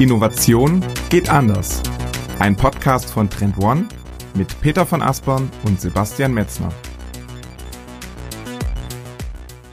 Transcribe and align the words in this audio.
Innovation 0.00 0.82
geht 1.10 1.28
anders. 1.28 1.82
Ein 2.38 2.56
Podcast 2.56 3.10
von 3.10 3.28
Trend 3.28 3.58
One 3.58 3.86
mit 4.34 4.58
Peter 4.62 4.86
von 4.86 5.02
Aspern 5.02 5.50
und 5.64 5.78
Sebastian 5.78 6.32
Metzner. 6.32 6.72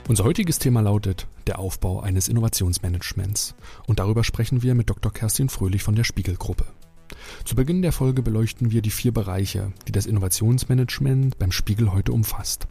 Unser 0.10 0.26
heutiges 0.26 0.60
Thema 0.60 0.82
lautet 0.82 1.28
der 1.48 1.60
Aufbau 1.60 2.02
eines 2.02 2.28
Innovationsmanagements. 2.28 3.56
Und 3.86 4.00
darüber 4.00 4.26
sprechen 4.26 4.64
wir 4.64 4.76
mit 4.76 4.90
Dr. 4.90 5.14
Kerstin 5.14 5.48
Fröhlich 5.48 5.82
von 5.82 5.96
der 5.96 6.04
Spiegelgruppe. 6.04 6.66
Zu 7.46 7.56
Beginn 7.56 7.82
der 7.82 7.94
Folge 7.94 8.22
beleuchten 8.22 8.72
wir 8.72 8.82
die 8.82 8.92
vier 8.92 9.14
Bereiche, 9.14 9.72
die 9.88 9.94
das 9.94 10.06
Innovationsmanagement 10.06 11.40
beim 11.40 11.54
Spiegel 11.54 11.94
heute 11.94 12.12
umfasst. 12.12 12.68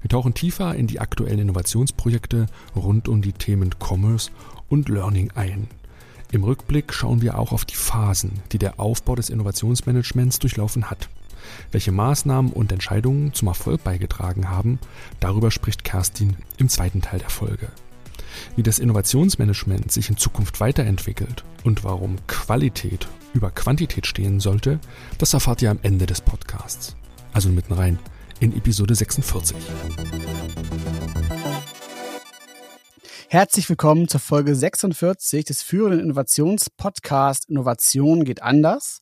Wir 0.00 0.10
tauchen 0.10 0.32
tiefer 0.32 0.76
in 0.76 0.86
die 0.86 1.00
aktuellen 1.00 1.40
Innovationsprojekte 1.40 2.46
rund 2.76 3.08
um 3.08 3.20
die 3.20 3.32
Themen 3.32 3.70
Commerce 3.80 4.30
und 4.68 4.88
Learning 4.88 5.32
ein. 5.34 5.66
Im 6.32 6.44
Rückblick 6.44 6.92
schauen 6.92 7.22
wir 7.22 7.38
auch 7.38 7.52
auf 7.52 7.64
die 7.64 7.74
Phasen, 7.74 8.40
die 8.52 8.58
der 8.58 8.78
Aufbau 8.78 9.16
des 9.16 9.30
Innovationsmanagements 9.30 10.38
durchlaufen 10.38 10.88
hat. 10.88 11.08
Welche 11.72 11.90
Maßnahmen 11.90 12.52
und 12.52 12.70
Entscheidungen 12.70 13.34
zum 13.34 13.48
Erfolg 13.48 13.82
beigetragen 13.82 14.48
haben, 14.48 14.78
darüber 15.18 15.50
spricht 15.50 15.82
Kerstin 15.82 16.36
im 16.58 16.68
zweiten 16.68 17.02
Teil 17.02 17.18
der 17.18 17.30
Folge. 17.30 17.68
Wie 18.54 18.62
das 18.62 18.78
Innovationsmanagement 18.78 19.90
sich 19.90 20.08
in 20.08 20.16
Zukunft 20.16 20.60
weiterentwickelt 20.60 21.44
und 21.64 21.82
warum 21.82 22.16
Qualität 22.28 23.08
über 23.34 23.50
Quantität 23.50 24.06
stehen 24.06 24.38
sollte, 24.38 24.78
das 25.18 25.34
erfahrt 25.34 25.62
ihr 25.62 25.70
am 25.70 25.80
Ende 25.82 26.06
des 26.06 26.20
Podcasts. 26.20 26.94
Also 27.32 27.48
mitten 27.48 27.72
rein 27.72 27.98
in 28.38 28.56
Episode 28.56 28.94
46. 28.94 29.56
Herzlich 33.32 33.68
willkommen 33.68 34.08
zur 34.08 34.18
Folge 34.18 34.56
46 34.56 35.44
des 35.44 35.62
führenden 35.62 36.00
Innovationspodcasts 36.00 37.48
Innovation 37.48 38.24
geht 38.24 38.42
anders. 38.42 38.98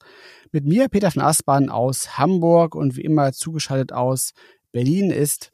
Mit 0.52 0.66
mir, 0.66 0.90
Peter 0.90 1.10
von 1.10 1.22
Aspern 1.22 1.70
aus 1.70 2.18
Hamburg 2.18 2.74
und 2.74 2.94
wie 2.96 3.00
immer 3.00 3.32
zugeschaltet 3.32 3.94
aus 3.94 4.34
Berlin 4.70 5.10
ist 5.10 5.50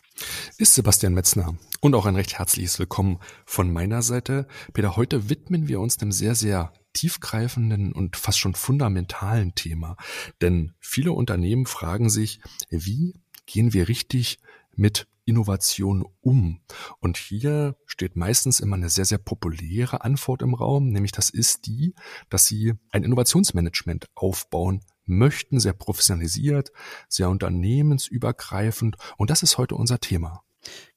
ist 0.59 0.75
Sebastian 0.75 1.15
Metzner 1.15 1.57
und 1.83 1.95
auch 1.95 2.05
ein 2.05 2.17
recht 2.17 2.37
herzliches 2.37 2.81
Willkommen 2.81 3.21
von 3.47 3.73
meiner 3.73 4.03
Seite. 4.03 4.49
Peter, 4.73 4.97
heute 4.97 5.29
widmen 5.29 5.69
wir 5.69 5.79
uns 5.79 5.97
dem 5.97 6.11
sehr, 6.11 6.35
sehr 6.35 6.73
tiefgreifenden 6.95 7.93
und 7.93 8.17
fast 8.17 8.41
schon 8.41 8.57
fundamentalen 8.57 9.55
Thema. 9.55 9.97
Denn 10.41 10.73
viele 10.81 11.13
Unternehmen 11.13 11.67
fragen 11.67 12.11
sich, 12.11 12.41
wie 12.71 13.15
gehen 13.47 13.73
wir 13.73 13.87
richtig 13.87 14.41
mit 14.75 15.07
Innovation 15.25 16.05
um? 16.21 16.61
Und 17.01 17.17
hier 17.17 17.77
steht 17.87 18.17
meistens 18.17 18.61
immer 18.61 18.77
eine 18.77 18.89
sehr, 18.89 19.05
sehr 19.05 19.19
populäre 19.19 20.03
Antwort 20.03 20.43
im 20.43 20.55
Raum, 20.55 20.91
nämlich 20.91 21.13
das 21.13 21.31
ist 21.31 21.67
die, 21.67 21.95
dass 22.29 22.47
sie 22.47 22.75
ein 22.91 23.05
Innovationsmanagement 23.05 24.07
aufbauen 24.15 24.81
möchten, 25.07 25.61
sehr 25.61 25.75
professionalisiert, 25.75 26.71
sehr 27.09 27.29
unternehmensübergreifend. 27.29 28.97
Und 29.17 29.31
das 29.31 29.43
ist 29.43 29.59
heute 29.59 29.75
unser 29.75 30.01
Thema. 30.01 30.43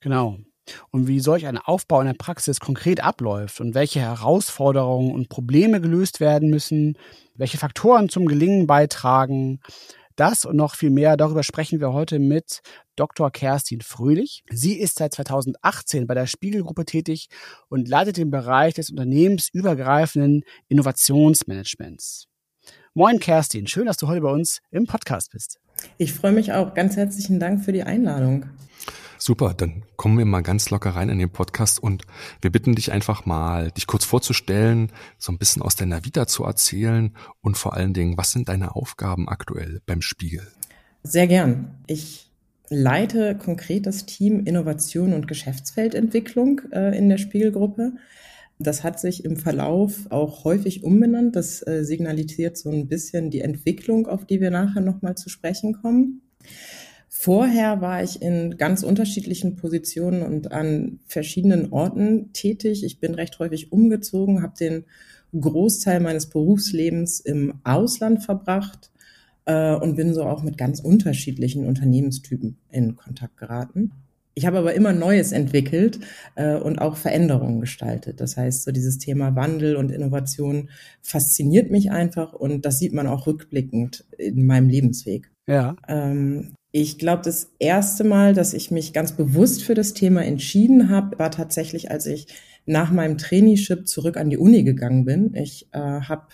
Genau. 0.00 0.38
Und 0.90 1.06
wie 1.06 1.20
solch 1.20 1.46
ein 1.46 1.58
Aufbau 1.58 2.00
in 2.00 2.06
der 2.06 2.14
Praxis 2.14 2.60
konkret 2.60 3.02
abläuft 3.02 3.60
und 3.60 3.74
welche 3.74 4.00
Herausforderungen 4.00 5.12
und 5.12 5.28
Probleme 5.28 5.80
gelöst 5.80 6.20
werden 6.20 6.50
müssen, 6.50 6.98
welche 7.34 7.58
Faktoren 7.58 8.08
zum 8.08 8.26
Gelingen 8.26 8.66
beitragen, 8.66 9.60
das 10.18 10.44
und 10.44 10.56
noch 10.56 10.74
viel 10.74 10.90
mehr, 10.90 11.16
darüber 11.16 11.42
sprechen 11.42 11.80
wir 11.80 11.92
heute 11.92 12.18
mit 12.18 12.60
Dr. 12.96 13.30
Kerstin 13.30 13.80
Fröhlich. 13.80 14.42
Sie 14.50 14.78
ist 14.78 14.98
seit 14.98 15.14
2018 15.14 16.06
bei 16.06 16.14
der 16.14 16.26
Spiegelgruppe 16.26 16.84
tätig 16.84 17.28
und 17.68 17.88
leitet 17.88 18.16
den 18.16 18.30
Bereich 18.30 18.74
des 18.74 18.90
unternehmensübergreifenden 18.90 20.42
Innovationsmanagements. 20.68 22.26
Moin 22.94 23.20
Kerstin, 23.20 23.66
schön, 23.66 23.86
dass 23.86 23.96
du 23.96 24.08
heute 24.08 24.22
bei 24.22 24.30
uns 24.30 24.60
im 24.70 24.86
Podcast 24.86 25.30
bist. 25.30 25.60
Ich 25.96 26.12
freue 26.12 26.32
mich 26.32 26.52
auch. 26.52 26.74
Ganz 26.74 26.96
herzlichen 26.96 27.38
Dank 27.38 27.64
für 27.64 27.72
die 27.72 27.84
Einladung. 27.84 28.46
Super, 29.18 29.52
dann 29.52 29.82
kommen 29.96 30.16
wir 30.16 30.24
mal 30.24 30.42
ganz 30.42 30.70
locker 30.70 30.90
rein 30.90 31.08
in 31.08 31.18
den 31.18 31.30
Podcast 31.30 31.82
und 31.82 32.04
wir 32.40 32.50
bitten 32.50 32.74
dich 32.76 32.92
einfach 32.92 33.26
mal, 33.26 33.72
dich 33.72 33.88
kurz 33.88 34.04
vorzustellen, 34.04 34.92
so 35.18 35.32
ein 35.32 35.38
bisschen 35.38 35.60
aus 35.60 35.74
deiner 35.74 36.04
Vita 36.04 36.26
zu 36.28 36.44
erzählen 36.44 37.14
und 37.40 37.56
vor 37.56 37.74
allen 37.74 37.94
Dingen, 37.94 38.16
was 38.16 38.30
sind 38.30 38.48
deine 38.48 38.76
Aufgaben 38.76 39.28
aktuell 39.28 39.80
beim 39.86 40.02
Spiegel? 40.02 40.46
Sehr 41.02 41.26
gern. 41.26 41.82
Ich 41.88 42.30
leite 42.70 43.36
konkret 43.36 43.86
das 43.86 44.06
Team 44.06 44.44
Innovation 44.44 45.12
und 45.12 45.26
Geschäftsfeldentwicklung 45.26 46.60
äh, 46.70 46.96
in 46.96 47.08
der 47.08 47.18
Spiegelgruppe. 47.18 47.94
Das 48.60 48.84
hat 48.84 49.00
sich 49.00 49.24
im 49.24 49.36
Verlauf 49.36 50.10
auch 50.10 50.44
häufig 50.44 50.84
umbenannt. 50.84 51.34
Das 51.34 51.66
äh, 51.66 51.84
signalisiert 51.84 52.56
so 52.56 52.70
ein 52.70 52.88
bisschen 52.88 53.30
die 53.30 53.40
Entwicklung, 53.40 54.06
auf 54.06 54.26
die 54.26 54.40
wir 54.40 54.50
nachher 54.50 54.80
nochmal 54.80 55.16
zu 55.16 55.28
sprechen 55.28 55.80
kommen. 55.80 56.22
Vorher 57.08 57.80
war 57.80 58.02
ich 58.02 58.20
in 58.20 58.58
ganz 58.58 58.82
unterschiedlichen 58.82 59.56
Positionen 59.56 60.22
und 60.22 60.52
an 60.52 61.00
verschiedenen 61.06 61.72
Orten 61.72 62.32
tätig. 62.32 62.84
Ich 62.84 63.00
bin 63.00 63.14
recht 63.14 63.38
häufig 63.38 63.72
umgezogen, 63.72 64.42
habe 64.42 64.54
den 64.58 64.84
Großteil 65.38 66.00
meines 66.00 66.26
Berufslebens 66.26 67.20
im 67.20 67.54
Ausland 67.64 68.22
verbracht 68.22 68.90
äh, 69.46 69.74
und 69.74 69.96
bin 69.96 70.12
so 70.12 70.24
auch 70.24 70.42
mit 70.42 70.58
ganz 70.58 70.80
unterschiedlichen 70.80 71.66
Unternehmenstypen 71.66 72.58
in 72.70 72.96
Kontakt 72.96 73.38
geraten. 73.38 73.92
Ich 74.34 74.46
habe 74.46 74.58
aber 74.58 74.74
immer 74.74 74.92
Neues 74.92 75.32
entwickelt 75.32 75.98
äh, 76.36 76.54
und 76.54 76.78
auch 76.78 76.96
Veränderungen 76.96 77.60
gestaltet. 77.60 78.20
Das 78.20 78.36
heißt, 78.36 78.62
so 78.62 78.70
dieses 78.70 78.98
Thema 78.98 79.34
Wandel 79.34 79.74
und 79.76 79.90
Innovation 79.90 80.68
fasziniert 81.02 81.70
mich 81.70 81.90
einfach 81.90 82.34
und 82.34 82.64
das 82.64 82.78
sieht 82.78 82.92
man 82.92 83.08
auch 83.08 83.26
rückblickend 83.26 84.04
in 84.16 84.46
meinem 84.46 84.68
Lebensweg. 84.68 85.30
Ja. 85.48 85.76
Ähm, 85.88 86.54
ich 86.70 86.98
glaube, 86.98 87.22
das 87.24 87.50
erste 87.58 88.04
Mal, 88.04 88.34
dass 88.34 88.52
ich 88.52 88.70
mich 88.70 88.92
ganz 88.92 89.12
bewusst 89.12 89.64
für 89.64 89.74
das 89.74 89.94
Thema 89.94 90.24
entschieden 90.24 90.90
habe, 90.90 91.18
war 91.18 91.30
tatsächlich, 91.30 91.90
als 91.90 92.06
ich 92.06 92.26
nach 92.66 92.92
meinem 92.92 93.16
Traineeship 93.16 93.88
zurück 93.88 94.18
an 94.18 94.28
die 94.28 94.36
Uni 94.36 94.62
gegangen 94.62 95.06
bin. 95.06 95.34
Ich 95.34 95.66
äh, 95.72 95.78
habe 95.78 96.28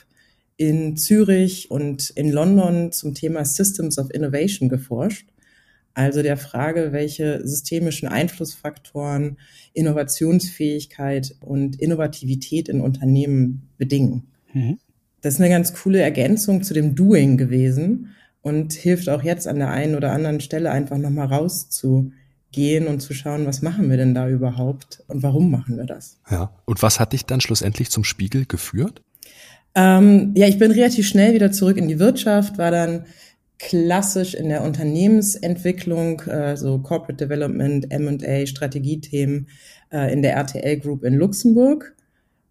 in 0.56 0.96
Zürich 0.96 1.70
und 1.70 2.10
in 2.10 2.30
London 2.30 2.90
zum 2.90 3.14
Thema 3.14 3.44
Systems 3.44 3.98
of 3.98 4.10
Innovation 4.12 4.68
geforscht. 4.68 5.28
Also 5.94 6.22
der 6.22 6.36
Frage, 6.36 6.90
welche 6.90 7.46
systemischen 7.46 8.08
Einflussfaktoren 8.08 9.38
Innovationsfähigkeit 9.74 11.36
und 11.40 11.80
Innovativität 11.80 12.68
in 12.68 12.80
Unternehmen 12.80 13.68
bedingen. 13.78 14.24
Mhm. 14.52 14.78
Das 15.20 15.34
ist 15.34 15.40
eine 15.40 15.50
ganz 15.50 15.72
coole 15.72 16.00
Ergänzung 16.02 16.64
zu 16.64 16.74
dem 16.74 16.96
Doing 16.96 17.36
gewesen 17.36 18.10
und 18.44 18.74
hilft 18.74 19.08
auch 19.08 19.22
jetzt 19.22 19.48
an 19.48 19.58
der 19.58 19.70
einen 19.70 19.94
oder 19.94 20.12
anderen 20.12 20.38
Stelle 20.38 20.70
einfach 20.70 20.98
nochmal 20.98 21.28
rauszugehen 21.28 22.86
und 22.86 23.00
zu 23.00 23.14
schauen, 23.14 23.46
was 23.46 23.62
machen 23.62 23.88
wir 23.88 23.96
denn 23.96 24.14
da 24.14 24.28
überhaupt 24.28 25.02
und 25.08 25.22
warum 25.22 25.50
machen 25.50 25.78
wir 25.78 25.86
das? 25.86 26.18
Ja. 26.30 26.54
Und 26.66 26.82
was 26.82 27.00
hat 27.00 27.14
dich 27.14 27.24
dann 27.24 27.40
schlussendlich 27.40 27.90
zum 27.90 28.04
Spiegel 28.04 28.44
geführt? 28.44 29.02
Ähm, 29.74 30.34
ja, 30.36 30.46
ich 30.46 30.58
bin 30.58 30.70
relativ 30.70 31.08
schnell 31.08 31.32
wieder 31.32 31.52
zurück 31.52 31.78
in 31.78 31.88
die 31.88 31.98
Wirtschaft, 31.98 32.58
war 32.58 32.70
dann 32.70 33.06
klassisch 33.58 34.34
in 34.34 34.50
der 34.50 34.62
Unternehmensentwicklung, 34.62 36.20
äh, 36.20 36.58
so 36.58 36.78
Corporate 36.80 37.24
Development, 37.24 37.90
M&A, 37.90 38.44
Strategiethemen 38.44 39.48
äh, 39.90 40.12
in 40.12 40.20
der 40.20 40.34
RTL 40.34 40.76
Group 40.80 41.02
in 41.02 41.14
Luxemburg 41.14 41.96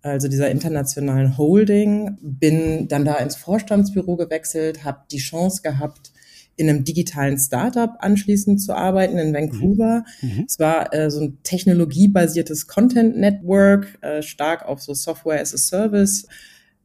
also 0.04 0.28
dieser 0.28 0.52
internationalen 0.52 1.38
Holding, 1.38 2.18
bin 2.22 2.88
dann 2.88 3.06
da 3.06 3.16
ins 3.16 3.36
Vorstandsbüro 3.36 4.18
gewechselt, 4.18 4.84
habe 4.84 5.00
die 5.12 5.18
Chance 5.18 5.62
gehabt, 5.62 6.12
in 6.56 6.70
einem 6.70 6.84
digitalen 6.84 7.40
Startup 7.40 7.92
anschließend 8.00 8.62
zu 8.62 8.76
arbeiten 8.76 9.18
in 9.18 9.34
Vancouver. 9.34 10.06
Mhm. 10.22 10.30
mhm. 10.30 10.46
Es 10.48 10.60
war 10.60 10.94
äh, 10.94 11.10
so 11.10 11.22
ein 11.22 11.38
technologiebasiertes 11.44 12.68
Content 12.68 13.18
Network, 13.18 13.98
äh, 14.02 14.22
stark 14.22 14.66
auf 14.66 14.82
so 14.82 14.94
Software 14.94 15.42
as 15.42 15.54
a 15.54 15.58
Service 15.58 16.28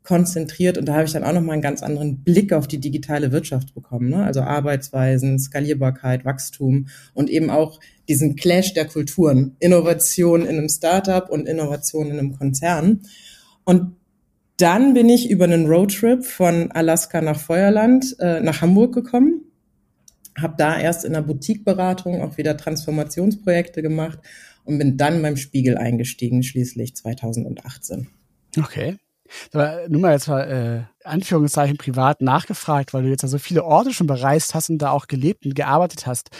konzentriert 0.02 0.78
und 0.78 0.86
da 0.86 0.94
habe 0.94 1.04
ich 1.04 1.12
dann 1.12 1.24
auch 1.24 1.32
nochmal 1.32 1.54
einen 1.54 1.62
ganz 1.62 1.82
anderen 1.82 2.22
Blick 2.24 2.52
auf 2.52 2.66
die 2.66 2.78
digitale 2.78 3.30
Wirtschaft 3.30 3.74
bekommen. 3.74 4.08
Ne? 4.08 4.24
Also 4.24 4.40
Arbeitsweisen, 4.40 5.38
Skalierbarkeit, 5.38 6.24
Wachstum 6.24 6.88
und 7.12 7.28
eben 7.28 7.50
auch 7.50 7.78
diesen 8.08 8.36
Clash 8.36 8.72
der 8.72 8.86
Kulturen. 8.86 9.56
Innovation 9.60 10.42
in 10.42 10.56
einem 10.56 10.68
Startup 10.68 11.28
und 11.28 11.46
Innovation 11.46 12.06
in 12.06 12.18
einem 12.18 12.38
Konzern. 12.38 13.02
Und 13.64 13.96
dann 14.56 14.94
bin 14.94 15.08
ich 15.08 15.30
über 15.30 15.44
einen 15.44 15.66
Roadtrip 15.66 16.24
von 16.24 16.72
Alaska 16.72 17.20
nach 17.20 17.38
Feuerland 17.38 18.16
äh, 18.18 18.40
nach 18.40 18.60
Hamburg 18.60 18.94
gekommen, 18.94 19.42
habe 20.36 20.54
da 20.56 20.78
erst 20.78 21.04
in 21.04 21.12
der 21.12 21.22
Boutiqueberatung 21.22 22.22
auch 22.22 22.38
wieder 22.38 22.56
Transformationsprojekte 22.56 23.82
gemacht 23.82 24.18
und 24.64 24.78
bin 24.78 24.96
dann 24.96 25.22
beim 25.22 25.36
Spiegel 25.36 25.76
eingestiegen, 25.76 26.42
schließlich 26.42 26.96
2018. 26.96 28.08
Okay. 28.58 28.96
Aber 29.52 29.88
nur 29.88 30.00
mal 30.00 30.12
jetzt 30.12 30.28
mal 30.28 30.88
äh, 31.02 31.06
Anführungszeichen 31.06 31.76
privat 31.76 32.20
nachgefragt, 32.20 32.92
weil 32.92 33.02
du 33.02 33.08
jetzt 33.08 33.22
ja 33.22 33.28
so 33.28 33.38
viele 33.38 33.64
Orte 33.64 33.92
schon 33.92 34.06
bereist 34.06 34.54
hast 34.54 34.70
und 34.70 34.78
da 34.78 34.90
auch 34.90 35.06
gelebt 35.06 35.44
und 35.46 35.54
gearbeitet 35.54 36.06
hast. 36.06 36.30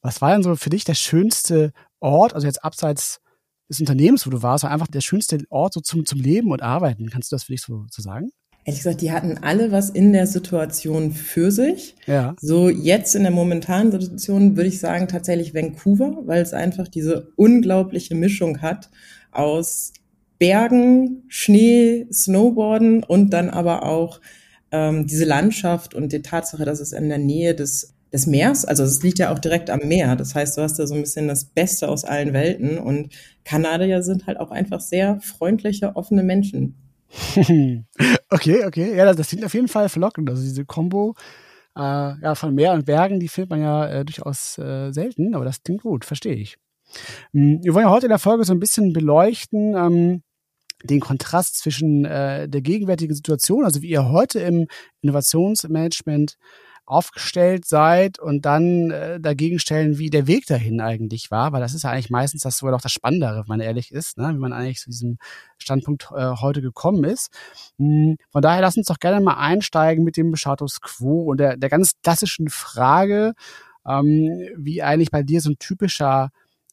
Was 0.00 0.20
war 0.20 0.32
denn 0.32 0.42
so 0.42 0.56
für 0.56 0.70
dich 0.70 0.84
der 0.84 0.94
schönste 0.94 1.72
Ort, 2.00 2.34
also 2.34 2.46
jetzt 2.46 2.64
abseits 2.64 3.20
des 3.68 3.80
Unternehmens, 3.80 4.26
wo 4.26 4.30
du 4.30 4.42
warst, 4.42 4.64
einfach 4.64 4.88
der 4.88 5.00
schönste 5.00 5.38
Ort 5.48 5.72
so 5.74 5.80
zum, 5.80 6.04
zum 6.04 6.20
Leben 6.20 6.50
und 6.50 6.62
Arbeiten? 6.62 7.08
Kannst 7.08 7.30
du 7.30 7.36
das 7.36 7.44
für 7.44 7.52
dich 7.52 7.62
so, 7.62 7.86
so 7.90 8.02
sagen? 8.02 8.30
Ehrlich 8.64 8.80
gesagt, 8.80 9.00
die 9.00 9.10
hatten 9.10 9.38
alle 9.38 9.72
was 9.72 9.90
in 9.90 10.12
der 10.12 10.28
Situation 10.28 11.12
für 11.12 11.50
sich. 11.50 11.96
Ja. 12.06 12.36
So 12.40 12.68
jetzt 12.68 13.16
in 13.16 13.22
der 13.22 13.32
momentanen 13.32 13.90
Situation 13.90 14.56
würde 14.56 14.68
ich 14.68 14.78
sagen 14.78 15.08
tatsächlich 15.08 15.52
Vancouver, 15.52 16.18
weil 16.26 16.42
es 16.42 16.52
einfach 16.52 16.86
diese 16.86 17.32
unglaubliche 17.34 18.14
Mischung 18.14 18.62
hat 18.62 18.88
aus 19.32 19.92
Bergen, 20.42 21.22
Schnee, 21.28 22.08
Snowboarden 22.12 23.04
und 23.04 23.30
dann 23.30 23.48
aber 23.48 23.84
auch 23.84 24.20
ähm, 24.72 25.06
diese 25.06 25.24
Landschaft 25.24 25.94
und 25.94 26.10
die 26.10 26.20
Tatsache, 26.20 26.64
dass 26.64 26.80
es 26.80 26.92
in 26.92 27.08
der 27.08 27.18
Nähe 27.18 27.54
des 27.54 27.94
des 28.12 28.26
Meers, 28.26 28.64
also 28.64 28.82
es 28.82 29.04
liegt 29.04 29.20
ja 29.20 29.32
auch 29.32 29.38
direkt 29.38 29.70
am 29.70 29.78
Meer. 29.86 30.16
Das 30.16 30.34
heißt, 30.34 30.58
du 30.58 30.62
hast 30.62 30.80
da 30.80 30.86
so 30.88 30.94
ein 30.94 31.00
bisschen 31.00 31.28
das 31.28 31.44
Beste 31.44 31.88
aus 31.88 32.04
allen 32.04 32.32
Welten 32.32 32.78
und 32.78 33.14
Kanadier 33.44 34.02
sind 34.02 34.26
halt 34.26 34.40
auch 34.40 34.50
einfach 34.50 34.80
sehr 34.80 35.20
freundliche, 35.20 35.94
offene 35.94 36.24
Menschen. 36.24 36.74
okay, 38.30 38.64
okay. 38.66 38.96
Ja, 38.96 39.14
das 39.14 39.28
klingt 39.28 39.44
auf 39.44 39.54
jeden 39.54 39.68
Fall 39.68 39.88
verlockend. 39.88 40.28
Also 40.28 40.42
diese 40.42 40.64
Kombo 40.64 41.14
äh, 41.76 41.80
ja, 41.80 42.34
von 42.34 42.52
Meer 42.52 42.72
und 42.72 42.84
Bergen, 42.84 43.20
die 43.20 43.28
findet 43.28 43.50
man 43.50 43.62
ja 43.62 43.86
äh, 43.86 44.04
durchaus 44.04 44.58
äh, 44.58 44.90
selten, 44.90 45.36
aber 45.36 45.44
das 45.44 45.62
klingt 45.62 45.82
gut, 45.82 46.04
verstehe 46.04 46.34
ich. 46.34 46.58
Ähm, 47.32 47.60
wir 47.62 47.74
wollen 47.74 47.86
ja 47.86 47.92
heute 47.92 48.06
in 48.06 48.10
der 48.10 48.18
Folge 48.18 48.44
so 48.44 48.52
ein 48.52 48.60
bisschen 48.60 48.92
beleuchten, 48.92 49.76
ähm, 49.76 50.22
den 50.84 51.00
Kontrast 51.00 51.58
zwischen 51.58 52.04
äh, 52.04 52.48
der 52.48 52.60
gegenwärtigen 52.60 53.14
Situation, 53.14 53.64
also 53.64 53.82
wie 53.82 53.88
ihr 53.88 54.08
heute 54.08 54.40
im 54.40 54.66
Innovationsmanagement 55.00 56.36
aufgestellt 56.84 57.64
seid 57.64 58.18
und 58.18 58.44
dann 58.44 58.90
äh, 58.90 59.20
dagegen 59.20 59.58
stellen, 59.58 59.98
wie 59.98 60.10
der 60.10 60.26
Weg 60.26 60.46
dahin 60.46 60.80
eigentlich 60.80 61.30
war, 61.30 61.52
weil 61.52 61.60
das 61.60 61.74
ist 61.74 61.84
ja 61.84 61.90
eigentlich 61.90 62.10
meistens 62.10 62.42
das 62.42 62.58
sogar 62.58 62.72
noch 62.72 62.80
das 62.80 62.92
Spannendere, 62.92 63.38
wenn 63.38 63.48
man 63.48 63.60
ehrlich 63.60 63.92
ist, 63.92 64.18
ne? 64.18 64.30
wie 64.34 64.38
man 64.38 64.52
eigentlich 64.52 64.80
zu 64.80 64.90
diesem 64.90 65.18
Standpunkt 65.58 66.08
äh, 66.14 66.32
heute 66.40 66.60
gekommen 66.60 67.04
ist. 67.04 67.30
Hm, 67.78 68.16
von 68.30 68.42
daher 68.42 68.60
lass 68.62 68.76
uns 68.76 68.88
doch 68.88 68.98
gerne 68.98 69.24
mal 69.24 69.36
einsteigen 69.36 70.04
mit 70.04 70.16
dem 70.16 70.34
Status 70.34 70.80
Quo 70.80 71.22
und 71.22 71.38
der, 71.38 71.56
der 71.56 71.70
ganz 71.70 71.92
klassischen 72.02 72.48
Frage, 72.48 73.34
ähm, 73.86 74.48
wie 74.56 74.82
eigentlich 74.82 75.10
bei 75.10 75.22
dir 75.22 75.40
so 75.40 75.50
ein 75.50 75.58
typischer 75.58 76.30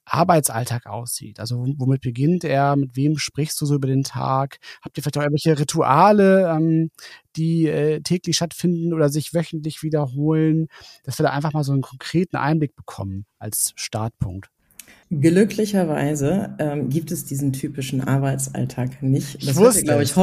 Arbeitsalltag 0.09 0.85
aussieht. 0.85 1.39
Also 1.39 1.65
womit 1.77 2.01
beginnt 2.01 2.43
er? 2.43 2.75
Mit 2.75 2.95
wem 2.95 3.17
sprichst 3.17 3.59
du 3.61 3.65
so 3.65 3.75
über 3.75 3.87
den 3.87 4.03
Tag? 4.03 4.57
Habt 4.81 4.97
ihr 4.97 5.03
vielleicht 5.03 5.17
auch 5.17 5.23
irgendwelche 5.23 5.59
Rituale, 5.59 6.49
ähm, 6.49 6.89
die 7.35 7.67
äh, 7.67 8.01
täglich 8.01 8.35
stattfinden 8.35 8.93
oder 8.93 9.09
sich 9.09 9.33
wöchentlich 9.33 9.83
wiederholen, 9.83 10.67
dass 11.03 11.19
wir 11.19 11.23
da 11.23 11.31
einfach 11.31 11.53
mal 11.53 11.63
so 11.63 11.71
einen 11.71 11.81
konkreten 11.81 12.37
Einblick 12.37 12.75
bekommen 12.75 13.25
als 13.37 13.73
Startpunkt? 13.75 14.49
Glücklicherweise 15.11 16.55
ähm, 16.59 16.89
gibt 16.89 17.11
es 17.11 17.25
diesen 17.25 17.51
typischen 17.51 18.07
Arbeitsalltag 18.07 19.01
nicht. 19.01 19.47
Das 19.47 19.59
hört 19.59 19.75
ihr, 19.75 19.83
glaube 19.83 20.03
ich, 20.03 20.13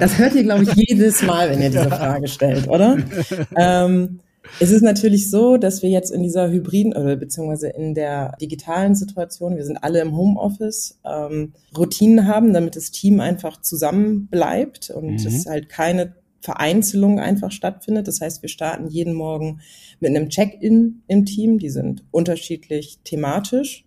das 0.00 0.18
hört 0.18 0.34
ihr, 0.34 0.42
glaube 0.42 0.64
ich, 0.64 0.72
jedes 0.74 1.22
Mal, 1.22 1.48
wenn 1.48 1.62
ihr 1.62 1.70
diese 1.70 1.88
Frage 1.88 2.26
stellt, 2.26 2.66
oder? 2.66 2.98
ähm, 3.56 4.18
es 4.60 4.70
ist 4.70 4.82
natürlich 4.82 5.30
so, 5.30 5.56
dass 5.56 5.82
wir 5.82 5.90
jetzt 5.90 6.10
in 6.10 6.22
dieser 6.22 6.50
hybriden 6.50 6.92
oder 6.92 7.16
beziehungsweise 7.16 7.68
in 7.68 7.94
der 7.94 8.36
digitalen 8.40 8.94
Situation, 8.94 9.56
wir 9.56 9.64
sind 9.64 9.78
alle 9.78 10.00
im 10.00 10.16
Homeoffice, 10.16 10.98
ähm, 11.04 11.52
Routinen 11.76 12.26
haben, 12.26 12.52
damit 12.52 12.76
das 12.76 12.90
Team 12.90 13.20
einfach 13.20 13.60
zusammen 13.60 14.26
bleibt 14.26 14.90
und 14.90 15.20
mhm. 15.20 15.26
es 15.26 15.46
halt 15.46 15.68
keine 15.68 16.14
Vereinzelung 16.40 17.20
einfach 17.20 17.52
stattfindet. 17.52 18.08
Das 18.08 18.20
heißt, 18.20 18.42
wir 18.42 18.48
starten 18.48 18.88
jeden 18.88 19.14
Morgen 19.14 19.60
mit 20.00 20.10
einem 20.10 20.28
Check-in 20.28 21.02
im 21.06 21.24
Team. 21.24 21.58
Die 21.58 21.70
sind 21.70 22.04
unterschiedlich 22.10 22.98
thematisch. 23.04 23.84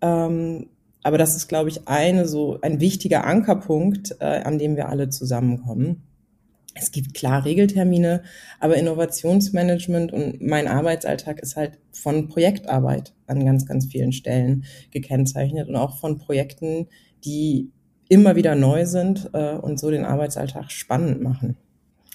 Ähm, 0.00 0.68
aber 1.02 1.18
das 1.18 1.36
ist, 1.36 1.48
glaube 1.48 1.68
ich, 1.68 1.88
eine 1.88 2.26
so 2.26 2.58
ein 2.62 2.80
wichtiger 2.80 3.24
Ankerpunkt, 3.24 4.16
äh, 4.20 4.24
an 4.24 4.58
dem 4.58 4.76
wir 4.76 4.88
alle 4.88 5.10
zusammenkommen. 5.10 6.02
Es 6.74 6.90
gibt 6.90 7.14
klar 7.14 7.44
Regeltermine, 7.44 8.22
aber 8.60 8.76
Innovationsmanagement 8.76 10.12
und 10.12 10.40
mein 10.40 10.68
Arbeitsalltag 10.68 11.40
ist 11.40 11.56
halt 11.56 11.78
von 11.92 12.28
Projektarbeit 12.28 13.14
an 13.26 13.44
ganz, 13.44 13.66
ganz 13.66 13.86
vielen 13.86 14.12
Stellen 14.12 14.64
gekennzeichnet 14.90 15.68
und 15.68 15.76
auch 15.76 15.98
von 15.98 16.18
Projekten, 16.18 16.88
die 17.24 17.70
immer 18.08 18.36
wieder 18.36 18.54
neu 18.54 18.86
sind 18.86 19.30
äh, 19.32 19.54
und 19.54 19.78
so 19.78 19.90
den 19.90 20.04
Arbeitsalltag 20.04 20.70
spannend 20.70 21.22
machen. 21.22 21.56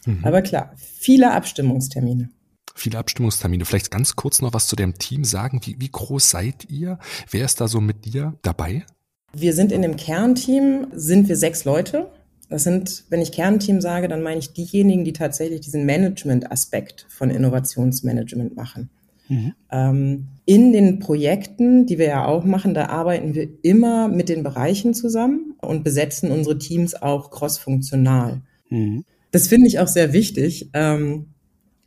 Mhm. 0.06 0.19
Aber 0.24 0.42
klar, 0.42 0.74
viele 0.75 1.33
Abstimmungstermine. 1.33 2.30
Viele 2.75 3.00
Abstimmungstermine. 3.00 3.65
Vielleicht 3.65 3.92
ganz 3.92 4.15
kurz 4.15 4.42
noch 4.42 4.54
was 4.54 4.68
zu 4.68 4.75
dem 4.75 4.95
Team 4.95 5.24
sagen. 5.24 5.62
Wie, 5.63 5.75
wie 5.80 5.89
groß 5.89 6.30
seid 6.30 6.69
ihr? 6.69 7.00
Wer 7.30 7.45
ist 7.45 7.59
da 7.59 7.68
so 7.68 7.81
mit 7.81 8.06
dir 8.06 8.38
dabei? 8.44 8.86
Wir 9.33 9.54
sind 9.54 9.71
in 9.71 9.81
dem 9.81 9.95
Kernteam, 9.98 10.88
sind 10.94 11.27
wir 11.27 11.36
sechs 11.36 11.65
Leute. 11.65 12.12
Das 12.49 12.63
sind, 12.63 13.03
wenn 13.09 13.21
ich 13.21 13.31
Kernteam 13.31 13.81
sage, 13.81 14.07
dann 14.07 14.21
meine 14.21 14.39
ich 14.39 14.53
diejenigen, 14.53 15.03
die 15.03 15.13
tatsächlich 15.13 15.61
diesen 15.61 15.85
Management-Aspekt 15.85 17.05
von 17.09 17.29
Innovationsmanagement 17.29 18.55
machen. 18.55 18.89
Mhm. 19.27 19.53
Ähm, 19.71 20.27
in 20.45 20.71
den 20.71 20.99
Projekten, 20.99 21.85
die 21.85 21.97
wir 21.97 22.07
ja 22.07 22.25
auch 22.25 22.45
machen, 22.45 22.73
da 22.73 22.88
arbeiten 22.88 23.35
wir 23.35 23.49
immer 23.63 24.07
mit 24.07 24.29
den 24.29 24.44
Bereichen 24.44 24.94
zusammen 24.94 25.55
und 25.59 25.83
besetzen 25.83 26.31
unsere 26.31 26.57
Teams 26.57 26.95
auch 26.95 27.31
crossfunktional. 27.31 28.41
Mhm. 28.69 29.03
Das 29.31 29.47
finde 29.47 29.67
ich 29.67 29.79
auch 29.79 29.88
sehr 29.88 30.13
wichtig, 30.13 30.69
ähm, 30.73 31.27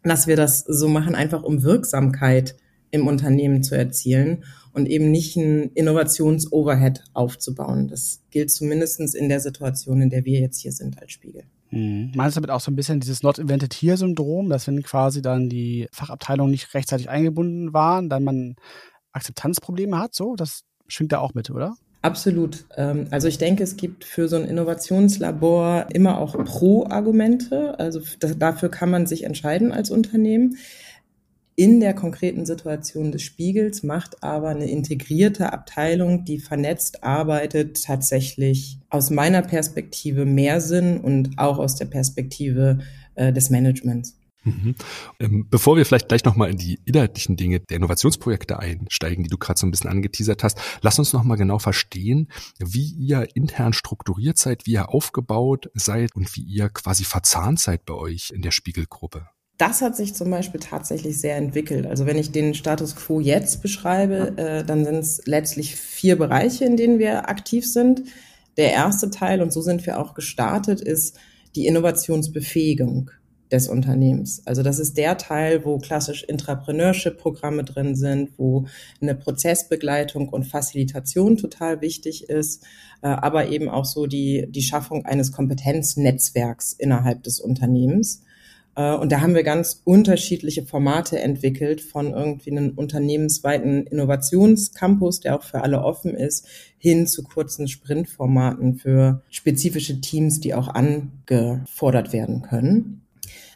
dass 0.02 0.26
wir 0.26 0.36
das 0.36 0.60
so 0.60 0.88
machen, 0.88 1.14
einfach 1.14 1.42
um 1.42 1.62
Wirksamkeit 1.62 2.56
im 2.90 3.06
Unternehmen 3.06 3.62
zu 3.62 3.74
erzielen 3.74 4.44
und 4.72 4.88
eben 4.88 5.10
nicht 5.10 5.36
ein 5.36 5.70
Innovations-Overhead 5.74 7.04
aufzubauen. 7.12 7.88
Das 7.88 8.22
gilt 8.30 8.50
zumindestens 8.50 9.14
in 9.14 9.28
der 9.28 9.40
Situation, 9.40 10.00
in 10.00 10.10
der 10.10 10.24
wir 10.24 10.40
jetzt 10.40 10.60
hier 10.60 10.72
sind 10.72 11.00
als 11.00 11.12
Spiegel. 11.12 11.44
Mhm. 11.70 12.12
Meinst 12.14 12.36
du 12.36 12.40
damit 12.40 12.50
auch 12.50 12.60
so 12.60 12.70
ein 12.70 12.76
bisschen 12.76 13.00
dieses 13.00 13.22
Not 13.22 13.38
Invented 13.38 13.74
Here 13.74 13.96
Syndrom, 13.96 14.48
dass 14.48 14.66
wenn 14.66 14.82
quasi 14.82 15.22
dann 15.22 15.48
die 15.48 15.88
Fachabteilungen 15.92 16.50
nicht 16.50 16.74
rechtzeitig 16.74 17.08
eingebunden 17.08 17.72
waren, 17.72 18.08
dann 18.08 18.24
man 18.24 18.56
Akzeptanzprobleme 19.12 19.98
hat, 19.98 20.14
so? 20.14 20.36
Das 20.36 20.62
schwingt 20.88 21.12
da 21.12 21.18
auch 21.18 21.34
mit, 21.34 21.50
oder? 21.50 21.74
Absolut. 22.02 22.64
Ähm, 22.76 23.06
also 23.10 23.28
ich 23.28 23.38
denke, 23.38 23.62
es 23.62 23.76
gibt 23.76 24.04
für 24.04 24.28
so 24.28 24.36
ein 24.36 24.46
Innovationslabor 24.46 25.86
immer 25.92 26.18
auch 26.18 26.32
Pro-Argumente. 26.44 27.78
Also 27.78 28.00
dafür 28.38 28.70
kann 28.70 28.90
man 28.90 29.06
sich 29.06 29.24
entscheiden 29.24 29.70
als 29.70 29.90
Unternehmen 29.90 30.56
in 31.60 31.78
der 31.78 31.92
konkreten 31.92 32.46
Situation 32.46 33.12
des 33.12 33.20
Spiegels 33.20 33.82
macht 33.82 34.22
aber 34.22 34.48
eine 34.48 34.70
integrierte 34.70 35.52
Abteilung, 35.52 36.24
die 36.24 36.38
vernetzt 36.38 37.04
arbeitet, 37.04 37.84
tatsächlich 37.84 38.78
aus 38.88 39.10
meiner 39.10 39.42
Perspektive 39.42 40.24
mehr 40.24 40.62
Sinn 40.62 40.98
und 40.98 41.38
auch 41.38 41.58
aus 41.58 41.76
der 41.76 41.84
Perspektive 41.84 42.78
äh, 43.14 43.30
des 43.30 43.50
Managements. 43.50 44.16
Mhm. 44.42 44.74
Ähm, 45.18 45.48
bevor 45.50 45.76
wir 45.76 45.84
vielleicht 45.84 46.08
gleich 46.08 46.24
nochmal 46.24 46.48
in 46.48 46.56
die 46.56 46.80
inhaltlichen 46.86 47.36
Dinge 47.36 47.60
der 47.60 47.76
Innovationsprojekte 47.76 48.58
einsteigen, 48.58 49.24
die 49.24 49.28
du 49.28 49.36
gerade 49.36 49.60
so 49.60 49.66
ein 49.66 49.70
bisschen 49.70 49.90
angeteasert 49.90 50.42
hast, 50.42 50.58
lass 50.80 50.98
uns 50.98 51.12
nochmal 51.12 51.36
genau 51.36 51.58
verstehen, 51.58 52.28
wie 52.58 52.90
ihr 52.94 53.28
intern 53.34 53.74
strukturiert 53.74 54.38
seid, 54.38 54.64
wie 54.64 54.72
ihr 54.72 54.88
aufgebaut 54.88 55.68
seid 55.74 56.16
und 56.16 56.34
wie 56.36 56.42
ihr 56.42 56.70
quasi 56.70 57.04
verzahnt 57.04 57.60
seid 57.60 57.84
bei 57.84 57.92
euch 57.92 58.30
in 58.30 58.40
der 58.40 58.50
Spiegelgruppe. 58.50 59.28
Das 59.60 59.82
hat 59.82 59.94
sich 59.94 60.14
zum 60.14 60.30
Beispiel 60.30 60.58
tatsächlich 60.58 61.20
sehr 61.20 61.36
entwickelt. 61.36 61.84
Also 61.84 62.06
wenn 62.06 62.16
ich 62.16 62.32
den 62.32 62.54
Status 62.54 62.96
quo 62.96 63.20
jetzt 63.20 63.60
beschreibe, 63.60 64.32
äh, 64.38 64.64
dann 64.64 64.86
sind 64.86 64.96
es 64.96 65.20
letztlich 65.26 65.76
vier 65.76 66.16
Bereiche, 66.16 66.64
in 66.64 66.78
denen 66.78 66.98
wir 66.98 67.28
aktiv 67.28 67.70
sind. 67.70 68.04
Der 68.56 68.72
erste 68.72 69.10
Teil, 69.10 69.42
und 69.42 69.52
so 69.52 69.60
sind 69.60 69.84
wir 69.84 70.00
auch 70.00 70.14
gestartet, 70.14 70.80
ist 70.80 71.18
die 71.56 71.66
Innovationsbefähigung 71.66 73.10
des 73.52 73.68
Unternehmens. 73.68 74.40
Also 74.46 74.62
das 74.62 74.78
ist 74.78 74.96
der 74.96 75.18
Teil, 75.18 75.62
wo 75.66 75.76
klassisch 75.76 76.24
Intrapreneurship-Programme 76.24 77.62
drin 77.62 77.96
sind, 77.96 78.30
wo 78.38 78.64
eine 79.02 79.14
Prozessbegleitung 79.14 80.30
und 80.30 80.44
Facilitation 80.44 81.36
total 81.36 81.82
wichtig 81.82 82.30
ist, 82.30 82.64
äh, 83.02 83.08
aber 83.08 83.48
eben 83.48 83.68
auch 83.68 83.84
so 83.84 84.06
die, 84.06 84.46
die 84.48 84.62
Schaffung 84.62 85.04
eines 85.04 85.32
Kompetenznetzwerks 85.32 86.72
innerhalb 86.72 87.24
des 87.24 87.40
Unternehmens. 87.40 88.22
Äh, 88.80 88.94
und 88.94 89.12
da 89.12 89.20
haben 89.20 89.34
wir 89.34 89.42
ganz 89.42 89.82
unterschiedliche 89.84 90.64
Formate 90.64 91.18
entwickelt, 91.18 91.80
von 91.80 92.12
irgendwie 92.12 92.50
einem 92.50 92.70
unternehmensweiten 92.70 93.86
Innovationscampus, 93.86 95.20
der 95.20 95.36
auch 95.36 95.42
für 95.42 95.62
alle 95.62 95.82
offen 95.82 96.14
ist, 96.14 96.46
hin 96.78 97.06
zu 97.06 97.22
kurzen 97.22 97.68
Sprintformaten 97.68 98.76
für 98.76 99.22
spezifische 99.30 100.00
Teams, 100.00 100.40
die 100.40 100.54
auch 100.54 100.68
angefordert 100.68 102.12
werden 102.12 102.42
können. 102.42 103.02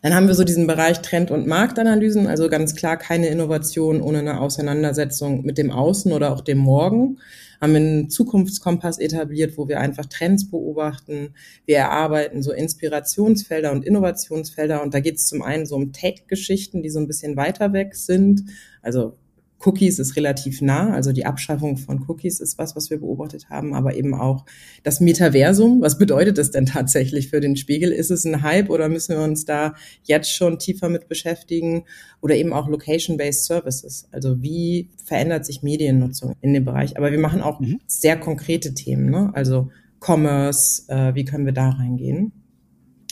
Dann 0.05 0.15
haben 0.15 0.29
wir 0.29 0.35
so 0.35 0.45
diesen 0.45 0.67
Bereich 0.67 1.01
Trend- 1.01 1.31
und 1.31 1.47
Marktanalysen, 1.47 2.27
also 2.27 2.51
ganz 2.51 2.75
klar 2.75 2.99
keine 2.99 3.29
Innovation 3.29 4.03
ohne 4.03 4.19
eine 4.19 4.39
Auseinandersetzung 4.39 5.47
mit 5.47 5.57
dem 5.57 5.71
Außen 5.71 6.13
oder 6.13 6.35
auch 6.35 6.43
dem 6.43 6.59
Morgen 6.59 7.17
haben 7.59 7.75
einen 7.75 8.11
Zukunftskompass 8.11 8.99
etabliert, 8.99 9.57
wo 9.57 9.67
wir 9.67 9.81
einfach 9.81 10.05
Trends 10.05 10.51
beobachten. 10.51 11.33
Wir 11.65 11.79
erarbeiten 11.79 12.43
so 12.43 12.53
Inspirationsfelder 12.53 13.73
und 13.73 13.87
Innovationsfelder. 13.87 14.83
Und 14.83 14.93
da 14.93 15.01
geht 15.01 15.17
es 15.17 15.27
zum 15.27 15.41
einen 15.41 15.65
so 15.65 15.77
um 15.77 15.93
Tech-Geschichten, 15.93 16.83
die 16.83 16.91
so 16.91 16.99
ein 16.99 17.07
bisschen 17.07 17.39
weiter 17.39 17.73
weg 17.73 17.95
sind. 17.95 18.45
Also 18.83 19.17
Cookies 19.65 19.99
ist 19.99 20.17
relativ 20.17 20.61
nah, 20.61 20.93
also 20.93 21.13
die 21.13 21.25
Abschaffung 21.25 21.77
von 21.77 22.05
Cookies 22.07 22.41
ist 22.41 22.59
was, 22.59 22.77
was 22.77 22.91
wir 22.91 22.99
beobachtet 22.99 23.49
haben, 23.49 23.75
aber 23.75 23.95
eben 23.95 24.15
auch 24.15 24.45
das 24.83 25.01
Metaversum. 25.01 25.81
Was 25.81 25.99
bedeutet 25.99 26.39
das 26.39 26.51
denn 26.51 26.67
tatsächlich 26.67 27.29
für 27.29 27.41
den 27.41 27.57
Spiegel? 27.57 27.91
Ist 27.91 28.11
es 28.11 28.25
ein 28.25 28.43
Hype 28.43 28.71
oder 28.71 28.89
müssen 28.89 29.17
wir 29.17 29.25
uns 29.25 29.45
da 29.45 29.75
jetzt 30.03 30.35
schon 30.35 30.59
tiefer 30.59 30.89
mit 30.89 31.09
beschäftigen? 31.09 31.85
Oder 32.21 32.37
eben 32.37 32.53
auch 32.53 32.69
Location-Based 32.69 33.45
Services. 33.45 34.09
Also 34.13 34.43
wie 34.43 34.91
verändert 35.05 35.47
sich 35.47 35.63
Mediennutzung 35.63 36.35
in 36.41 36.53
dem 36.53 36.65
Bereich? 36.65 36.97
Aber 36.97 37.11
wir 37.11 37.19
machen 37.19 37.41
auch 37.41 37.61
mhm. 37.61 37.81
sehr 37.87 38.19
konkrete 38.19 38.75
Themen, 38.75 39.11
ne? 39.11 39.31
also 39.35 39.71
Commerce, 40.01 40.85
äh, 40.89 41.15
wie 41.15 41.25
können 41.25 41.47
wir 41.47 41.53
da 41.53 41.71
reingehen? 41.71 42.33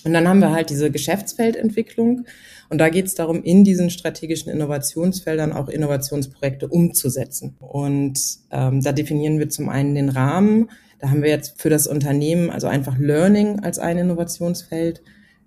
Und 0.05 0.13
dann 0.13 0.29
haben 0.29 0.41
wir 0.41 0.53
halt 0.53 0.71
diese 0.71 0.91
Geschäftsfeldentwicklung. 0.91 2.25
Und 2.69 2.79
da 2.79 2.89
geht 2.89 3.07
es 3.07 3.15
darum, 3.15 3.43
in 3.43 3.65
diesen 3.65 3.91
strategischen 3.91 4.51
Innovationsfeldern 4.51 5.53
auch 5.53 5.69
Innovationsprojekte 5.69 6.69
umzusetzen. 6.69 7.57
Und 7.59 8.19
ähm, 8.51 8.83
da 8.83 8.93
definieren 8.93 9.39
wir 9.39 9.49
zum 9.49 9.69
einen 9.69 9.95
den 9.95 10.09
Rahmen. 10.09 10.71
Da 10.99 11.11
haben 11.11 11.23
wir 11.23 11.31
jetzt 11.31 11.61
für 11.61 11.71
das 11.71 11.87
Unternehmen 11.87 12.51
also 12.51 12.67
einfach 12.67 12.99
Learning 12.99 13.61
als 13.61 13.79
ein 13.79 13.99
Innovationsfeld 13.99 15.03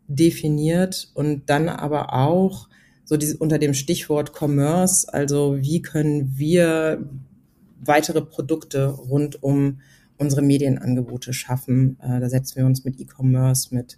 definiert 0.08 1.10
und 1.14 1.50
dann 1.50 1.70
aber 1.70 2.14
auch 2.14 2.70
so 3.06 3.18
diese, 3.18 3.38
unter 3.38 3.58
dem 3.58 3.74
Stichwort 3.74 4.34
Commerce, 4.40 5.12
also 5.12 5.58
wie 5.60 5.82
können 5.82 6.34
wir 6.38 7.08
weitere 7.80 8.22
Produkte 8.22 8.88
rund 8.88 9.42
um 9.44 9.80
unsere 10.18 10.42
Medienangebote 10.42 11.34
schaffen. 11.34 11.98
Äh, 12.02 12.20
da 12.20 12.30
setzen 12.30 12.58
wir 12.58 12.66
uns 12.66 12.84
mit 12.84 13.00
E-Commerce, 13.00 13.74
mit 13.74 13.98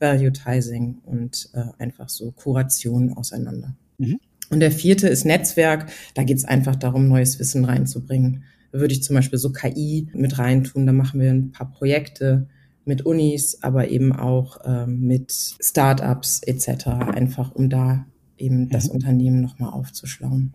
Valuetizing 0.00 0.98
und 1.04 1.50
äh, 1.54 1.64
einfach 1.78 2.08
so 2.08 2.32
Kuration 2.32 3.12
auseinander. 3.12 3.74
Mhm. 3.98 4.18
Und 4.50 4.60
der 4.60 4.72
vierte 4.72 5.08
ist 5.08 5.24
Netzwerk. 5.24 5.90
Da 6.14 6.22
geht 6.22 6.38
es 6.38 6.44
einfach 6.44 6.76
darum, 6.76 7.08
neues 7.08 7.38
Wissen 7.38 7.64
reinzubringen. 7.64 8.44
Da 8.72 8.80
würde 8.80 8.94
ich 8.94 9.02
zum 9.02 9.16
Beispiel 9.16 9.38
so 9.38 9.52
KI 9.52 10.08
mit 10.14 10.38
reintun. 10.38 10.86
Da 10.86 10.92
machen 10.92 11.20
wir 11.20 11.30
ein 11.30 11.52
paar 11.52 11.70
Projekte 11.70 12.48
mit 12.84 13.04
Unis, 13.04 13.62
aber 13.62 13.88
eben 13.88 14.12
auch 14.12 14.58
ähm, 14.64 15.00
mit 15.00 15.32
Startups 15.32 16.42
etc. 16.42 16.86
Einfach 16.86 17.54
um 17.54 17.68
da 17.68 18.06
eben 18.38 18.62
mhm. 18.62 18.70
das 18.70 18.88
Unternehmen 18.88 19.40
nochmal 19.42 19.70
aufzuschlauen. 19.70 20.54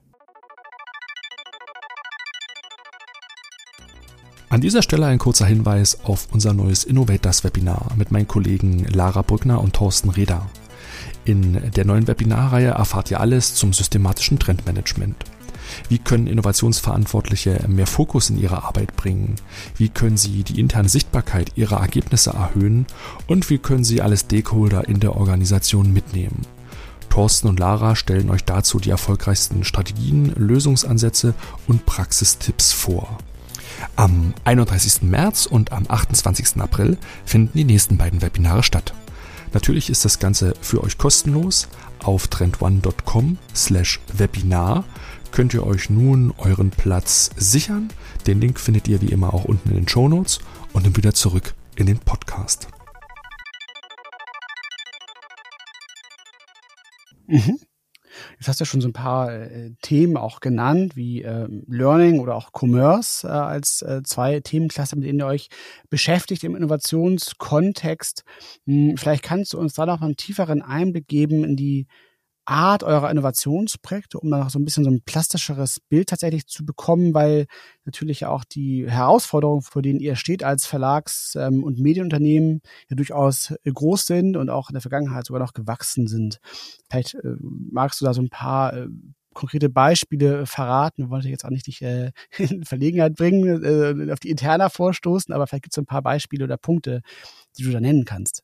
An 4.53 4.62
dieser 4.62 4.83
Stelle 4.83 5.07
ein 5.07 5.17
kurzer 5.17 5.48
Hinweis 5.48 5.98
auf 6.03 6.27
unser 6.31 6.53
neues 6.53 6.83
Innovators 6.83 7.43
Webinar 7.43 7.88
mit 7.95 8.12
meinen 8.12 8.27
Kollegen 8.27 8.86
Lara 8.86 9.24
Brückner 9.24 9.60
und 9.60 9.74
Thorsten 9.74 10.12
Reda. 10.12 10.48
In 11.25 11.72
der 11.72 11.86
neuen 11.86 12.07
Webinarreihe 12.07 12.67
erfahrt 12.67 13.10
ihr 13.10 13.19
alles 13.19 13.55
zum 13.55 13.74
systematischen 13.74 14.38
Trendmanagement. 14.38 15.15
Wie 15.89 15.98
können 15.98 16.27
Innovationsverantwortliche 16.27 17.65
mehr 17.67 17.88
Fokus 17.88 18.29
in 18.29 18.38
ihre 18.38 18.63
Arbeit 18.63 18.95
bringen? 18.95 19.38
Wie 19.75 19.89
können 19.89 20.17
sie 20.17 20.43
die 20.43 20.60
interne 20.60 20.88
Sichtbarkeit 20.88 21.53
ihrer 21.55 21.79
Ergebnisse 21.79 22.29
erhöhen? 22.29 22.86
Und 23.25 23.50
wie 23.50 23.57
können 23.57 23.83
sie 23.83 24.03
alle 24.03 24.17
Stakeholder 24.17 24.88
in 24.88 25.00
der 25.00 25.15
Organisation 25.15 25.91
mitnehmen? 25.91 26.41
Thorsten 27.10 27.48
und 27.48 27.60
Lara 27.60 27.95
stellen 27.95 28.29
euch 28.29 28.43
dazu 28.43 28.79
die 28.79 28.91
erfolgreichsten 28.91 29.63
Strategien, 29.63 30.31
Lösungsansätze 30.36 31.33
und 31.65 31.88
Praxistipps 31.88 32.72
vor. 32.72 33.17
Am 33.95 34.33
31. 34.43 35.03
März 35.03 35.45
und 35.45 35.71
am 35.71 35.85
28. 35.87 36.61
April 36.61 36.97
finden 37.25 37.57
die 37.57 37.63
nächsten 37.63 37.97
beiden 37.97 38.21
Webinare 38.21 38.63
statt. 38.63 38.93
Natürlich 39.53 39.89
ist 39.89 40.03
das 40.03 40.19
Ganze 40.19 40.55
für 40.61 40.83
euch 40.83 40.97
kostenlos. 40.97 41.67
Auf 42.03 42.27
trendone.com 42.27 43.37
slash 43.55 43.99
Webinar 44.11 44.83
könnt 45.31 45.53
ihr 45.53 45.65
euch 45.65 45.89
nun 45.89 46.33
euren 46.37 46.69
Platz 46.71 47.29
sichern. 47.37 47.89
Den 48.27 48.41
Link 48.41 48.59
findet 48.59 48.87
ihr 48.87 49.01
wie 49.01 49.09
immer 49.09 49.33
auch 49.33 49.45
unten 49.45 49.69
in 49.69 49.75
den 49.75 49.87
Show 49.87 50.07
Notes 50.07 50.39
und 50.73 50.85
dann 50.85 50.97
wieder 50.97 51.13
zurück 51.13 51.53
in 51.75 51.85
den 51.85 51.99
Podcast. 51.99 52.67
Mhm. 57.27 57.59
Jetzt 58.38 58.48
hast 58.48 58.62
du 58.62 58.65
schon 58.65 58.82
so 58.82 58.88
ein 58.88 58.93
paar 58.93 59.32
äh, 59.34 59.72
Themen 59.82 60.17
auch 60.17 60.39
genannt, 60.39 60.96
wie 60.96 61.24
äh, 61.24 61.48
Learning 61.67 62.20
oder 62.20 62.36
auch 62.36 62.51
Commerce 62.51 63.27
äh, 63.27 63.32
als 63.32 63.82
äh, 63.82 64.01
zwei 64.03 64.39
Themenklasse, 64.39 64.96
mit 64.96 65.05
denen 65.05 65.20
ihr 65.20 65.27
euch 65.27 65.50
beschäftigt 65.89 66.43
im 66.43 66.55
Innovationskontext. 66.55 68.24
Hm, 68.65 68.98
vielleicht 68.98 69.24
kannst 69.24 69.53
du 69.53 69.60
uns 69.60 69.74
da 69.74 69.86
noch 69.86 70.01
einen 70.01 70.15
tieferen 70.15 70.62
Einblick 70.62 71.08
geben 71.08 71.43
in 71.43 71.55
die 71.55 71.88
Art 72.45 72.83
eurer 72.83 73.09
Innovationsprojekte, 73.09 74.19
um 74.19 74.29
dann 74.29 74.41
noch 74.41 74.50
so 74.50 74.59
ein 74.59 74.65
bisschen 74.65 74.83
so 74.83 74.89
ein 74.89 75.01
plastischeres 75.01 75.79
Bild 75.79 76.09
tatsächlich 76.09 76.45
zu 76.47 76.65
bekommen, 76.65 77.13
weil 77.13 77.45
natürlich 77.85 78.25
auch 78.25 78.43
die 78.43 78.89
Herausforderungen, 78.89 79.62
vor 79.62 79.81
denen 79.81 80.00
ihr 80.00 80.15
steht 80.15 80.43
als 80.43 80.65
Verlags- 80.65 81.35
ähm, 81.35 81.63
und 81.63 81.79
Medienunternehmen, 81.79 82.62
ja 82.89 82.95
durchaus 82.95 83.53
groß 83.65 84.05
sind 84.05 84.38
und 84.38 84.50
auch 84.50 84.69
in 84.69 84.73
der 84.73 84.81
Vergangenheit 84.81 85.25
sogar 85.25 85.41
noch 85.41 85.53
gewachsen 85.53 86.07
sind. 86.07 86.39
Vielleicht 86.89 87.15
äh, 87.15 87.35
magst 87.39 88.01
du 88.01 88.05
da 88.05 88.13
so 88.13 88.21
ein 88.21 88.29
paar 88.29 88.73
äh, 88.73 88.88
konkrete 89.33 89.69
Beispiele 89.69 90.45
verraten. 90.45 91.03
Wir 91.03 91.09
wollen 91.09 91.27
jetzt 91.27 91.45
auch 91.45 91.50
nicht 91.50 91.67
dich 91.67 91.81
äh, 91.81 92.12
in 92.38 92.63
Verlegenheit 92.63 93.15
bringen, 93.15 93.63
äh, 93.63 94.12
auf 94.12 94.19
die 94.19 94.29
Interna 94.29 94.69
vorstoßen, 94.69 95.33
aber 95.33 95.47
vielleicht 95.47 95.63
gibt 95.63 95.73
es 95.73 95.79
ein 95.79 95.85
paar 95.85 96.01
Beispiele 96.01 96.43
oder 96.45 96.57
Punkte, 96.57 97.01
die 97.57 97.63
du 97.63 97.71
da 97.71 97.79
nennen 97.79 98.05
kannst. 98.05 98.43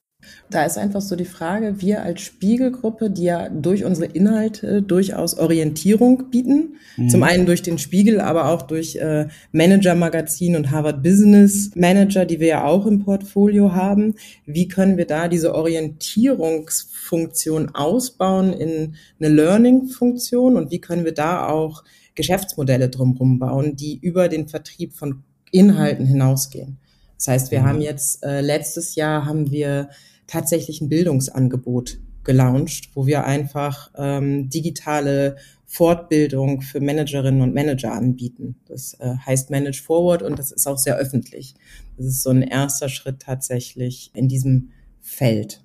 Da 0.49 0.65
ist 0.65 0.77
einfach 0.77 0.99
so 1.01 1.15
die 1.15 1.23
Frage, 1.25 1.79
wir 1.79 2.03
als 2.03 2.19
Spiegelgruppe, 2.21 3.11
die 3.11 3.23
ja 3.23 3.49
durch 3.49 3.83
unsere 3.85 4.07
Inhalte 4.07 4.81
durchaus 4.81 5.37
Orientierung 5.37 6.31
bieten, 6.31 6.77
mhm. 6.97 7.09
zum 7.09 7.21
einen 7.23 7.45
durch 7.45 7.61
den 7.61 7.77
Spiegel, 7.77 8.19
aber 8.19 8.49
auch 8.49 8.63
durch 8.63 8.95
äh, 8.95 9.27
Manager 9.51 9.93
Magazin 9.95 10.55
und 10.55 10.71
Harvard 10.71 11.03
Business 11.03 11.69
Manager, 11.75 12.25
die 12.25 12.39
wir 12.39 12.47
ja 12.47 12.65
auch 12.65 12.87
im 12.87 13.03
Portfolio 13.03 13.73
haben. 13.73 14.15
Wie 14.45 14.67
können 14.67 14.97
wir 14.97 15.05
da 15.05 15.27
diese 15.27 15.53
Orientierungsfunktion 15.53 17.75
ausbauen 17.75 18.53
in 18.53 18.95
eine 19.19 19.29
Learning-Funktion 19.29 20.57
und 20.57 20.71
wie 20.71 20.81
können 20.81 21.05
wir 21.05 21.13
da 21.13 21.47
auch 21.47 21.83
Geschäftsmodelle 22.15 22.89
drumherum 22.89 23.37
bauen, 23.39 23.75
die 23.75 23.99
über 23.99 24.27
den 24.27 24.47
Vertrieb 24.47 24.93
von 24.93 25.21
Inhalten 25.51 26.07
hinausgehen? 26.07 26.79
Das 27.17 27.27
heißt, 27.27 27.51
wir 27.51 27.61
mhm. 27.61 27.65
haben 27.65 27.81
jetzt 27.81 28.23
äh, 28.23 28.41
letztes 28.41 28.95
Jahr 28.95 29.25
haben 29.25 29.51
wir 29.51 29.89
tatsächlich 30.29 30.81
ein 30.81 30.89
Bildungsangebot 30.89 31.99
gelauncht, 32.23 32.89
wo 32.93 33.07
wir 33.07 33.25
einfach 33.25 33.91
ähm, 33.95 34.49
digitale 34.49 35.37
Fortbildung 35.65 36.61
für 36.61 36.79
Managerinnen 36.79 37.41
und 37.41 37.53
Manager 37.53 37.91
anbieten. 37.93 38.55
Das 38.67 38.95
äh, 38.99 39.15
heißt 39.25 39.49
Manage 39.49 39.81
Forward 39.83 40.21
und 40.21 40.37
das 40.37 40.51
ist 40.51 40.67
auch 40.67 40.77
sehr 40.77 40.97
öffentlich. 40.97 41.55
Das 41.97 42.05
ist 42.05 42.23
so 42.23 42.29
ein 42.31 42.41
erster 42.41 42.89
Schritt 42.89 43.21
tatsächlich 43.21 44.11
in 44.13 44.27
diesem 44.27 44.71
Feld. 44.99 45.63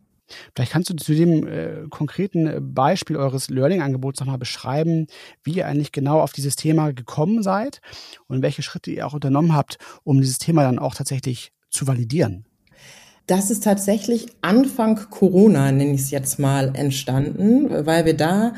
Vielleicht 0.55 0.73
kannst 0.73 0.91
du 0.91 0.97
zu 0.97 1.15
dem 1.15 1.47
äh, 1.47 1.87
konkreten 1.91 2.73
Beispiel 2.75 3.17
eures 3.17 3.51
Learning-Angebots 3.51 4.21
nochmal 4.21 4.39
beschreiben, 4.39 5.07
wie 5.43 5.53
ihr 5.57 5.67
eigentlich 5.67 5.93
genau 5.93 6.21
auf 6.21 6.33
dieses 6.33 6.57
Thema 6.57 6.93
gekommen 6.93 7.43
seid 7.43 7.81
und 8.27 8.43
welche 8.43 8.63
Schritte 8.63 8.91
ihr 8.91 9.07
auch 9.07 9.15
unternommen 9.15 9.55
habt, 9.55 9.79
um 10.03 10.21
dieses 10.21 10.39
Thema 10.39 10.63
dann 10.63 10.79
auch 10.79 10.95
tatsächlich 10.95 11.53
zu 11.71 11.87
validieren. 11.87 12.47
Das 13.27 13.51
ist 13.51 13.65
tatsächlich 13.65 14.27
Anfang 14.43 14.97
Corona, 15.11 15.73
nenne 15.73 15.95
ich 15.95 16.03
es 16.03 16.11
jetzt 16.11 16.39
mal, 16.39 16.73
entstanden, 16.75 17.87
weil 17.87 18.05
wir 18.05 18.15
da 18.15 18.55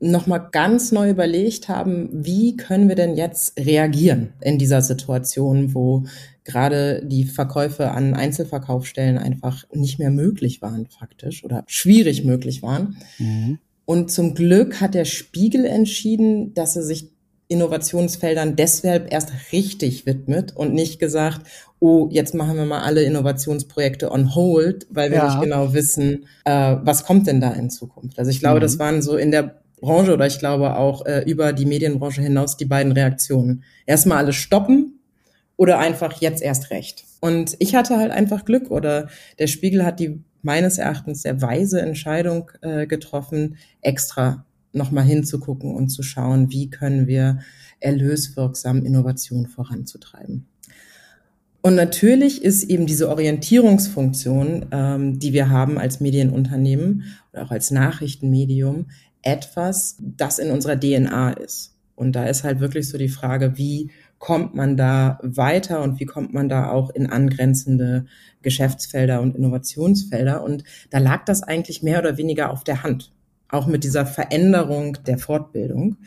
nochmal 0.00 0.48
ganz 0.50 0.92
neu 0.92 1.10
überlegt 1.10 1.68
haben, 1.68 2.08
wie 2.12 2.56
können 2.56 2.88
wir 2.88 2.96
denn 2.96 3.14
jetzt 3.14 3.58
reagieren 3.58 4.32
in 4.40 4.58
dieser 4.58 4.82
Situation, 4.82 5.74
wo 5.74 6.04
gerade 6.44 7.02
die 7.06 7.24
Verkäufe 7.24 7.92
an 7.92 8.14
Einzelverkaufsstellen 8.14 9.16
einfach 9.16 9.64
nicht 9.72 9.98
mehr 9.98 10.10
möglich 10.10 10.60
waren, 10.60 10.88
faktisch, 10.88 11.44
oder 11.44 11.62
schwierig 11.68 12.24
möglich 12.24 12.62
waren. 12.62 12.96
Mhm. 13.18 13.58
Und 13.84 14.10
zum 14.10 14.34
Glück 14.34 14.80
hat 14.80 14.94
der 14.94 15.04
Spiegel 15.04 15.64
entschieden, 15.64 16.52
dass 16.54 16.76
er 16.76 16.82
sich 16.82 17.10
Innovationsfeldern 17.52 18.56
deshalb 18.56 19.12
erst 19.12 19.32
richtig 19.52 20.06
widmet 20.06 20.56
und 20.56 20.74
nicht 20.74 20.98
gesagt, 20.98 21.46
oh, 21.78 22.08
jetzt 22.10 22.34
machen 22.34 22.56
wir 22.56 22.64
mal 22.64 22.82
alle 22.82 23.02
Innovationsprojekte 23.02 24.10
on 24.10 24.34
hold, 24.34 24.86
weil 24.90 25.10
wir 25.10 25.18
ja. 25.18 25.26
nicht 25.26 25.42
genau 25.42 25.72
wissen, 25.72 26.26
äh, 26.44 26.76
was 26.82 27.04
kommt 27.04 27.26
denn 27.26 27.40
da 27.40 27.50
in 27.52 27.70
Zukunft. 27.70 28.18
Also 28.18 28.30
ich 28.30 28.40
glaube, 28.40 28.58
mhm. 28.58 28.62
das 28.62 28.78
waren 28.78 29.02
so 29.02 29.16
in 29.16 29.30
der 29.30 29.62
Branche 29.80 30.14
oder 30.14 30.26
ich 30.26 30.38
glaube 30.38 30.76
auch 30.76 31.04
äh, 31.06 31.24
über 31.26 31.52
die 31.52 31.66
Medienbranche 31.66 32.22
hinaus 32.22 32.56
die 32.56 32.64
beiden 32.64 32.92
Reaktionen. 32.92 33.64
Erstmal 33.84 34.18
alles 34.18 34.36
stoppen 34.36 35.00
oder 35.56 35.78
einfach 35.78 36.20
jetzt 36.20 36.40
erst 36.40 36.70
recht. 36.70 37.04
Und 37.20 37.56
ich 37.58 37.74
hatte 37.74 37.96
halt 37.96 38.12
einfach 38.12 38.44
Glück 38.44 38.70
oder 38.70 39.08
der 39.38 39.48
Spiegel 39.48 39.84
hat 39.84 40.00
die 40.00 40.22
meines 40.42 40.78
Erachtens 40.78 41.22
sehr 41.22 41.40
weise 41.42 41.80
Entscheidung 41.80 42.50
äh, 42.62 42.86
getroffen, 42.86 43.56
extra 43.80 44.44
nochmal 44.72 45.04
hinzugucken 45.04 45.74
und 45.74 45.88
zu 45.88 46.02
schauen, 46.02 46.50
wie 46.50 46.70
können 46.70 47.06
wir 47.06 47.40
erlöswirksam 47.80 48.84
Innovation 48.84 49.46
voranzutreiben. 49.46 50.46
Und 51.62 51.76
natürlich 51.76 52.42
ist 52.42 52.64
eben 52.64 52.86
diese 52.86 53.08
Orientierungsfunktion, 53.08 54.66
ähm, 54.72 55.18
die 55.18 55.32
wir 55.32 55.48
haben 55.48 55.78
als 55.78 56.00
Medienunternehmen 56.00 57.04
oder 57.32 57.44
auch 57.44 57.50
als 57.52 57.70
Nachrichtenmedium, 57.70 58.86
etwas, 59.22 59.96
das 60.00 60.40
in 60.40 60.50
unserer 60.50 60.78
DNA 60.78 61.32
ist. 61.34 61.76
Und 61.94 62.16
da 62.16 62.24
ist 62.24 62.42
halt 62.42 62.58
wirklich 62.58 62.88
so 62.88 62.98
die 62.98 63.08
Frage, 63.08 63.56
wie 63.58 63.92
kommt 64.18 64.54
man 64.54 64.76
da 64.76 65.18
weiter 65.22 65.82
und 65.82 66.00
wie 66.00 66.04
kommt 66.04 66.32
man 66.32 66.48
da 66.48 66.70
auch 66.70 66.90
in 66.90 67.06
angrenzende 67.06 68.06
Geschäftsfelder 68.42 69.20
und 69.20 69.36
Innovationsfelder. 69.36 70.42
Und 70.42 70.64
da 70.90 70.98
lag 70.98 71.24
das 71.24 71.42
eigentlich 71.42 71.82
mehr 71.82 72.00
oder 72.00 72.16
weniger 72.16 72.50
auf 72.50 72.64
der 72.64 72.82
Hand, 72.82 73.12
auch 73.52 73.66
mit 73.66 73.84
dieser 73.84 74.06
Veränderung 74.06 74.98
der 75.06 75.18
Fortbildung. 75.18 75.98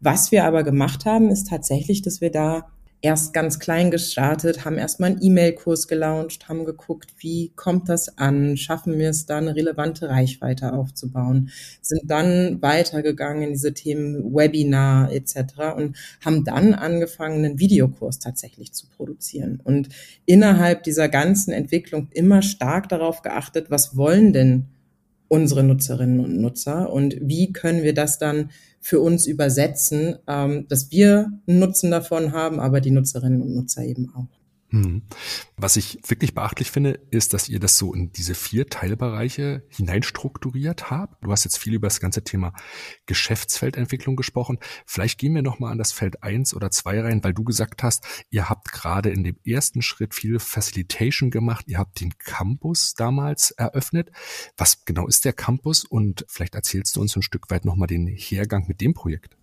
Was 0.00 0.32
wir 0.32 0.44
aber 0.44 0.62
gemacht 0.62 1.06
haben, 1.06 1.30
ist 1.30 1.48
tatsächlich, 1.48 2.02
dass 2.02 2.20
wir 2.20 2.30
da 2.30 2.66
erst 3.02 3.32
ganz 3.32 3.58
klein 3.58 3.90
gestartet, 3.90 4.64
haben 4.64 4.76
erstmal 4.76 5.10
einen 5.10 5.22
E-Mail-Kurs 5.22 5.88
gelauncht, 5.88 6.48
haben 6.48 6.64
geguckt, 6.64 7.14
wie 7.18 7.50
kommt 7.56 7.88
das 7.88 8.18
an, 8.18 8.56
schaffen 8.56 8.98
wir 8.98 9.08
es 9.10 9.26
da 9.26 9.38
eine 9.38 9.56
relevante 9.56 10.08
Reichweite 10.08 10.72
aufzubauen, 10.72 11.50
sind 11.80 12.02
dann 12.10 12.60
weitergegangen 12.60 13.42
in 13.42 13.52
diese 13.52 13.72
Themen 13.72 14.34
Webinar 14.34 15.12
etc. 15.12 15.36
und 15.76 15.96
haben 16.24 16.44
dann 16.44 16.74
angefangen, 16.74 17.44
einen 17.44 17.58
Videokurs 17.58 18.18
tatsächlich 18.18 18.72
zu 18.72 18.86
produzieren 18.88 19.60
und 19.64 19.88
innerhalb 20.26 20.82
dieser 20.82 21.08
ganzen 21.08 21.52
Entwicklung 21.52 22.08
immer 22.12 22.42
stark 22.42 22.88
darauf 22.88 23.22
geachtet, 23.22 23.70
was 23.70 23.96
wollen 23.96 24.32
denn 24.32 24.66
unsere 25.30 25.62
Nutzerinnen 25.62 26.18
und 26.18 26.40
Nutzer 26.40 26.92
und 26.92 27.16
wie 27.20 27.52
können 27.52 27.84
wir 27.84 27.94
das 27.94 28.18
dann 28.18 28.50
für 28.80 28.98
uns 28.98 29.26
übersetzen, 29.28 30.16
ähm, 30.26 30.66
dass 30.68 30.90
wir 30.90 31.30
einen 31.46 31.60
Nutzen 31.60 31.92
davon 31.92 32.32
haben, 32.32 32.58
aber 32.58 32.80
die 32.80 32.90
Nutzerinnen 32.90 33.40
und 33.40 33.54
Nutzer 33.54 33.84
eben 33.84 34.12
auch. 34.12 34.39
Hm. 34.70 35.02
Was 35.56 35.76
ich 35.76 35.98
wirklich 36.06 36.32
beachtlich 36.32 36.70
finde, 36.70 37.00
ist, 37.10 37.34
dass 37.34 37.48
ihr 37.48 37.58
das 37.58 37.76
so 37.76 37.92
in 37.92 38.12
diese 38.12 38.34
vier 38.34 38.68
Teilbereiche 38.68 39.64
hineinstrukturiert 39.68 40.90
habt. 40.90 41.24
Du 41.24 41.32
hast 41.32 41.42
jetzt 41.42 41.58
viel 41.58 41.74
über 41.74 41.88
das 41.88 41.98
ganze 41.98 42.22
Thema 42.22 42.52
Geschäftsfeldentwicklung 43.06 44.14
gesprochen. 44.14 44.58
Vielleicht 44.86 45.18
gehen 45.18 45.34
wir 45.34 45.42
nochmal 45.42 45.72
an 45.72 45.78
das 45.78 45.90
Feld 45.90 46.22
eins 46.22 46.54
oder 46.54 46.70
zwei 46.70 47.00
rein, 47.00 47.24
weil 47.24 47.34
du 47.34 47.42
gesagt 47.42 47.82
hast, 47.82 48.06
ihr 48.30 48.48
habt 48.48 48.70
gerade 48.70 49.10
in 49.10 49.24
dem 49.24 49.36
ersten 49.44 49.82
Schritt 49.82 50.14
viel 50.14 50.38
Facilitation 50.38 51.30
gemacht. 51.30 51.64
Ihr 51.66 51.78
habt 51.78 52.00
den 52.00 52.16
Campus 52.18 52.94
damals 52.94 53.50
eröffnet. 53.50 54.12
Was 54.56 54.84
genau 54.84 55.08
ist 55.08 55.24
der 55.24 55.32
Campus? 55.32 55.84
Und 55.84 56.24
vielleicht 56.28 56.54
erzählst 56.54 56.94
du 56.94 57.00
uns 57.00 57.16
ein 57.16 57.22
Stück 57.22 57.50
weit 57.50 57.64
nochmal 57.64 57.88
den 57.88 58.06
Hergang 58.06 58.66
mit 58.68 58.80
dem 58.80 58.94
Projekt. 58.94 59.36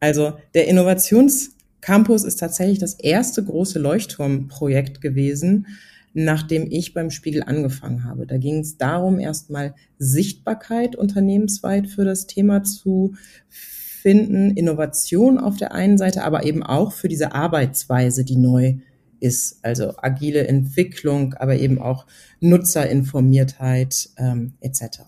Also 0.00 0.38
der 0.54 0.66
Innovations 0.68 1.54
Campus 1.84 2.24
ist 2.24 2.36
tatsächlich 2.36 2.78
das 2.78 2.94
erste 2.94 3.44
große 3.44 3.78
Leuchtturmprojekt 3.78 5.02
gewesen, 5.02 5.66
nachdem 6.14 6.66
ich 6.70 6.94
beim 6.94 7.10
Spiegel 7.10 7.42
angefangen 7.42 8.04
habe. 8.04 8.26
Da 8.26 8.38
ging 8.38 8.60
es 8.60 8.78
darum, 8.78 9.18
erstmal 9.18 9.74
Sichtbarkeit 9.98 10.96
unternehmensweit 10.96 11.86
für 11.88 12.06
das 12.06 12.26
Thema 12.26 12.62
zu 12.62 13.16
finden, 13.50 14.52
Innovation 14.52 15.36
auf 15.36 15.58
der 15.58 15.74
einen 15.74 15.98
Seite, 15.98 16.24
aber 16.24 16.44
eben 16.44 16.62
auch 16.62 16.90
für 16.90 17.08
diese 17.08 17.34
Arbeitsweise, 17.34 18.24
die 18.24 18.36
neu 18.36 18.76
ist, 19.20 19.58
also 19.62 19.92
agile 19.98 20.46
Entwicklung, 20.46 21.34
aber 21.34 21.56
eben 21.56 21.78
auch 21.78 22.06
Nutzerinformiertheit 22.40 24.08
ähm, 24.16 24.54
etc. 24.62 25.00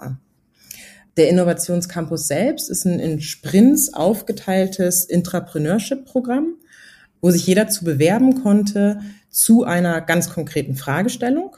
Der 1.16 1.30
Innovationscampus 1.30 2.28
selbst 2.28 2.68
ist 2.68 2.84
ein 2.84 3.00
in 3.00 3.22
Sprints 3.22 3.94
aufgeteiltes 3.94 5.06
Intrapreneurship-Programm 5.06 6.56
wo 7.20 7.30
sich 7.30 7.46
jeder 7.46 7.68
zu 7.68 7.84
bewerben 7.84 8.42
konnte 8.42 9.00
zu 9.30 9.64
einer 9.64 10.00
ganz 10.00 10.30
konkreten 10.30 10.74
Fragestellung. 10.74 11.56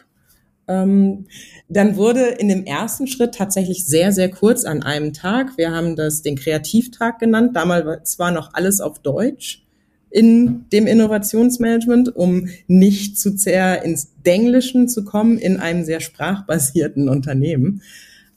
Ähm, 0.66 1.26
dann 1.68 1.96
wurde 1.96 2.26
in 2.26 2.48
dem 2.48 2.64
ersten 2.64 3.06
Schritt 3.06 3.34
tatsächlich 3.34 3.86
sehr, 3.86 4.12
sehr 4.12 4.30
kurz 4.30 4.64
an 4.64 4.82
einem 4.82 5.12
Tag, 5.12 5.56
wir 5.56 5.70
haben 5.70 5.96
das 5.96 6.22
den 6.22 6.36
Kreativtag 6.36 7.18
genannt, 7.18 7.56
damals 7.56 8.18
war 8.18 8.30
noch 8.30 8.52
alles 8.54 8.80
auf 8.80 9.00
Deutsch 9.00 9.64
in 10.10 10.66
dem 10.72 10.86
Innovationsmanagement, 10.86 12.14
um 12.16 12.48
nicht 12.66 13.18
zu 13.18 13.36
sehr 13.36 13.82
ins 13.82 14.12
Denglischen 14.24 14.88
zu 14.88 15.04
kommen 15.04 15.38
in 15.38 15.58
einem 15.58 15.84
sehr 15.84 16.00
sprachbasierten 16.00 17.08
Unternehmen. 17.08 17.82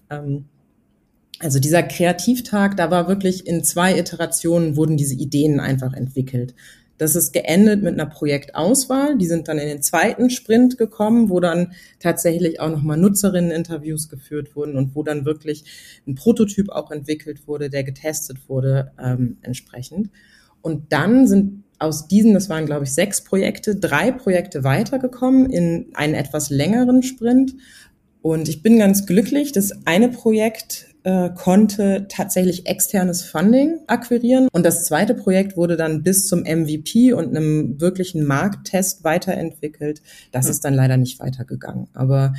Ähm, 0.09 0.45
also 1.39 1.59
dieser 1.59 1.81
Kreativtag, 1.83 2.77
da 2.77 2.91
war 2.91 3.07
wirklich 3.07 3.47
in 3.47 3.63
zwei 3.63 3.97
Iterationen 3.97 4.75
wurden 4.75 4.95
diese 4.95 5.15
Ideen 5.15 5.59
einfach 5.59 5.93
entwickelt. 5.93 6.53
Das 7.01 7.15
ist 7.15 7.33
geendet 7.33 7.81
mit 7.81 7.95
einer 7.95 8.05
Projektauswahl. 8.05 9.17
Die 9.17 9.25
sind 9.25 9.47
dann 9.47 9.57
in 9.57 9.67
den 9.67 9.81
zweiten 9.81 10.29
Sprint 10.29 10.77
gekommen, 10.77 11.31
wo 11.31 11.39
dann 11.39 11.73
tatsächlich 11.97 12.59
auch 12.59 12.69
nochmal 12.69 12.97
Nutzerinneninterviews 12.97 14.07
geführt 14.07 14.55
wurden 14.55 14.75
und 14.75 14.93
wo 14.93 15.01
dann 15.01 15.25
wirklich 15.25 15.63
ein 16.05 16.13
Prototyp 16.13 16.69
auch 16.69 16.91
entwickelt 16.91 17.47
wurde, 17.47 17.71
der 17.71 17.83
getestet 17.83 18.47
wurde 18.47 18.91
ähm, 19.03 19.37
entsprechend. 19.41 20.11
Und 20.61 20.93
dann 20.93 21.25
sind 21.25 21.63
aus 21.79 22.07
diesen, 22.07 22.35
das 22.35 22.49
waren 22.49 22.67
glaube 22.67 22.83
ich 22.83 22.93
sechs 22.93 23.23
Projekte, 23.23 23.75
drei 23.75 24.11
Projekte 24.11 24.63
weitergekommen 24.63 25.49
in 25.49 25.87
einen 25.95 26.13
etwas 26.13 26.51
längeren 26.51 27.01
Sprint. 27.01 27.55
Und 28.21 28.47
ich 28.47 28.61
bin 28.61 28.77
ganz 28.77 29.07
glücklich. 29.07 29.51
Das 29.51 29.87
eine 29.87 30.09
Projekt 30.09 30.90
äh, 31.03 31.29
konnte 31.33 32.05
tatsächlich 32.09 32.67
externes 32.67 33.23
Funding 33.23 33.79
akquirieren. 33.87 34.47
Und 34.51 34.65
das 34.65 34.85
zweite 34.85 35.13
Projekt 35.15 35.57
wurde 35.57 35.77
dann 35.77 36.03
bis 36.03 36.27
zum 36.27 36.41
MVP 36.41 37.13
und 37.13 37.29
einem 37.29 37.79
wirklichen 37.79 38.25
Markttest 38.25 39.03
weiterentwickelt. 39.03 40.01
Das 40.31 40.45
mhm. 40.45 40.51
ist 40.51 40.65
dann 40.65 40.73
leider 40.73 40.97
nicht 40.97 41.19
weitergegangen. 41.19 41.87
Aber 41.93 42.33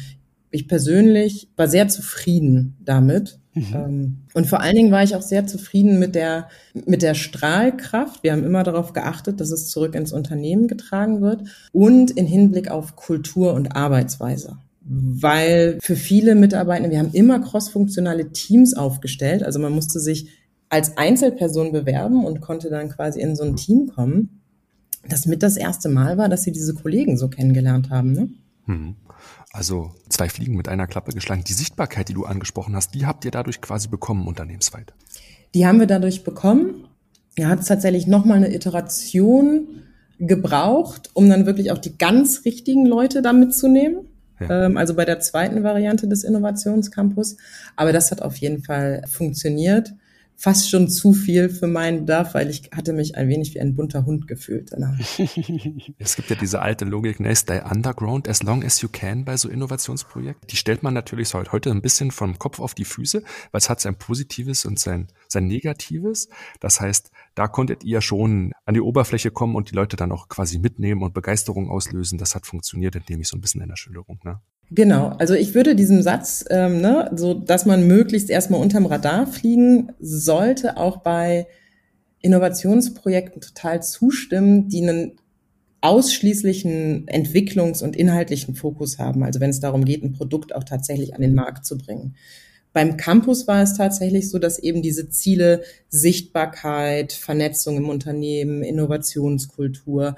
ich 0.51 0.69
persönlich 0.69 1.49
war 1.57 1.67
sehr 1.67 1.89
zufrieden 1.89 2.77
damit. 2.81 3.41
Mhm. 3.55 3.75
Ähm, 3.75 4.19
und 4.35 4.47
vor 4.47 4.61
allen 4.61 4.77
Dingen 4.77 4.93
war 4.93 5.03
ich 5.03 5.17
auch 5.17 5.23
sehr 5.23 5.47
zufrieden 5.47 5.99
mit 5.99 6.15
der, 6.15 6.49
mit 6.87 7.03
der 7.03 7.15
Strahlkraft. 7.15 8.23
Wir 8.23 8.33
haben 8.33 8.45
immer 8.45 8.63
darauf 8.63 8.93
geachtet, 8.93 9.41
dass 9.41 9.51
es 9.51 9.69
zurück 9.69 9.95
ins 9.95 10.13
Unternehmen 10.13 10.69
getragen 10.69 11.21
wird 11.21 11.43
und 11.73 12.11
in 12.13 12.27
Hinblick 12.27 12.71
auf 12.71 12.97
Kultur 12.97 13.55
und 13.55 13.75
Arbeitsweise 13.75 14.59
weil 14.85 15.79
für 15.81 15.97
viele 15.97 16.35
Mitarbeiter, 16.35 16.91
wir 16.91 16.99
haben 16.99 17.13
immer 17.13 17.41
crossfunktionale 17.41 18.33
Teams 18.33 18.75
aufgestellt. 18.75 19.43
Also 19.43 19.59
man 19.59 19.73
musste 19.73 20.01
sich 20.01 20.29
als 20.69 20.97
Einzelperson 20.97 21.73
bewerben 21.73 22.25
und 22.25 22.41
konnte 22.41 22.71
dann 22.71 22.89
quasi 22.89 23.21
in 23.21 23.37
so 23.37 23.45
ein 23.45 23.57
Team 23.57 23.89
kommen. 23.95 24.43
Das 25.09 25.27
mit 25.27 25.43
das 25.43 25.57
erste 25.57 25.89
Mal 25.89 26.19
war, 26.19 26.29
dass 26.29 26.45
sie 26.45 26.53
diese 26.53 26.75
Kollegen 26.75 27.17
so 27.17 27.29
kennengelernt 27.29 27.91
haben. 27.91 28.13
Ne? 28.13 28.29
Hm. 28.67 28.97
Also 29.53 29.91
zwei 30.09 30.29
Fliegen 30.29 30.57
mit 30.57 30.69
einer 30.69 30.87
Klappe 30.87 31.13
geschlagen. 31.13 31.45
Die 31.47 31.53
Sichtbarkeit, 31.53 32.09
die 32.09 32.15
du 32.15 32.25
angesprochen 32.25 32.75
hast, 32.75 32.95
die 32.95 33.07
habt 33.07 33.25
ihr 33.25 33.31
dadurch 33.31 33.61
quasi 33.61 33.89
bekommen 33.89 34.27
unternehmensweit. 34.27 34.95
Die 35.55 35.67
haben 35.67 35.79
wir 35.79 35.87
dadurch 35.87 36.25
bekommen. 36.25 36.89
Ja, 37.37 37.49
hat 37.49 37.61
es 37.61 37.67
tatsächlich 37.67 38.07
nochmal 38.07 38.39
eine 38.39 38.55
Iteration 38.55 39.69
gebraucht, 40.19 41.11
um 41.15 41.29
dann 41.29 41.47
wirklich 41.47 41.71
auch 41.71 41.79
die 41.79 41.99
ganz 41.99 42.45
richtigen 42.45 42.87
Leute 42.87 43.23
da 43.23 43.33
mitzunehmen 43.33 44.07
ähm, 44.51 44.77
also 44.77 44.95
bei 44.95 45.05
der 45.05 45.21
zweiten 45.21 45.63
Variante 45.63 46.09
des 46.09 46.25
Innovationscampus. 46.25 47.37
Aber 47.77 47.93
das 47.93 48.11
hat 48.11 48.23
auf 48.23 48.37
jeden 48.37 48.63
Fall 48.63 49.03
funktioniert 49.07 49.93
fast 50.43 50.69
schon 50.69 50.89
zu 50.89 51.13
viel 51.13 51.49
für 51.51 51.69
meinen 51.69 52.01
Bedarf, 52.01 52.35
weil 52.35 52.51
ich 52.51 52.69
hatte 52.75 52.93
mich 52.93 53.15
ein 53.15 53.29
wenig 53.29 53.55
wie 53.55 53.61
ein 53.61 53.77
bunter 53.77 54.05
Hund 54.05 54.27
gefühlt. 54.27 54.73
Es 55.99 56.17
gibt 56.17 56.31
ja 56.31 56.37
diese 56.37 56.61
alte 56.61 56.85
Logik, 56.85 57.21
ne, 57.21 57.35
stay 57.37 57.61
underground 57.63 58.29
as 58.29 58.43
long 58.43 58.65
as 58.65 58.81
you 58.81 58.89
can 58.91 59.25
bei 59.25 59.37
so 59.37 59.49
Innovationsprojekten. 59.49 60.49
Die 60.49 60.57
stellt 60.57 60.83
man 60.83 60.95
natürlich 60.95 61.33
heute 61.33 61.71
ein 61.71 61.81
bisschen 61.81 62.11
vom 62.11 62.41
Kopf 62.41 62.59
auf 62.59 62.75
die 62.75 62.85
Füße, 62.85 63.23
weil 63.53 63.59
es 63.59 63.71
hat 63.71 63.81
sein 63.81 63.97
Positives 63.97 64.65
und 64.65 64.81
sein, 64.81 65.07
sein 65.29 65.47
Negatives. 65.47 66.29
Das 66.59 66.81
heißt, 66.81 67.13
da 67.37 67.47
konntet 67.47 67.85
ihr 67.85 68.01
schon 68.01 68.53
an 68.65 68.75
die 68.75 68.81
Oberfläche 68.81 69.31
kommen 69.31 69.55
und 69.55 69.71
die 69.71 69.77
Leute 69.77 69.97
dann 69.97 70.11
auch 70.11 70.29
quasi 70.29 70.59
mitnehmen 70.59 71.05
und 71.05 71.15
Begeisterung 71.15 71.71
auslösen. 71.71 72.19
Das 72.19 72.35
hat 72.35 72.47
funktioniert, 72.47 72.97
indem 72.97 73.21
ich 73.21 73.29
so 73.29 73.37
ein 73.37 73.41
bisschen 73.41 73.63
in 73.63 73.69
der 73.69 73.77
Schilderung. 73.77 74.19
Ne? 74.25 74.41
Genau, 74.75 75.09
also 75.19 75.35
ich 75.35 75.55
würde 75.55 75.77
diesem 75.77 76.03
Satz, 76.03 76.45
ähm, 76.49 76.81
ne, 76.81 77.11
so 77.15 77.35
dass 77.35 77.67
man 77.67 77.87
möglichst 77.87 78.31
erstmal 78.31 78.61
unterm 78.61 78.87
Radar 78.87 79.27
fliegen 79.27 79.93
sollte, 80.01 80.79
auch 80.79 80.99
bei 80.99 81.47
Innovationsprojekten 82.21 83.43
total 83.43 83.83
zustimmen, 83.83 84.69
die 84.69 84.83
einen 84.83 85.13
ausschließlichen 85.83 87.07
Entwicklungs- 87.07 87.83
und 87.83 87.97
inhaltlichen 87.97 88.55
Fokus 88.55 88.99
haben. 88.99 89.25
Also 89.25 89.41
wenn 89.41 89.51
es 89.51 89.61
darum 89.61 89.85
geht, 89.85 90.05
ein 90.05 90.13
Produkt 90.13 90.55
auch 90.55 90.65
tatsächlich 90.65 91.15
an 91.15 91.21
den 91.21 91.35
Markt 91.35 91.67
zu 91.67 91.77
bringen. 91.77 92.15
Beim 92.73 92.97
Campus 92.97 93.47
war 93.49 93.63
es 93.63 93.77
tatsächlich 93.77 94.31
so, 94.31 94.39
dass 94.39 94.59
eben 94.59 94.81
diese 94.81 95.11
Ziele 95.11 95.63
Sichtbarkeit, 95.91 97.13
Vernetzung 97.13 97.77
im 97.77 97.91
Unternehmen, 97.91 98.63
Innovationskultur 98.63 100.17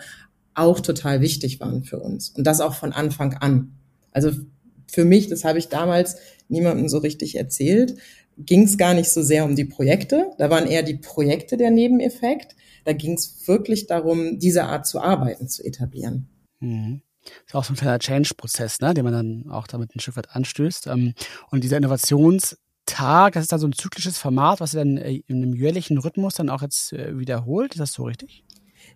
auch 0.55 0.79
total 0.79 1.21
wichtig 1.21 1.59
waren 1.59 1.83
für 1.83 1.99
uns. 1.99 2.29
Und 2.29 2.47
das 2.47 2.61
auch 2.61 2.75
von 2.75 2.93
Anfang 2.93 3.35
an. 3.35 3.73
Also 4.14 4.31
für 4.90 5.05
mich, 5.05 5.29
das 5.29 5.44
habe 5.44 5.59
ich 5.59 5.68
damals 5.68 6.16
niemandem 6.48 6.88
so 6.88 6.98
richtig 6.98 7.37
erzählt, 7.37 7.96
ging 8.38 8.62
es 8.62 8.79
gar 8.79 8.94
nicht 8.94 9.11
so 9.11 9.22
sehr 9.22 9.44
um 9.44 9.55
die 9.55 9.66
Projekte. 9.66 10.31
Da 10.38 10.48
waren 10.48 10.66
eher 10.66 10.83
die 10.83 10.96
Projekte 10.96 11.59
der 11.59 11.70
Nebeneffekt. 11.70 12.57
Da 12.85 12.92
ging 12.92 13.14
es 13.14 13.46
wirklich 13.46 13.87
darum, 13.87 14.38
diese 14.38 14.64
Art 14.64 14.87
zu 14.87 15.00
arbeiten 15.00 15.48
zu 15.48 15.62
etablieren. 15.62 16.29
Mhm. 16.61 17.03
Das 17.24 17.33
ist 17.46 17.55
auch 17.55 17.64
so 17.64 17.72
ein 17.72 17.77
kleiner 17.77 17.98
Change-Prozess, 17.98 18.81
ne, 18.81 18.94
den 18.94 19.05
man 19.05 19.12
dann 19.12 19.50
auch 19.50 19.66
damit 19.66 19.94
ein 19.94 20.00
Stück 20.00 20.16
weit 20.16 20.31
anstößt. 20.31 20.87
Ähm, 20.88 21.14
und 21.50 21.64
dieser 21.64 21.79
Innovations- 21.79 22.57
Tag, 22.87 23.33
das 23.33 23.44
ist 23.44 23.53
dann 23.53 23.61
so 23.61 23.66
ein 23.66 23.72
zyklisches 23.72 24.18
Format, 24.18 24.61
was 24.61 24.74
ihr 24.74 24.81
dann 24.81 24.98
äh, 24.98 25.22
in 25.27 25.42
einem 25.42 25.55
jährlichen 25.55 25.96
Rhythmus 25.96 26.35
dann 26.35 26.50
auch 26.50 26.61
jetzt 26.61 26.92
äh, 26.92 27.18
wiederholt. 27.18 27.72
Ist 27.72 27.81
das 27.81 27.92
so 27.92 28.05
richtig? 28.05 28.44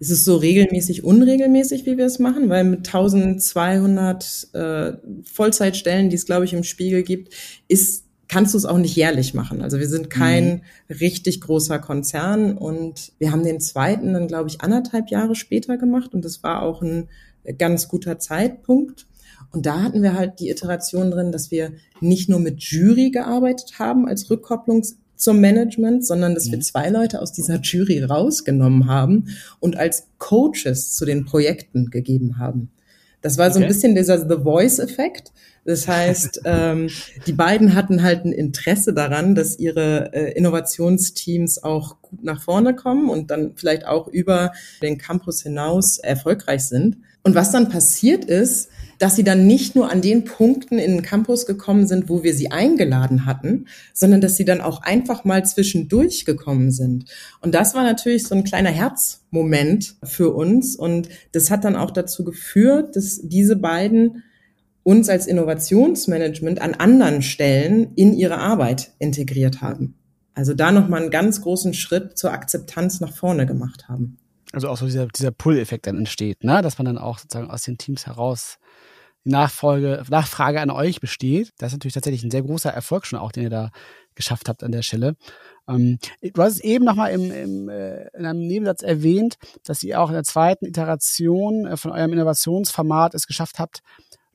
Es 0.01 0.11
ist 0.11 0.25
so 0.25 0.37
regelmäßig, 0.37 1.05
unregelmäßig, 1.05 1.87
wie 1.87 1.97
wir 1.97 2.07
es 2.07 2.19
machen, 2.19 2.49
weil 2.49 2.65
mit 2.65 2.87
1200 2.87 4.49
äh, 4.53 4.93
Vollzeitstellen, 5.25 6.11
die 6.11 6.17
es, 6.17 6.27
glaube 6.27 6.45
ich, 6.45 6.53
im 6.53 6.63
Spiegel 6.65 7.03
gibt, 7.03 7.35
ist 7.67 8.05
kannst 8.29 8.53
du 8.53 8.59
es 8.59 8.67
auch 8.67 8.79
nicht 8.79 8.95
jährlich 8.95 9.35
machen. 9.35 9.63
Also 9.63 9.79
wir 9.79 9.89
sind 9.89 10.11
kein 10.11 10.63
mhm. 10.89 10.95
richtig 11.01 11.41
großer 11.41 11.79
Konzern 11.79 12.57
und 12.57 13.13
wir 13.19 13.33
haben 13.33 13.43
den 13.43 13.59
zweiten 13.61 14.13
dann, 14.13 14.29
glaube 14.29 14.49
ich, 14.49 14.61
anderthalb 14.61 15.11
Jahre 15.11 15.35
später 15.35 15.79
gemacht 15.79 16.15
und 16.15 16.25
das 16.25 16.43
war 16.43 16.63
auch 16.63 16.83
ein 16.83 17.09
ganz 17.57 17.89
guter 17.89 18.19
Zeitpunkt. 18.19 19.07
Und 19.51 19.65
da 19.65 19.83
hatten 19.83 20.03
wir 20.03 20.15
halt 20.15 20.41
die 20.41 20.51
Iteration 20.51 21.11
drin, 21.11 21.33
dass 21.33 21.51
wir 21.51 21.73
nicht 22.01 22.29
nur 22.29 22.39
mit 22.39 22.63
Jury 22.63 23.11
gearbeitet 23.11 23.79
haben 23.79 24.07
als 24.07 24.29
Rückkopplung 24.31 24.85
zum 25.19 25.41
Management, 25.41 26.07
sondern 26.07 26.35
dass 26.35 26.51
wir 26.51 26.59
mhm. 26.59 26.63
zwei 26.63 26.89
Leute 26.89 27.21
aus 27.21 27.33
dieser 27.33 27.61
Jury 27.61 28.03
rausgenommen 28.03 28.87
haben 28.87 29.37
und 29.61 29.77
als 29.77 30.07
Coaches 30.19 30.95
zu 30.95 31.05
den 31.05 31.25
Projekten 31.25 31.91
gegeben 31.91 32.39
haben. 32.39 32.71
Das 33.21 33.37
war 33.37 33.51
so 33.51 33.61
ein 33.61 33.67
bisschen 33.67 33.97
dieser 33.97 34.19
The 34.29 34.43
Voice-Effekt. 34.43 35.33
Das 35.65 35.89
heißt, 35.89 36.43
ähm, 36.45 36.89
die 37.27 37.33
beiden 37.33 37.75
hatten 37.75 38.03
halt 38.03 38.25
ein 38.25 38.33
Interesse 38.33 38.95
daran, 38.95 39.35
dass 39.35 39.59
ihre 39.59 40.13
äh, 40.15 40.33
Innovationsteams 40.33 41.63
auch 41.63 42.01
gut 42.01 42.23
nach 42.23 42.41
vorne 42.41 42.77
kommen 42.77 43.11
und 43.11 43.31
dann 43.31 43.53
vielleicht 43.57 43.87
auch 43.87 44.07
über 44.07 44.53
den 44.83 44.99
Campus 44.99 45.43
hinaus 45.43 45.99
erfolgreich 45.99 46.65
sind. 46.65 46.99
Und 47.23 47.35
was 47.35 47.51
dann 47.51 47.69
passiert 47.69 48.25
ist, 48.25 48.71
dass 48.99 49.17
sie 49.17 49.25
dann 49.25 49.47
nicht 49.47 49.75
nur 49.75 49.91
an 49.91 50.03
den 50.03 50.25
Punkten 50.25 50.79
in 50.79 50.93
den 50.93 51.03
Campus 51.03 51.47
gekommen 51.47 51.87
sind, 51.87 52.09
wo 52.09 52.23
wir 52.23 52.35
sie 52.35 52.51
eingeladen 52.51 53.27
hatten, 53.27 53.67
sondern 53.95 54.21
dass 54.21 54.37
sie 54.37 54.45
dann 54.45 54.61
auch 54.61 54.83
einfach 54.83 55.25
mal 55.25 55.45
zwischendurch 55.45 56.25
gekommen 56.25 56.71
sind. 56.71 57.05
Und 57.41 57.55
das 57.55 57.75
war 57.75 57.85
natürlich 57.85 58.27
so 58.27 58.35
ein 58.35 58.45
kleiner 58.45 58.71
Herzmoment 58.71 59.97
für 60.03 60.35
uns. 60.35 60.77
Und 60.77 61.09
das 61.33 61.51
hat 61.51 61.65
dann 61.65 61.77
auch 61.77 61.93
dazu 61.93 62.25
geführt, 62.25 62.97
dass 62.97 63.21
diese 63.23 63.57
beiden 63.57 64.25
uns 64.83 65.09
als 65.09 65.27
Innovationsmanagement 65.27 66.61
an 66.63 66.75
anderen 66.75 67.23
Stellen 67.23 67.93
in 67.95 68.15
ihre 68.15 68.39
Arbeit 68.39 68.93
integriert 68.99 69.61
haben. 69.61 69.95
Also 70.35 70.55
da 70.55 70.73
nochmal 70.73 71.03
einen 71.03 71.11
ganz 71.11 71.43
großen 71.43 71.75
Schritt 71.75 72.17
zur 72.17 72.33
Akzeptanz 72.33 73.01
nach 73.01 73.13
vorne 73.13 73.45
gemacht 73.45 73.89
haben. 73.89 74.19
Also 74.53 74.69
auch 74.69 74.79
so 74.79 74.87
dieser, 74.87 75.07
dieser 75.09 75.31
Pull-Effekt 75.31 75.87
dann 75.87 75.99
entsteht, 75.99 76.43
ne? 76.43 76.63
dass 76.63 76.79
man 76.79 76.87
dann 76.87 76.97
auch 76.97 77.19
sozusagen 77.19 77.51
aus 77.51 77.63
den 77.63 77.77
Teams 77.77 78.07
heraus 78.07 78.59
Nachfolge, 79.29 80.03
Nachfrage 80.09 80.61
an 80.61 80.71
euch 80.71 81.01
besteht. 81.01 81.53
Das 81.59 81.69
ist 81.69 81.75
natürlich 81.75 81.95
tatsächlich 81.95 82.25
ein 82.25 82.31
sehr 82.31 82.43
großer 82.43 82.71
Erfolg 82.71 83.07
schon 83.07 83.19
auch, 83.19 83.33
den 83.33 83.45
ihr 83.45 83.51
da 83.51 83.71
geschafft 84.15 84.49
habt 84.49 84.65
an 84.65 84.73
der 84.73 84.83
Stelle. 84.83 85.17
Ähm, 85.69 85.99
du 86.23 86.43
hast 86.43 86.55
es 86.55 86.61
eben 86.61 86.85
nochmal 86.85 87.13
im, 87.13 87.31
im, 87.31 87.69
äh, 87.69 88.09
in 88.17 88.27
einem 88.27 88.47
Nebensatz 88.47 88.83
erwähnt, 88.83 89.37
dass 89.65 89.83
ihr 89.83 90.01
auch 90.01 90.09
in 90.09 90.15
der 90.15 90.25
zweiten 90.25 90.67
Iteration 90.67 91.67
äh, 91.67 91.77
von 91.77 91.93
eurem 91.93 92.13
Innovationsformat 92.13 93.15
es 93.15 93.27
geschafft 93.27 93.59
habt, 93.59 93.81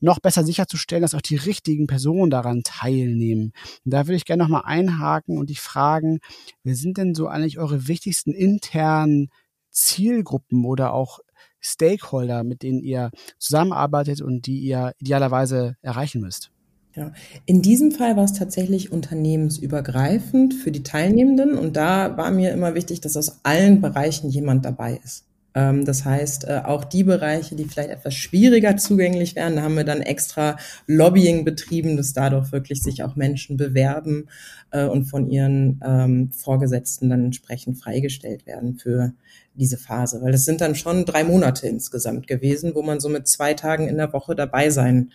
noch 0.00 0.20
besser 0.20 0.44
sicherzustellen, 0.44 1.02
dass 1.02 1.14
auch 1.14 1.22
die 1.22 1.36
richtigen 1.36 1.86
Personen 1.86 2.30
daran 2.30 2.62
teilnehmen. 2.62 3.52
Und 3.84 3.94
da 3.94 4.06
würde 4.06 4.16
ich 4.16 4.24
gerne 4.24 4.42
nochmal 4.42 4.62
einhaken 4.64 5.38
und 5.38 5.50
dich 5.50 5.60
fragen, 5.60 6.20
wer 6.62 6.76
sind 6.76 6.98
denn 6.98 7.14
so 7.14 7.26
eigentlich 7.26 7.58
eure 7.58 7.88
wichtigsten 7.88 8.32
internen 8.32 9.30
Zielgruppen 9.70 10.64
oder 10.64 10.92
auch 10.92 11.18
Stakeholder, 11.64 12.44
mit 12.44 12.62
denen 12.62 12.80
ihr 12.80 13.10
zusammenarbeitet 13.38 14.20
und 14.20 14.46
die 14.46 14.60
ihr 14.60 14.92
idealerweise 14.98 15.76
erreichen 15.82 16.20
müsst? 16.20 16.50
Ja, 16.94 17.12
in 17.44 17.60
diesem 17.60 17.90
Fall 17.90 18.16
war 18.16 18.24
es 18.24 18.34
tatsächlich 18.34 18.92
unternehmensübergreifend 18.92 20.54
für 20.54 20.70
die 20.70 20.84
Teilnehmenden 20.84 21.58
und 21.58 21.76
da 21.76 22.16
war 22.16 22.30
mir 22.30 22.52
immer 22.52 22.76
wichtig, 22.76 23.00
dass 23.00 23.16
aus 23.16 23.40
allen 23.42 23.80
Bereichen 23.80 24.30
jemand 24.30 24.64
dabei 24.64 25.00
ist. 25.02 25.24
Ähm, 25.54 25.84
das 25.84 26.04
heißt, 26.04 26.44
äh, 26.48 26.62
auch 26.64 26.84
die 26.84 27.04
Bereiche, 27.04 27.54
die 27.54 27.64
vielleicht 27.64 27.90
etwas 27.90 28.14
schwieriger 28.14 28.76
zugänglich 28.76 29.36
wären, 29.36 29.56
da 29.56 29.62
haben 29.62 29.76
wir 29.76 29.84
dann 29.84 30.02
extra 30.02 30.56
Lobbying 30.86 31.44
betrieben, 31.44 31.96
dass 31.96 32.12
dadurch 32.12 32.50
wirklich 32.52 32.82
sich 32.82 33.04
auch 33.04 33.14
Menschen 33.14 33.56
bewerben 33.56 34.28
äh, 34.72 34.84
und 34.84 35.04
von 35.04 35.30
ihren 35.30 35.80
ähm, 35.84 36.32
Vorgesetzten 36.32 37.08
dann 37.08 37.26
entsprechend 37.26 37.78
freigestellt 37.78 38.46
werden 38.46 38.76
für 38.76 39.12
diese 39.54 39.78
Phase. 39.78 40.20
Weil 40.22 40.32
das 40.32 40.44
sind 40.44 40.60
dann 40.60 40.74
schon 40.74 41.04
drei 41.04 41.22
Monate 41.22 41.68
insgesamt 41.68 42.26
gewesen, 42.26 42.74
wo 42.74 42.82
man 42.82 42.98
so 42.98 43.08
mit 43.08 43.28
zwei 43.28 43.54
Tagen 43.54 43.88
in 43.88 43.96
der 43.96 44.12
Woche 44.12 44.34
dabei 44.34 44.70
sein 44.70 45.12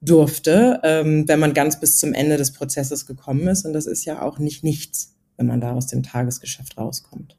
durfte, 0.00 0.80
ähm, 0.84 1.26
wenn 1.26 1.40
man 1.40 1.54
ganz 1.54 1.80
bis 1.80 1.98
zum 1.98 2.12
Ende 2.12 2.36
des 2.36 2.52
Prozesses 2.52 3.06
gekommen 3.06 3.48
ist. 3.48 3.64
Und 3.64 3.72
das 3.72 3.86
ist 3.86 4.04
ja 4.04 4.22
auch 4.22 4.38
nicht 4.38 4.62
nichts, 4.62 5.14
wenn 5.36 5.46
man 5.46 5.60
da 5.60 5.72
aus 5.72 5.88
dem 5.88 6.02
Tagesgeschäft 6.04 6.78
rauskommt. 6.78 7.36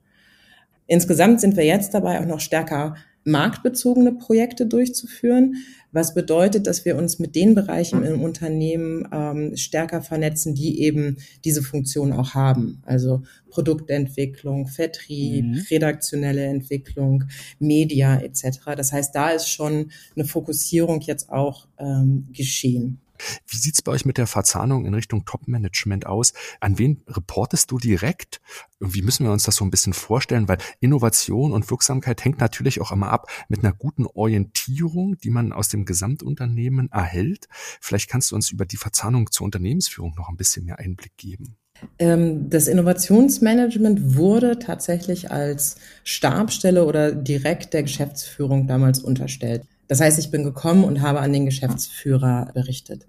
Insgesamt 0.88 1.42
sind 1.42 1.58
wir 1.58 1.66
jetzt 1.66 1.94
dabei, 1.94 2.20
auch 2.20 2.26
noch 2.26 2.40
stärker 2.40 2.96
marktbezogene 3.26 4.14
Projekte 4.14 4.68
durchzuführen, 4.68 5.56
was 5.92 6.14
bedeutet, 6.14 6.68
dass 6.68 6.86
wir 6.86 6.96
uns 6.96 7.20
mit 7.20 7.36
den 7.36 7.56
Bereichen 7.56 8.04
im 8.04 8.22
Unternehmen 8.22 9.08
ähm, 9.12 9.58
stärker 9.58 10.02
vernetzen, 10.02 10.54
die 10.54 10.82
eben 10.82 11.18
diese 11.44 11.64
Funktion 11.64 12.14
auch 12.14 12.36
haben. 12.36 12.84
Also 12.86 13.24
Produktentwicklung, 13.50 14.68
Vertrieb, 14.68 15.46
mhm. 15.46 15.62
redaktionelle 15.72 16.44
Entwicklung, 16.46 17.24
Media 17.58 18.20
etc. 18.20 18.60
Das 18.76 18.92
heißt, 18.92 19.16
da 19.16 19.30
ist 19.30 19.50
schon 19.50 19.92
eine 20.16 20.26
Fokussierung 20.26 21.02
jetzt 21.02 21.30
auch 21.30 21.68
ähm, 21.80 22.28
geschehen. 22.32 23.00
Wie 23.48 23.58
sieht's 23.58 23.82
bei 23.82 23.92
euch 23.92 24.06
mit 24.06 24.18
der 24.18 24.28
Verzahnung 24.28 24.86
in 24.86 24.94
Richtung 24.94 25.26
Top-Management 25.26 26.06
aus? 26.06 26.34
An 26.60 26.78
wen 26.78 27.04
reportest 27.08 27.72
du 27.72 27.78
direkt? 27.78 28.42
Wie 28.80 29.02
müssen 29.02 29.26
wir 29.26 29.32
uns 29.32 29.44
das 29.44 29.56
so 29.56 29.66
ein 29.66 29.72
bisschen 29.72 29.94
vorstellen? 29.94 30.48
Weil 30.48 30.58
Innovation 30.80 31.54
und 31.54 31.70
Wirksamkeit 31.70 32.24
hängt 32.24 32.40
natürlich 32.40 32.82
auch 32.82 32.92
immer 32.92 33.10
ab 33.10 33.30
mit 33.50 33.64
einer 33.64 33.74
guten 33.74 34.06
Orientierung, 34.06 35.18
die 35.18 35.30
man 35.30 35.54
aus 35.54 35.70
dem 35.70 35.86
Gesamtunternehmen 35.86 36.92
erhält. 36.92 37.48
Vielleicht 37.82 38.10
kannst 38.10 38.32
du 38.32 38.36
uns 38.36 38.52
über 38.52 38.66
die 38.66 38.78
Verzahnung 38.78 39.32
zur 39.32 39.46
Unternehmensführung 39.46 40.16
noch 40.16 40.30
ein 40.30 40.38
bisschen 40.38 40.66
mehr 40.66 40.80
Einblick 40.80 41.18
geben. 41.18 41.58
Ähm, 42.00 42.50
das 42.50 42.68
Innovationsmanagement 42.68 44.16
wurde 44.16 44.60
tatsächlich 44.60 45.32
als 45.32 45.76
Stabstelle 46.04 46.86
oder 46.86 47.12
direkt 47.12 47.74
der 47.74 47.84
Geschäftsführung 47.84 48.68
damals 48.68 49.00
unterstellt. 49.00 49.64
Das 49.88 50.02
heißt, 50.02 50.18
ich 50.20 50.32
bin 50.32 50.44
gekommen 50.44 50.84
und 50.84 51.02
habe 51.02 51.20
an 51.20 51.34
den 51.34 51.46
Geschäftsführer 51.46 52.52
berichtet. 52.54 53.06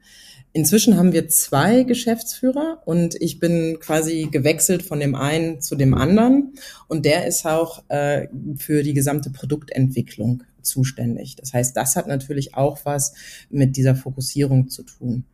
Inzwischen 0.53 0.97
haben 0.97 1.13
wir 1.13 1.29
zwei 1.29 1.83
Geschäftsführer 1.83 2.81
und 2.87 3.15
ich 3.21 3.41
bin 3.41 3.79
quasi 3.79 4.29
gewechselt 4.31 4.83
von 4.83 5.01
dem 5.01 5.15
einen 5.15 5.61
zu 5.61 5.77
dem 5.77 5.93
anderen 5.93 6.55
und 6.89 7.05
der 7.05 7.27
ist 7.27 7.45
auch 7.45 7.85
äh, 7.89 8.29
für 8.57 8.83
die 8.83 8.95
gesamte 8.95 9.31
Produktentwicklung 9.31 10.45
zuständig. 10.63 11.37
Das 11.37 11.53
heißt, 11.53 11.77
das 11.77 11.95
hat 11.95 12.07
natürlich 12.07 12.55
auch 12.55 12.79
was 12.85 13.13
mit 13.51 13.77
dieser 13.77 13.95
Fokussierung 13.95 14.69
zu 14.69 14.83
tun. 14.83 15.25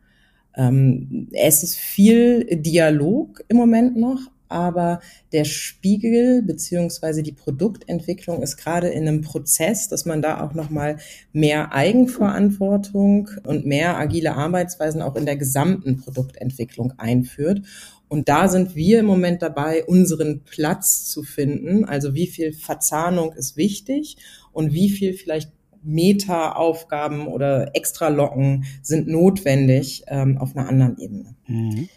Ähm, 0.55 1.29
es 1.31 1.63
ist 1.63 1.75
viel 1.75 2.45
Dialog 2.61 3.43
im 3.47 3.57
Moment 3.57 3.95
noch, 3.95 4.19
aber 4.53 5.01
der 5.31 5.43
Spiegel 5.45 6.43
beziehungsweise 6.43 7.23
die 7.23 7.31
Produktentwicklung 7.31 8.41
ist 8.43 8.57
gerade 8.57 8.89
in 8.89 9.07
einem 9.07 9.21
Prozess, 9.21 9.87
dass 9.87 10.05
man 10.05 10.21
da 10.21 10.41
auch 10.41 10.53
noch 10.53 10.69
mal 10.69 10.97
mehr 11.33 11.73
Eigenverantwortung 11.73 13.29
und 13.45 13.65
mehr 13.65 13.97
agile 13.97 14.35
Arbeitsweisen 14.35 15.01
auch 15.01 15.15
in 15.15 15.25
der 15.25 15.37
gesamten 15.37 15.97
Produktentwicklung 15.97 16.93
einführt. 16.97 17.63
Und 18.07 18.29
da 18.29 18.47
sind 18.47 18.75
wir 18.75 18.99
im 18.99 19.07
Moment 19.07 19.41
dabei, 19.41 19.83
unseren 19.85 20.43
Platz 20.43 21.05
zu 21.09 21.23
finden. 21.23 21.83
Also 21.83 22.13
wie 22.13 22.27
viel 22.27 22.53
Verzahnung 22.53 23.33
ist 23.33 23.57
wichtig 23.57 24.17
und 24.51 24.71
wie 24.71 24.89
viel 24.89 25.13
vielleicht 25.13 25.51
Meta-Aufgaben 25.81 27.27
oder 27.27 27.75
Extra-Locken 27.75 28.65
sind 28.81 29.07
notwendig 29.07 30.03
ähm, 30.07 30.37
auf 30.37 30.55
einer 30.55 30.69
anderen 30.69 30.97
Ebene. 30.99 31.35
Mhm. 31.47 31.89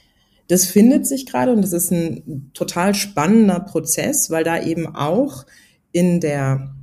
Das 0.48 0.66
findet 0.66 1.06
sich 1.06 1.26
gerade 1.26 1.52
und 1.52 1.62
das 1.62 1.72
ist 1.72 1.90
ein 1.90 2.50
total 2.54 2.94
spannender 2.94 3.61
Prozess, 3.61 4.30
weil 4.30 4.44
da 4.44 4.62
eben 4.62 4.87
auch 4.94 5.44
in 5.92 6.20
der 6.20 6.74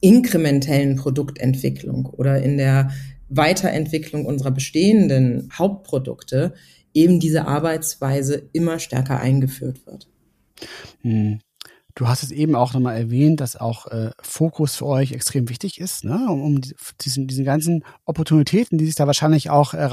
inkrementellen 0.00 0.96
Produktentwicklung 0.96 2.06
oder 2.06 2.42
in 2.42 2.56
der 2.56 2.90
Weiterentwicklung 3.28 4.26
unserer 4.26 4.50
bestehenden 4.50 5.50
Hauptprodukte 5.52 6.54
eben 6.94 7.20
diese 7.20 7.46
Arbeitsweise 7.46 8.48
immer 8.52 8.78
stärker 8.78 9.20
eingeführt 9.20 9.86
wird. 9.86 10.08
Du 11.94 12.08
hast 12.08 12.22
es 12.22 12.30
eben 12.30 12.54
auch 12.54 12.72
nochmal 12.72 12.96
erwähnt, 12.96 13.40
dass 13.40 13.56
auch 13.56 13.86
äh, 13.86 14.10
Fokus 14.22 14.76
für 14.76 14.86
euch 14.86 15.12
extrem 15.12 15.48
wichtig 15.48 15.80
ist, 15.80 16.04
ne? 16.04 16.26
um, 16.28 16.42
um 16.42 16.60
diesen, 17.00 17.26
diesen 17.26 17.44
ganzen 17.44 17.84
Opportunitäten, 18.04 18.78
die 18.78 18.86
sich 18.86 18.94
da 18.94 19.06
wahrscheinlich 19.06 19.50
auch 19.50 19.74
äh, 19.74 19.88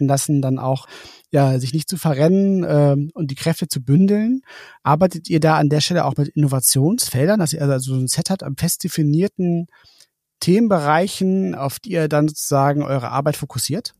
lassen, 0.00 0.42
dann 0.42 0.58
auch 0.58 0.86
ja 1.30 1.58
sich 1.58 1.72
nicht 1.72 1.88
zu 1.88 1.96
verrennen 1.96 2.64
ähm, 2.68 3.10
und 3.14 3.30
die 3.30 3.34
Kräfte 3.34 3.68
zu 3.68 3.82
bündeln. 3.82 4.42
Arbeitet 4.82 5.28
ihr 5.28 5.40
da 5.40 5.56
an 5.56 5.68
der 5.68 5.80
Stelle 5.80 6.04
auch 6.04 6.16
mit 6.16 6.28
Innovationsfeldern, 6.28 7.40
dass 7.40 7.52
ihr 7.52 7.62
also 7.62 7.94
so 7.94 8.00
ein 8.00 8.08
Set 8.08 8.30
habt 8.30 8.42
an 8.42 8.56
fest 8.56 8.84
definierten 8.84 9.66
Themenbereichen, 10.40 11.54
auf 11.54 11.78
die 11.78 11.92
ihr 11.92 12.08
dann 12.08 12.28
sozusagen 12.28 12.82
eure 12.82 13.10
Arbeit 13.10 13.36
fokussiert? 13.36 13.94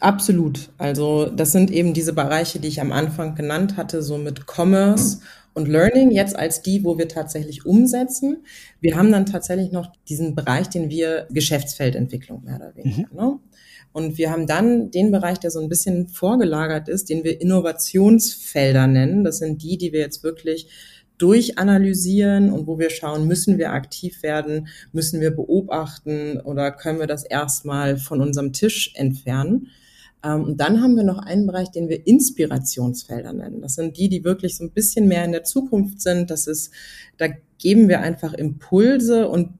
Absolut. 0.00 0.70
Also 0.78 1.26
das 1.26 1.52
sind 1.52 1.70
eben 1.70 1.94
diese 1.94 2.12
Bereiche, 2.12 2.60
die 2.60 2.68
ich 2.68 2.80
am 2.80 2.92
Anfang 2.92 3.34
genannt 3.34 3.76
hatte, 3.76 4.02
so 4.02 4.18
mit 4.18 4.46
Commerce 4.46 5.20
und 5.58 5.68
Learning, 5.68 6.10
jetzt 6.10 6.36
als 6.36 6.62
die, 6.62 6.84
wo 6.84 6.96
wir 6.96 7.08
tatsächlich 7.08 7.66
umsetzen. 7.66 8.44
Wir 8.80 8.96
haben 8.96 9.12
dann 9.12 9.26
tatsächlich 9.26 9.72
noch 9.72 9.92
diesen 10.08 10.34
Bereich, 10.34 10.68
den 10.68 10.88
wir 10.88 11.26
Geschäftsfeldentwicklung 11.30 12.44
mehr 12.44 12.56
oder 12.56 12.76
weniger. 12.76 13.08
Mhm. 13.10 13.16
Ne? 13.16 13.38
Und 13.92 14.18
wir 14.18 14.30
haben 14.30 14.46
dann 14.46 14.90
den 14.90 15.10
Bereich, 15.10 15.38
der 15.38 15.50
so 15.50 15.60
ein 15.60 15.68
bisschen 15.68 16.06
vorgelagert 16.06 16.88
ist, 16.88 17.10
den 17.10 17.24
wir 17.24 17.40
Innovationsfelder 17.40 18.86
nennen. 18.86 19.24
Das 19.24 19.38
sind 19.38 19.62
die, 19.62 19.76
die 19.76 19.92
wir 19.92 20.00
jetzt 20.00 20.22
wirklich 20.22 20.68
durchanalysieren 21.18 22.52
und 22.52 22.68
wo 22.68 22.78
wir 22.78 22.90
schauen, 22.90 23.26
müssen 23.26 23.58
wir 23.58 23.72
aktiv 23.72 24.22
werden, 24.22 24.68
müssen 24.92 25.20
wir 25.20 25.32
beobachten 25.32 26.40
oder 26.40 26.70
können 26.70 27.00
wir 27.00 27.08
das 27.08 27.24
erstmal 27.24 27.98
von 27.98 28.20
unserem 28.20 28.52
Tisch 28.52 28.92
entfernen. 28.94 29.68
Ähm, 30.24 30.44
und 30.44 30.56
dann 30.60 30.82
haben 30.82 30.96
wir 30.96 31.04
noch 31.04 31.18
einen 31.18 31.46
Bereich, 31.46 31.70
den 31.70 31.88
wir 31.88 32.06
Inspirationsfelder 32.06 33.32
nennen. 33.32 33.60
Das 33.60 33.74
sind 33.74 33.96
die, 33.96 34.08
die 34.08 34.24
wirklich 34.24 34.56
so 34.56 34.64
ein 34.64 34.70
bisschen 34.72 35.08
mehr 35.08 35.24
in 35.24 35.32
der 35.32 35.44
Zukunft 35.44 36.00
sind. 36.00 36.30
Das 36.30 36.46
ist, 36.46 36.72
da 37.16 37.28
geben 37.58 37.88
wir 37.88 38.00
einfach 38.00 38.34
Impulse 38.34 39.28
und 39.28 39.50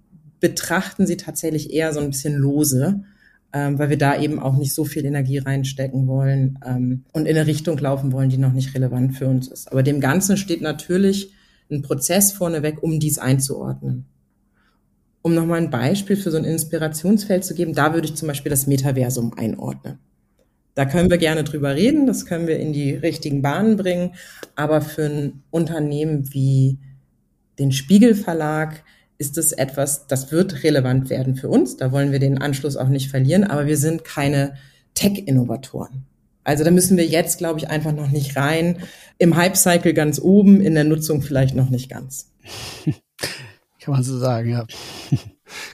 betrachten 0.41 1.07
sie 1.07 1.17
tatsächlich 1.17 1.73
eher 1.73 1.93
so 1.93 2.01
ein 2.01 2.11
bisschen 2.11 2.37
lose, 2.37 3.03
ähm, 3.53 3.79
weil 3.79 3.91
wir 3.91 3.99
da 3.99 4.21
eben 4.21 4.39
auch 4.39 4.57
nicht 4.57 4.75
so 4.75 4.85
viel 4.85 5.05
Energie 5.05 5.39
reinstecken 5.39 6.07
wollen 6.07 6.59
ähm, 6.65 7.05
und 7.13 7.27
in 7.27 7.37
eine 7.37 7.47
Richtung 7.47 7.79
laufen 7.79 8.13
wollen, 8.13 8.29
die 8.29 8.39
noch 8.39 8.53
nicht 8.53 8.75
relevant 8.75 9.17
für 9.17 9.27
uns 9.27 9.49
ist. 9.49 9.71
Aber 9.71 9.83
dem 9.83 10.01
Ganzen 10.01 10.37
steht 10.37 10.61
natürlich 10.61 11.33
ein 11.71 11.83
Prozess 11.83 12.33
vorneweg, 12.33 12.83
um 12.83 13.01
dies 13.01 13.19
einzuordnen. 13.19 14.07
Um 15.23 15.35
nochmal 15.35 15.61
ein 15.61 15.71
Beispiel 15.71 16.17
für 16.17 16.31
so 16.31 16.39
ein 16.39 16.45
Inspirationsfeld 16.45 17.45
zu 17.45 17.55
geben, 17.55 17.75
da 17.75 17.93
würde 17.93 18.07
ich 18.07 18.15
zum 18.15 18.29
Beispiel 18.29 18.51
das 18.51 18.67
Metaversum 18.67 19.35
einordnen. 19.37 19.99
Da 20.79 20.85
können 20.85 21.11
wir 21.11 21.19
gerne 21.19 21.43
drüber 21.43 21.75
reden, 21.75 22.07
das 22.07 22.25
können 22.25 22.47
wir 22.47 22.61
in 22.61 22.73
die 22.73 22.93
richtigen 22.93 23.43
Bahnen 23.43 23.77
bringen. 23.77 24.15
Aber 24.55 24.81
für 24.81 25.07
ein 25.07 25.43
Unternehmen 25.51 26.33
wie 26.33 26.79
den 27.59 27.73
Spiegel 27.73 28.15
Verlag 28.15 28.85
ist 29.19 29.39
es 29.39 29.51
etwas, 29.51 30.07
das 30.07 30.31
wird 30.31 30.63
relevant 30.63 31.11
werden 31.11 31.35
für 31.35 31.49
uns. 31.49 31.79
Da 31.79 31.91
wollen 31.91 32.13
wir 32.13 32.21
den 32.21 32.41
Anschluss 32.41 32.77
auch 32.77 32.87
nicht 32.87 33.11
verlieren. 33.11 33.43
Aber 33.43 33.67
wir 33.67 33.77
sind 33.77 34.05
keine 34.05 34.55
Tech-Innovatoren. 34.95 36.05
Also 36.45 36.63
da 36.63 36.71
müssen 36.71 36.97
wir 36.97 37.07
jetzt, 37.07 37.39
glaube 37.39 37.59
ich, 37.59 37.69
einfach 37.69 37.93
noch 37.93 38.13
nicht 38.13 38.37
rein. 38.37 38.79
Im 39.19 39.35
Hype-Cycle 39.35 39.95
ganz 39.95 40.21
oben, 40.21 40.61
in 40.61 40.77
der 40.77 40.85
Nutzung 40.85 41.23
vielleicht 41.23 41.57
noch 41.57 41.71
nicht 41.71 41.91
ganz. 41.91 42.31
Kann 43.81 43.95
man 43.95 44.05
so 44.05 44.17
sagen, 44.17 44.51
ja. 44.51 44.65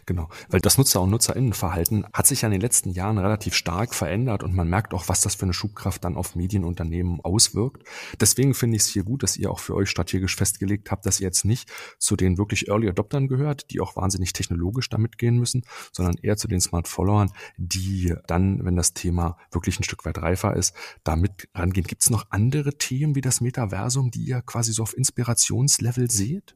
Genau, 0.07 0.29
weil 0.49 0.61
das 0.61 0.79
Nutzer- 0.79 1.03
und 1.03 1.11
Nutzerinnenverhalten 1.11 2.07
hat 2.13 2.27
sich 2.27 2.43
ja 2.43 2.49
in 2.49 2.53
den 2.53 2.61
letzten 2.61 2.91
Jahren 2.91 3.19
relativ 3.19 3.55
stark 3.55 3.95
verändert 3.95 4.43
und 4.43 4.55
man 4.55 4.69
merkt 4.69 4.95
auch, 4.95 5.09
was 5.09 5.21
das 5.21 5.35
für 5.35 5.45
eine 5.45 5.53
Schubkraft 5.53 6.05
dann 6.05 6.17
auf 6.17 6.35
Medienunternehmen 6.35 7.21
auswirkt. 7.21 7.87
Deswegen 8.21 8.55
finde 8.55 8.77
ich 8.77 8.83
es 8.83 8.89
hier 8.89 9.05
gut, 9.05 9.23
dass 9.23 9.37
ihr 9.37 9.51
auch 9.51 9.59
für 9.59 9.75
euch 9.75 9.91
strategisch 9.91 10.37
festgelegt 10.37 10.91
habt, 10.91 11.07
dass 11.07 11.21
ihr 11.21 11.27
jetzt 11.27 11.45
nicht 11.45 11.71
zu 11.99 12.17
den 12.17 12.39
wirklich 12.39 12.69
Early 12.69 12.89
Adoptern 12.89 13.29
gehört, 13.29 13.71
die 13.71 13.81
auch 13.81 13.97
wahnsinnig 13.97 14.33
technologisch 14.33 14.89
damit 14.89 15.19
gehen 15.19 15.39
müssen, 15.39 15.65
sondern 15.93 16.17
eher 16.23 16.37
zu 16.37 16.49
den 16.49 16.61
Smart 16.61 16.89
Followern, 16.89 17.31
die 17.57 18.15
dann, 18.27 18.65
wenn 18.65 18.77
das 18.77 18.95
Thema 18.95 19.37
wirklich 19.51 19.79
ein 19.79 19.85
Stück 19.85 20.05
weit 20.05 20.19
reifer 20.19 20.57
ist, 20.57 20.75
damit 21.03 21.49
rangehen. 21.55 21.87
Gibt 21.87 22.03
es 22.03 22.11
noch 22.11 22.27
andere 22.31 22.77
Themen 22.79 23.15
wie 23.15 23.21
das 23.21 23.41
Metaversum, 23.41 24.11
die 24.11 24.25
ihr 24.25 24.43
quasi 24.43 24.73
so 24.73 24.83
auf 24.83 24.97
Inspirationslevel 24.97 26.11
seht? 26.11 26.55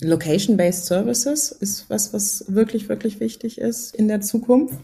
Location-Based 0.00 0.84
Services 0.84 1.52
ist 1.52 1.88
was, 1.88 2.12
was 2.12 2.44
wirklich, 2.48 2.88
wirklich 2.88 3.20
wichtig 3.20 3.58
ist 3.58 3.94
in 3.94 4.08
der 4.08 4.20
Zukunft, 4.20 4.78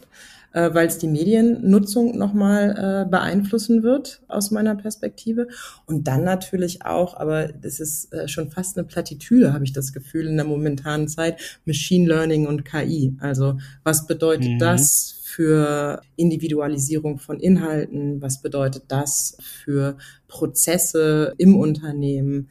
äh, 0.53 0.73
weil 0.73 0.87
es 0.87 0.99
die 0.99 1.09
Mediennutzung 1.09 2.17
nochmal 2.17 3.05
äh, 3.07 3.11
beeinflussen 3.11 3.83
wird 3.83 4.23
aus 4.29 4.51
meiner 4.51 4.75
Perspektive. 4.75 5.49
Und 5.87 6.09
dann 6.09 6.25
natürlich 6.25 6.85
auch, 6.85 7.15
aber 7.15 7.49
das 7.49 7.79
ist 7.79 8.13
äh, 8.13 8.27
schon 8.27 8.51
fast 8.51 8.79
eine 8.79 8.87
Plattitüde, 8.87 9.53
habe 9.53 9.65
ich 9.65 9.73
das 9.73 9.93
Gefühl, 9.93 10.27
in 10.27 10.37
der 10.37 10.47
momentanen 10.47 11.09
Zeit, 11.09 11.61
Machine 11.67 12.09
Learning 12.09 12.47
und 12.47 12.65
KI. 12.65 13.15
Also 13.21 13.59
was 13.85 14.07
bedeutet 14.07 14.53
mhm. 14.53 14.59
das 14.59 15.19
für 15.23 16.03
Individualisierung 16.17 17.19
von 17.19 17.41
Inhalten? 17.41 18.21
Was 18.21 18.41
bedeutet 18.41 18.85
das 18.89 19.37
für 19.41 19.97
Prozesse 20.29 21.35
im 21.39 21.57
Unternehmen? 21.57 22.49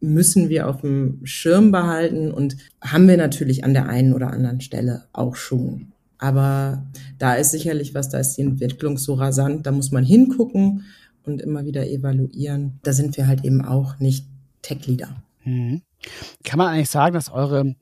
Müssen 0.00 0.48
wir 0.48 0.68
auf 0.68 0.82
dem 0.82 1.20
Schirm 1.24 1.72
behalten 1.72 2.30
und 2.30 2.56
haben 2.80 3.08
wir 3.08 3.16
natürlich 3.16 3.64
an 3.64 3.74
der 3.74 3.88
einen 3.88 4.12
oder 4.12 4.30
anderen 4.30 4.60
Stelle 4.60 5.04
auch 5.12 5.36
schon. 5.36 5.92
Aber 6.18 6.86
da 7.18 7.34
ist 7.34 7.52
sicherlich 7.52 7.94
was, 7.94 8.08
da 8.08 8.18
ist 8.18 8.36
die 8.36 8.42
Entwicklung 8.42 8.98
so 8.98 9.14
rasant, 9.14 9.66
da 9.66 9.72
muss 9.72 9.92
man 9.92 10.04
hingucken 10.04 10.84
und 11.24 11.40
immer 11.40 11.64
wieder 11.64 11.88
evaluieren. 11.88 12.78
Da 12.82 12.92
sind 12.92 13.16
wir 13.16 13.26
halt 13.26 13.44
eben 13.44 13.64
auch 13.64 13.98
nicht 13.98 14.26
Tech-Leader. 14.62 15.22
Mhm. 15.44 15.82
Kann 16.44 16.58
man 16.58 16.68
eigentlich 16.68 16.90
sagen, 16.90 17.14
dass 17.14 17.30
eure 17.30 17.74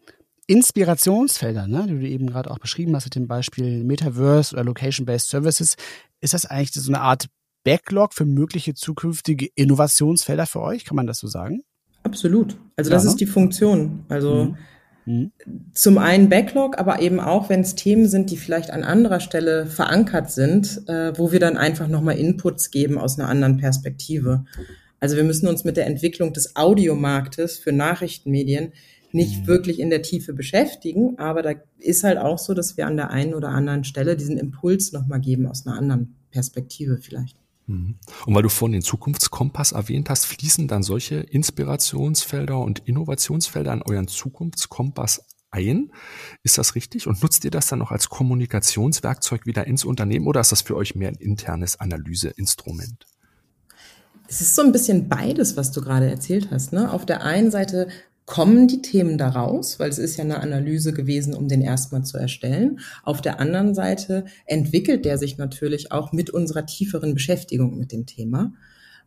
Inspirationsfelder, 0.47 1.67
ne, 1.67 1.87
die 1.89 1.99
du 1.99 2.09
eben 2.09 2.29
gerade 2.29 2.51
auch 2.51 2.59
beschrieben 2.59 2.95
hast 2.95 3.07
mit 3.07 3.15
dem 3.15 3.27
Beispiel 3.27 3.85
Metaverse 3.85 4.55
oder 4.55 4.65
Location-Based 4.65 5.29
Services, 5.29 5.77
ist 6.21 6.35
das 6.35 6.47
eigentlich 6.47 6.73
so 6.73 6.91
eine 6.91 7.01
Art 7.01 7.27
Backlog 7.65 8.15
für 8.15 8.25
mögliche 8.25 8.75
zukünftige 8.75 9.49
Innovationsfelder 9.55 10.47
für 10.47 10.61
euch? 10.61 10.85
Kann 10.85 10.97
man 10.97 11.07
das 11.07 11.19
so 11.19 11.27
sagen? 11.27 11.63
Absolut. 12.07 12.57
Also 12.77 12.91
das 12.91 13.05
ne? 13.05 13.11
ist 13.11 13.21
die 13.21 13.27
Funktion. 13.27 14.05
Also 14.09 14.55
mhm. 15.05 15.33
mhm. 15.45 15.63
zum 15.73 15.99
einen 15.99 16.29
Backlog, 16.29 16.79
aber 16.79 17.03
eben 17.03 17.19
auch, 17.19 17.49
wenn 17.49 17.61
es 17.61 17.75
Themen 17.75 18.07
sind, 18.07 18.31
die 18.31 18.37
vielleicht 18.37 18.71
an 18.71 18.85
anderer 18.85 19.19
Stelle 19.19 19.67
verankert 19.67 20.31
sind, 20.31 20.83
äh, 20.87 21.13
wo 21.19 21.33
wir 21.33 21.41
dann 21.41 21.57
einfach 21.57 21.89
nochmal 21.89 22.17
Inputs 22.17 22.71
geben 22.71 22.97
aus 22.97 23.19
einer 23.19 23.29
anderen 23.29 23.57
Perspektive. 23.57 24.45
Also 25.01 25.17
wir 25.17 25.25
müssen 25.25 25.49
uns 25.49 25.65
mit 25.65 25.77
der 25.77 25.87
Entwicklung 25.87 26.33
des 26.33 26.55
Audiomarktes 26.55 27.59
für 27.59 27.73
Nachrichtenmedien 27.73 28.73
nicht 29.11 29.43
mhm. 29.43 29.47
wirklich 29.49 29.81
in 29.81 29.91
der 29.91 30.03
Tiefe 30.03 30.33
beschäftigen, 30.33 31.19
aber 31.19 31.43
da 31.43 31.53
ist 31.79 32.05
halt 32.05 32.19
auch 32.19 32.39
so, 32.39 32.55
dass 32.55 32.77
wir 32.77 32.87
an 32.87 32.97
der 32.97 33.11
einen 33.11 33.35
oder 33.35 33.49
anderen 33.49 33.83
Stelle 33.83 34.17
diesen 34.17 34.39
Impuls 34.39 34.93
nochmal 34.93 35.21
geben 35.21 35.47
aus 35.47 35.67
einer 35.67 35.77
anderen 35.77 36.15
Perspektive 36.31 36.99
vielleicht. 36.99 37.37
Mhm. 37.67 37.99
Und 38.27 38.35
weil 38.35 38.43
du 38.43 38.49
vorhin 38.49 38.73
den 38.73 38.83
Zukunftskompass 38.83 39.73
erwähnt 39.73 40.11
hast, 40.11 40.27
fließen 40.27 40.69
dann 40.69 40.83
solche 40.83 41.17
Inspirationsfelder 41.17 42.59
und 42.59 42.81
Innovationsfelder 42.81 43.73
in 43.73 43.83
euren 43.83 44.09
Zukunftskompass 44.09 45.23
ein. 45.51 45.91
Ist 46.43 46.59
das 46.59 46.75
richtig? 46.75 47.07
Und 47.07 47.23
nutzt 47.23 47.45
ihr 47.45 47.51
das 47.51 47.67
dann 47.67 47.79
noch 47.79 47.91
als 47.91 48.09
Kommunikationswerkzeug 48.09 49.47
wieder 49.47 49.67
ins 49.67 49.85
Unternehmen 49.85 50.27
oder 50.27 50.41
ist 50.41 50.53
das 50.53 50.63
für 50.63 50.77
euch 50.77 50.95
mehr 50.95 51.09
ein 51.09 51.17
internes 51.17 51.81
Analyseinstrument? 51.81 53.07
Es 54.29 54.41
ist 54.41 54.55
so 54.57 54.63
ein 54.63 54.73
bisschen 54.73 55.09
beides, 55.09 55.57
was 55.57 55.71
du 55.71 55.81
gerade 55.81 56.11
erzählt 56.11 56.49
hast. 56.51 56.73
Ne? 56.73 56.91
Auf 56.91 57.07
der 57.07 57.23
einen 57.23 57.51
Seite 57.51 57.89
kommen 58.27 58.67
die 58.67 58.83
Themen 58.83 59.19
daraus, 59.19 59.79
weil 59.79 59.89
es 59.89 59.99
ist 59.99 60.17
ja 60.17 60.25
eine 60.25 60.41
Analyse 60.41 60.93
gewesen, 60.93 61.33
um 61.33 61.47
den 61.47 61.63
erstmal 61.63 62.05
zu 62.05 62.19
erstellen. 62.19 62.81
Auf 63.05 63.23
der 63.23 63.39
anderen 63.39 63.73
Seite 63.73 64.25
entwickelt 64.47 65.05
der 65.05 65.17
sich 65.17 65.39
natürlich 65.39 65.93
auch 65.93 66.13
mit 66.13 66.31
unserer 66.31 66.67
tieferen 66.67 67.15
Beschäftigung 67.15 67.79
mit 67.79 67.93
dem 67.93 68.05
Thema. 68.05 68.53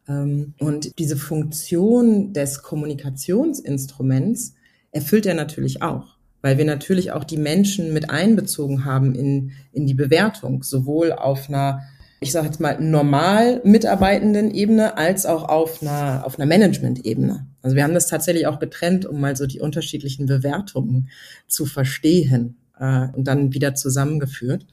Ähm, 0.08 0.54
und 0.60 0.98
diese 1.00 1.18
Funktion 1.18 2.32
des 2.32 2.64
Kommunikationsinstruments 2.64 4.54
erfüllt 4.92 5.26
er 5.26 5.36
natürlich 5.36 5.82
auch, 5.82 6.18
weil 6.42 6.58
wir 6.58 6.66
natürlich 6.66 7.12
auch 7.12 7.26
die 7.26 7.38
Menschen 7.38 7.94
mit 7.94 8.10
einbezogen 8.10 8.86
haben 8.86 9.16
in, 9.16 9.52
in 9.74 9.86
die 9.86 9.94
Bewertung, 9.96 10.64
sowohl 10.64 11.12
auf 11.12 11.50
einer 11.50 11.82
ich 12.22 12.32
sage 12.32 12.48
jetzt 12.48 12.60
mal, 12.60 12.80
normal 12.82 13.62
mitarbeitenden 13.64 14.52
Ebene 14.52 14.98
als 14.98 15.26
auch 15.26 15.44
auf 15.44 15.82
einer, 15.82 16.26
auf 16.26 16.38
einer 16.38 16.46
Management-Ebene. 16.46 17.48
Also 17.62 17.76
wir 17.76 17.84
haben 17.84 17.94
das 17.94 18.08
tatsächlich 18.08 18.48
auch 18.48 18.60
getrennt, 18.60 19.06
um 19.06 19.22
mal 19.22 19.36
so 19.36 19.46
die 19.46 19.62
unterschiedlichen 19.62 20.26
Bewertungen 20.26 21.10
zu 21.48 21.66
verstehen 21.66 22.58
äh, 22.78 23.08
und 23.14 23.26
dann 23.26 23.54
wieder 23.54 23.74
zusammengeführt. 23.76 24.66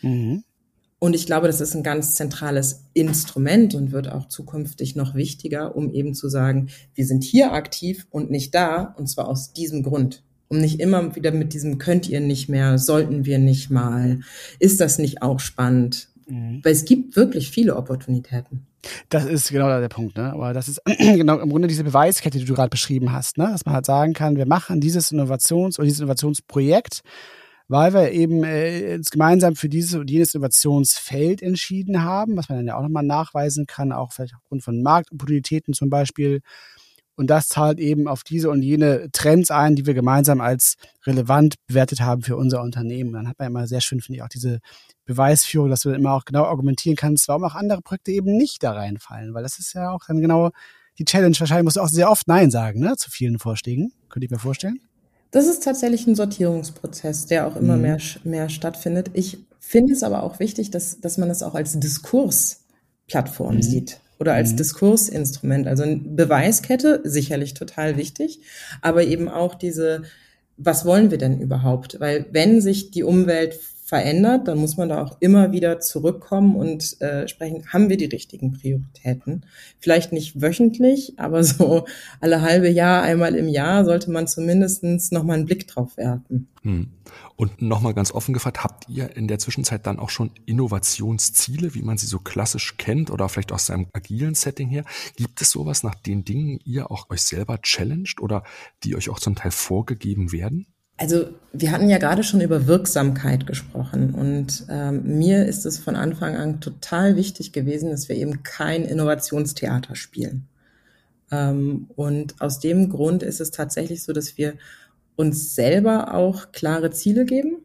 Mhm. 0.00 0.42
Und 0.98 1.14
ich 1.14 1.26
glaube, 1.26 1.46
das 1.46 1.60
ist 1.60 1.74
ein 1.74 1.82
ganz 1.82 2.14
zentrales 2.14 2.84
Instrument 2.94 3.74
und 3.74 3.92
wird 3.92 4.10
auch 4.10 4.28
zukünftig 4.28 4.96
noch 4.96 5.14
wichtiger, 5.14 5.76
um 5.76 5.92
eben 5.92 6.14
zu 6.14 6.28
sagen, 6.30 6.68
wir 6.94 7.06
sind 7.06 7.22
hier 7.22 7.52
aktiv 7.52 8.06
und 8.10 8.30
nicht 8.30 8.54
da, 8.54 8.94
und 8.96 9.06
zwar 9.06 9.28
aus 9.28 9.52
diesem 9.52 9.82
Grund. 9.82 10.22
Um 10.48 10.58
nicht 10.58 10.80
immer 10.80 11.14
wieder 11.14 11.32
mit 11.32 11.52
diesem 11.52 11.76
könnt 11.76 12.08
ihr 12.08 12.20
nicht 12.20 12.48
mehr, 12.48 12.78
sollten 12.78 13.26
wir 13.26 13.38
nicht 13.38 13.68
mal, 13.68 14.20
ist 14.58 14.80
das 14.80 14.98
nicht 14.98 15.20
auch 15.20 15.40
spannend, 15.40 16.08
Mhm. 16.26 16.60
Weil 16.62 16.72
es 16.72 16.84
gibt 16.84 17.16
wirklich 17.16 17.50
viele 17.50 17.76
Opportunitäten. 17.76 18.66
Das 19.08 19.24
ist 19.24 19.50
genau 19.50 19.68
der 19.80 19.88
Punkt, 19.88 20.16
ne? 20.16 20.32
Aber 20.32 20.52
das 20.52 20.68
ist 20.68 20.80
genau 20.98 21.38
im 21.38 21.50
Grunde 21.50 21.68
diese 21.68 21.84
Beweiskette, 21.84 22.38
die 22.38 22.44
du 22.44 22.54
gerade 22.54 22.70
beschrieben 22.70 23.12
hast, 23.12 23.38
ne? 23.38 23.48
Dass 23.50 23.64
man 23.64 23.74
halt 23.74 23.86
sagen 23.86 24.12
kann, 24.12 24.36
wir 24.36 24.46
machen 24.46 24.80
dieses 24.80 25.12
Innovations- 25.12 25.78
oder 25.78 25.86
dieses 25.86 26.00
Innovationsprojekt, 26.00 27.02
weil 27.68 27.94
wir 27.94 28.12
eben 28.12 28.44
äh, 28.44 28.94
uns 28.96 29.10
gemeinsam 29.10 29.56
für 29.56 29.68
dieses 29.68 29.94
und 29.94 30.10
jenes 30.10 30.34
Innovationsfeld 30.34 31.42
entschieden 31.42 32.02
haben, 32.02 32.36
was 32.36 32.48
man 32.48 32.58
dann 32.58 32.66
ja 32.66 32.76
auch 32.76 32.82
nochmal 32.82 33.02
nachweisen 33.02 33.66
kann, 33.66 33.92
auch 33.92 34.12
vielleicht 34.12 34.34
aufgrund 34.34 34.62
von 34.62 34.82
Marktopportunitäten 34.82 35.74
zum 35.74 35.90
Beispiel. 35.90 36.42
Und 37.16 37.28
das 37.28 37.48
zahlt 37.48 37.78
eben 37.78 38.08
auf 38.08 38.22
diese 38.22 38.50
und 38.50 38.62
jene 38.62 39.08
Trends 39.10 39.50
ein, 39.50 39.74
die 39.74 39.86
wir 39.86 39.94
gemeinsam 39.94 40.40
als 40.40 40.76
relevant 41.06 41.54
bewertet 41.66 42.00
haben 42.00 42.22
für 42.22 42.36
unser 42.36 42.62
Unternehmen. 42.62 43.14
Dann 43.14 43.26
hat 43.26 43.38
man 43.38 43.48
immer 43.48 43.66
sehr 43.66 43.80
schön, 43.80 44.00
finde 44.00 44.18
ich, 44.18 44.22
auch 44.22 44.28
diese 44.28 44.60
Beweisführung, 45.06 45.70
dass 45.70 45.80
du 45.80 45.90
immer 45.90 46.12
auch 46.12 46.26
genau 46.26 46.44
argumentieren 46.44 46.96
kannst, 46.96 47.26
warum 47.28 47.44
auch 47.44 47.54
andere 47.54 47.80
Projekte 47.80 48.12
eben 48.12 48.36
nicht 48.36 48.62
da 48.62 48.72
reinfallen. 48.72 49.32
Weil 49.32 49.42
das 49.42 49.58
ist 49.58 49.72
ja 49.72 49.90
auch 49.90 50.00
dann 50.06 50.20
genau 50.20 50.50
die 50.98 51.04
Challenge. 51.06 51.34
Wahrscheinlich 51.38 51.64
musst 51.64 51.78
du 51.78 51.80
auch 51.80 51.88
sehr 51.88 52.10
oft 52.10 52.28
Nein 52.28 52.50
sagen, 52.50 52.80
ne, 52.80 52.96
zu 52.96 53.10
vielen 53.10 53.38
Vorschlägen. 53.38 53.92
Könnte 54.10 54.26
ich 54.26 54.30
mir 54.30 54.38
vorstellen. 54.38 54.80
Das 55.30 55.46
ist 55.46 55.64
tatsächlich 55.64 56.06
ein 56.06 56.14
Sortierungsprozess, 56.14 57.26
der 57.26 57.46
auch 57.46 57.56
immer 57.56 57.76
mhm. 57.76 57.82
mehr, 57.82 57.98
mehr 58.24 58.48
stattfindet. 58.48 59.10
Ich 59.14 59.38
finde 59.58 59.94
es 59.94 60.02
aber 60.02 60.22
auch 60.22 60.38
wichtig, 60.38 60.70
dass, 60.70 61.00
dass 61.00 61.18
man 61.18 61.30
es 61.30 61.42
auch 61.42 61.54
als 61.54 61.78
Diskursplattform 61.80 63.56
mhm. 63.56 63.62
sieht 63.62 64.00
oder 64.18 64.34
als 64.34 64.52
mhm. 64.52 64.56
Diskursinstrument. 64.56 65.66
Also 65.66 65.82
eine 65.82 65.96
Beweiskette, 65.96 67.00
sicherlich 67.04 67.54
total 67.54 67.96
wichtig, 67.96 68.40
aber 68.82 69.04
eben 69.04 69.28
auch 69.28 69.54
diese, 69.54 70.02
was 70.56 70.84
wollen 70.84 71.10
wir 71.10 71.18
denn 71.18 71.40
überhaupt? 71.40 72.00
Weil 72.00 72.26
wenn 72.32 72.60
sich 72.60 72.90
die 72.90 73.02
Umwelt 73.02 73.58
verändert, 73.86 74.48
dann 74.48 74.58
muss 74.58 74.76
man 74.76 74.88
da 74.88 75.00
auch 75.00 75.16
immer 75.20 75.52
wieder 75.52 75.78
zurückkommen 75.78 76.56
und 76.56 77.00
äh, 77.00 77.28
sprechen, 77.28 77.72
haben 77.72 77.88
wir 77.88 77.96
die 77.96 78.06
richtigen 78.06 78.52
Prioritäten? 78.52 79.46
Vielleicht 79.78 80.10
nicht 80.12 80.42
wöchentlich, 80.42 81.14
aber 81.18 81.44
so 81.44 81.84
alle 82.20 82.42
halbe 82.42 82.68
Jahr, 82.68 83.02
einmal 83.02 83.36
im 83.36 83.46
Jahr 83.46 83.84
sollte 83.84 84.10
man 84.10 84.26
zumindestens 84.26 85.12
noch 85.12 85.22
mal 85.22 85.34
einen 85.34 85.46
Blick 85.46 85.68
drauf 85.68 85.96
werfen. 85.96 86.48
Hm. 86.62 86.88
Und 87.36 87.60
nochmal 87.60 87.92
ganz 87.92 88.12
offen 88.12 88.32
gefragt, 88.32 88.64
habt 88.64 88.88
ihr 88.88 89.14
in 89.14 89.28
der 89.28 89.38
Zwischenzeit 89.38 89.86
dann 89.86 89.98
auch 89.98 90.08
schon 90.08 90.30
Innovationsziele, 90.46 91.74
wie 91.74 91.82
man 91.82 91.98
sie 91.98 92.06
so 92.06 92.18
klassisch 92.18 92.76
kennt 92.78 93.10
oder 93.10 93.28
vielleicht 93.28 93.52
aus 93.52 93.68
einem 93.70 93.88
agilen 93.92 94.34
Setting 94.34 94.68
her? 94.68 94.84
Gibt 95.16 95.42
es 95.42 95.50
sowas, 95.50 95.82
nach 95.82 95.94
den 95.94 96.24
Dingen 96.24 96.60
ihr 96.64 96.90
auch 96.90 97.10
euch 97.10 97.22
selber 97.22 97.60
challenged 97.60 98.20
oder 98.20 98.42
die 98.84 98.96
euch 98.96 99.10
auch 99.10 99.20
zum 99.20 99.34
Teil 99.34 99.50
vorgegeben 99.50 100.32
werden? 100.32 100.66
Also 100.98 101.26
wir 101.52 101.72
hatten 101.72 101.90
ja 101.90 101.98
gerade 101.98 102.24
schon 102.24 102.40
über 102.40 102.66
Wirksamkeit 102.66 103.46
gesprochen 103.46 104.14
und 104.14 104.64
ähm, 104.70 105.18
mir 105.18 105.44
ist 105.44 105.66
es 105.66 105.78
von 105.78 105.94
Anfang 105.94 106.36
an 106.36 106.62
total 106.62 107.16
wichtig 107.16 107.52
gewesen, 107.52 107.90
dass 107.90 108.08
wir 108.08 108.16
eben 108.16 108.42
kein 108.42 108.82
Innovationstheater 108.86 109.94
spielen. 109.94 110.48
Ähm, 111.30 111.88
und 111.96 112.40
aus 112.40 112.60
dem 112.60 112.88
Grund 112.88 113.22
ist 113.22 113.40
es 113.42 113.50
tatsächlich 113.50 114.04
so, 114.04 114.14
dass 114.14 114.38
wir 114.38 114.54
uns 115.16 115.54
selber 115.54 116.14
auch 116.14 116.52
klare 116.52 116.90
Ziele 116.90 117.24
geben. 117.24 117.58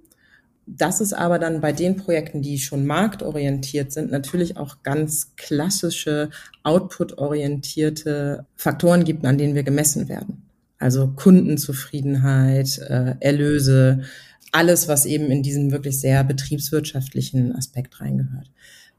Dass 0.66 1.02
es 1.02 1.12
aber 1.12 1.38
dann 1.38 1.60
bei 1.60 1.74
den 1.74 1.98
Projekten, 1.98 2.42
die 2.42 2.58
schon 2.60 2.86
marktorientiert 2.86 3.92
sind, 3.92 4.12
natürlich 4.12 4.58
auch 4.58 4.84
ganz 4.84 5.36
klassische 5.36 6.30
output-orientierte 6.64 8.46
Faktoren 8.56 9.04
gibt, 9.04 9.26
an 9.26 9.38
denen 9.38 9.56
wir 9.56 9.64
gemessen 9.64 10.08
werden. 10.08 10.44
Also 10.78 11.10
Kundenzufriedenheit, 11.10 12.78
äh, 12.80 13.16
Erlöse, 13.20 14.04
alles, 14.52 14.88
was 14.88 15.06
eben 15.06 15.32
in 15.32 15.44
diesen 15.44 15.72
wirklich 15.72 16.00
sehr 16.00 16.24
betriebswirtschaftlichen 16.24 17.56
Aspekt 17.56 18.00
reingehört. 18.02 18.50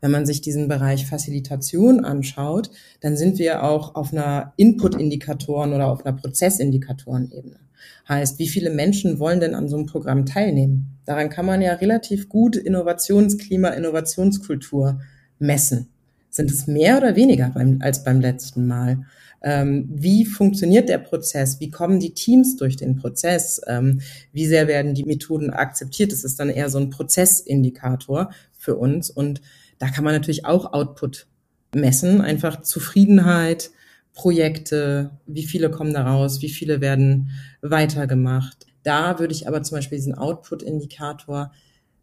Wenn 0.03 0.11
man 0.11 0.27
sich 0.27 0.41
diesen 0.41 0.67
Bereich 0.67 1.07
Facilitation 1.07 2.05
anschaut, 2.05 2.71
dann 3.01 3.17
sind 3.17 3.39
wir 3.39 3.63
auch 3.63 3.95
auf 3.95 4.13
einer 4.13 4.53
Input-Indikatoren 4.57 5.73
oder 5.73 5.87
auf 5.87 6.05
einer 6.05 6.17
Prozessindikatoren-Ebene. 6.17 7.61
Heißt, 8.09 8.41
wie 8.41 8.49
viele 8.49 8.71
Menschen 8.71 9.21
wollen 9.21 9.39
denn 9.39 9.55
an 9.55 9.69
so 9.69 9.77
einem 9.77 9.87
Programm 9.87 10.27
teilnehmen? 10.27 10.99
Daran 11.05 11.31
kann 11.31 11.47
man 11.47 11.63
ja 11.63 11.75
relativ 11.75 12.29
gut 12.29 12.57
Innovationsklima, 12.57 13.69
Innovationskultur 13.69 15.01
messen. 15.39 15.89
Sind 16.31 16.51
es 16.51 16.67
mehr 16.67 16.99
oder 16.99 17.15
weniger 17.15 17.51
beim, 17.55 17.79
als 17.81 18.03
beim 18.03 18.21
letzten 18.21 18.67
Mal? 18.67 19.07
Ähm, 19.41 19.89
wie 19.93 20.25
funktioniert 20.25 20.89
der 20.89 20.99
Prozess? 20.99 21.61
Wie 21.61 21.71
kommen 21.71 22.01
die 22.01 22.15
Teams 22.15 22.57
durch 22.57 22.77
den 22.77 22.97
Prozess? 22.97 23.61
Ähm, 23.69 24.01
wie 24.33 24.47
sehr 24.47 24.67
werden 24.67 24.95
die 24.95 25.05
Methoden 25.05 25.51
akzeptiert? 25.51 26.11
Das 26.11 26.25
ist 26.25 26.41
dann 26.41 26.51
eher 26.51 26.71
so 26.71 26.79
ein 26.79 26.91
Prozessindikator 26.91 28.33
für 28.57 28.75
uns. 28.77 29.09
Und 29.09 29.41
da 29.83 29.89
kann 29.89 30.05
man 30.05 30.15
natürlich 30.15 30.45
auch 30.45 30.73
Output 30.75 31.27
messen, 31.75 32.21
einfach 32.21 32.63
Zufriedenheit, 32.63 33.73
Projekte, 34.15 35.19
wie 35.27 35.43
viele 35.43 35.73
kommen 35.73 35.93
da 35.93 36.05
raus, 36.05 36.41
wie 36.41 36.51
viele 36.51 36.81
werden 36.81 37.31
weitergemacht. 37.63 38.69
Da 38.85 39.19
würde 39.19 39.35
ich 39.35 39.49
aber 39.49 39.61
zum 39.65 39.79
Beispiel 39.79 39.99
diesen 39.99 40.15
Output-Indikator 40.15 41.51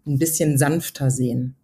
ein 0.06 0.20
bisschen 0.20 0.58
sanfter 0.58 1.10
sehen, 1.10 1.56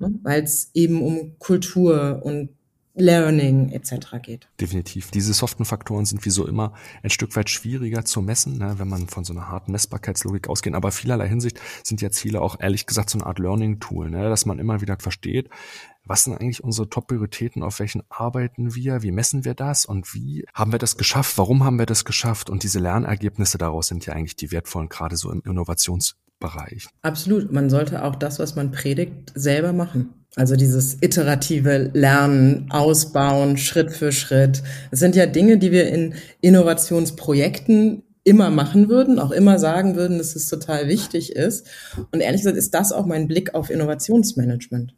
ne? 0.00 0.12
weil 0.22 0.42
es 0.42 0.70
eben 0.74 1.00
um 1.00 1.38
Kultur 1.38 2.20
und 2.22 2.50
Learning 2.94 3.70
etc. 3.70 4.22
geht. 4.22 4.48
Definitiv. 4.60 5.10
Diese 5.10 5.34
soften 5.34 5.64
Faktoren 5.64 6.04
sind 6.04 6.24
wie 6.24 6.30
so 6.30 6.46
immer 6.46 6.72
ein 7.02 7.10
Stück 7.10 7.34
weit 7.34 7.50
schwieriger 7.50 8.04
zu 8.04 8.22
messen, 8.22 8.58
ne, 8.58 8.74
wenn 8.78 8.88
man 8.88 9.08
von 9.08 9.24
so 9.24 9.32
einer 9.32 9.48
harten 9.48 9.72
Messbarkeitslogik 9.72 10.48
ausgeht. 10.48 10.74
Aber 10.74 10.92
vielerlei 10.92 11.28
Hinsicht 11.28 11.60
sind 11.82 12.00
ja 12.00 12.10
Ziele 12.10 12.40
auch 12.40 12.60
ehrlich 12.60 12.86
gesagt 12.86 13.10
so 13.10 13.18
eine 13.18 13.26
Art 13.26 13.40
Learning-Tool, 13.40 14.10
ne, 14.10 14.28
dass 14.28 14.46
man 14.46 14.60
immer 14.60 14.80
wieder 14.80 14.96
versteht, 15.00 15.50
was 16.06 16.24
sind 16.24 16.34
eigentlich 16.34 16.62
unsere 16.62 16.88
Top-Prioritäten, 16.88 17.62
auf 17.62 17.78
welchen 17.78 18.02
arbeiten 18.10 18.74
wir, 18.74 19.02
wie 19.02 19.10
messen 19.10 19.44
wir 19.44 19.54
das 19.54 19.86
und 19.86 20.14
wie 20.14 20.44
haben 20.52 20.70
wir 20.70 20.78
das 20.78 20.96
geschafft, 20.96 21.38
warum 21.38 21.64
haben 21.64 21.78
wir 21.78 21.86
das 21.86 22.04
geschafft 22.04 22.50
und 22.50 22.62
diese 22.62 22.78
Lernergebnisse 22.78 23.58
daraus 23.58 23.88
sind 23.88 24.04
ja 24.06 24.12
eigentlich 24.12 24.36
die 24.36 24.52
wertvollen, 24.52 24.88
gerade 24.88 25.16
so 25.16 25.32
im 25.32 25.42
Innovationsbereich. 26.44 26.88
Absolut. 27.02 27.52
Man 27.52 27.70
sollte 27.70 28.04
auch 28.04 28.16
das, 28.16 28.38
was 28.38 28.54
man 28.54 28.70
predigt, 28.70 29.32
selber 29.34 29.72
machen. 29.72 30.14
Also 30.36 30.56
dieses 30.56 30.98
iterative 31.00 31.90
Lernen, 31.94 32.66
Ausbauen, 32.70 33.56
Schritt 33.56 33.92
für 33.92 34.10
Schritt. 34.10 34.62
Das 34.90 35.00
sind 35.00 35.14
ja 35.14 35.26
Dinge, 35.26 35.58
die 35.58 35.70
wir 35.70 35.88
in 35.88 36.14
Innovationsprojekten 36.40 38.02
immer 38.24 38.50
machen 38.50 38.88
würden, 38.88 39.18
auch 39.18 39.30
immer 39.30 39.58
sagen 39.58 39.96
würden, 39.96 40.18
dass 40.18 40.34
es 40.34 40.48
total 40.48 40.88
wichtig 40.88 41.36
ist. 41.36 41.66
Und 42.10 42.20
ehrlich 42.20 42.40
gesagt 42.40 42.56
ist 42.56 42.74
das 42.74 42.90
auch 42.90 43.06
mein 43.06 43.28
Blick 43.28 43.54
auf 43.54 43.70
Innovationsmanagement. 43.70 44.94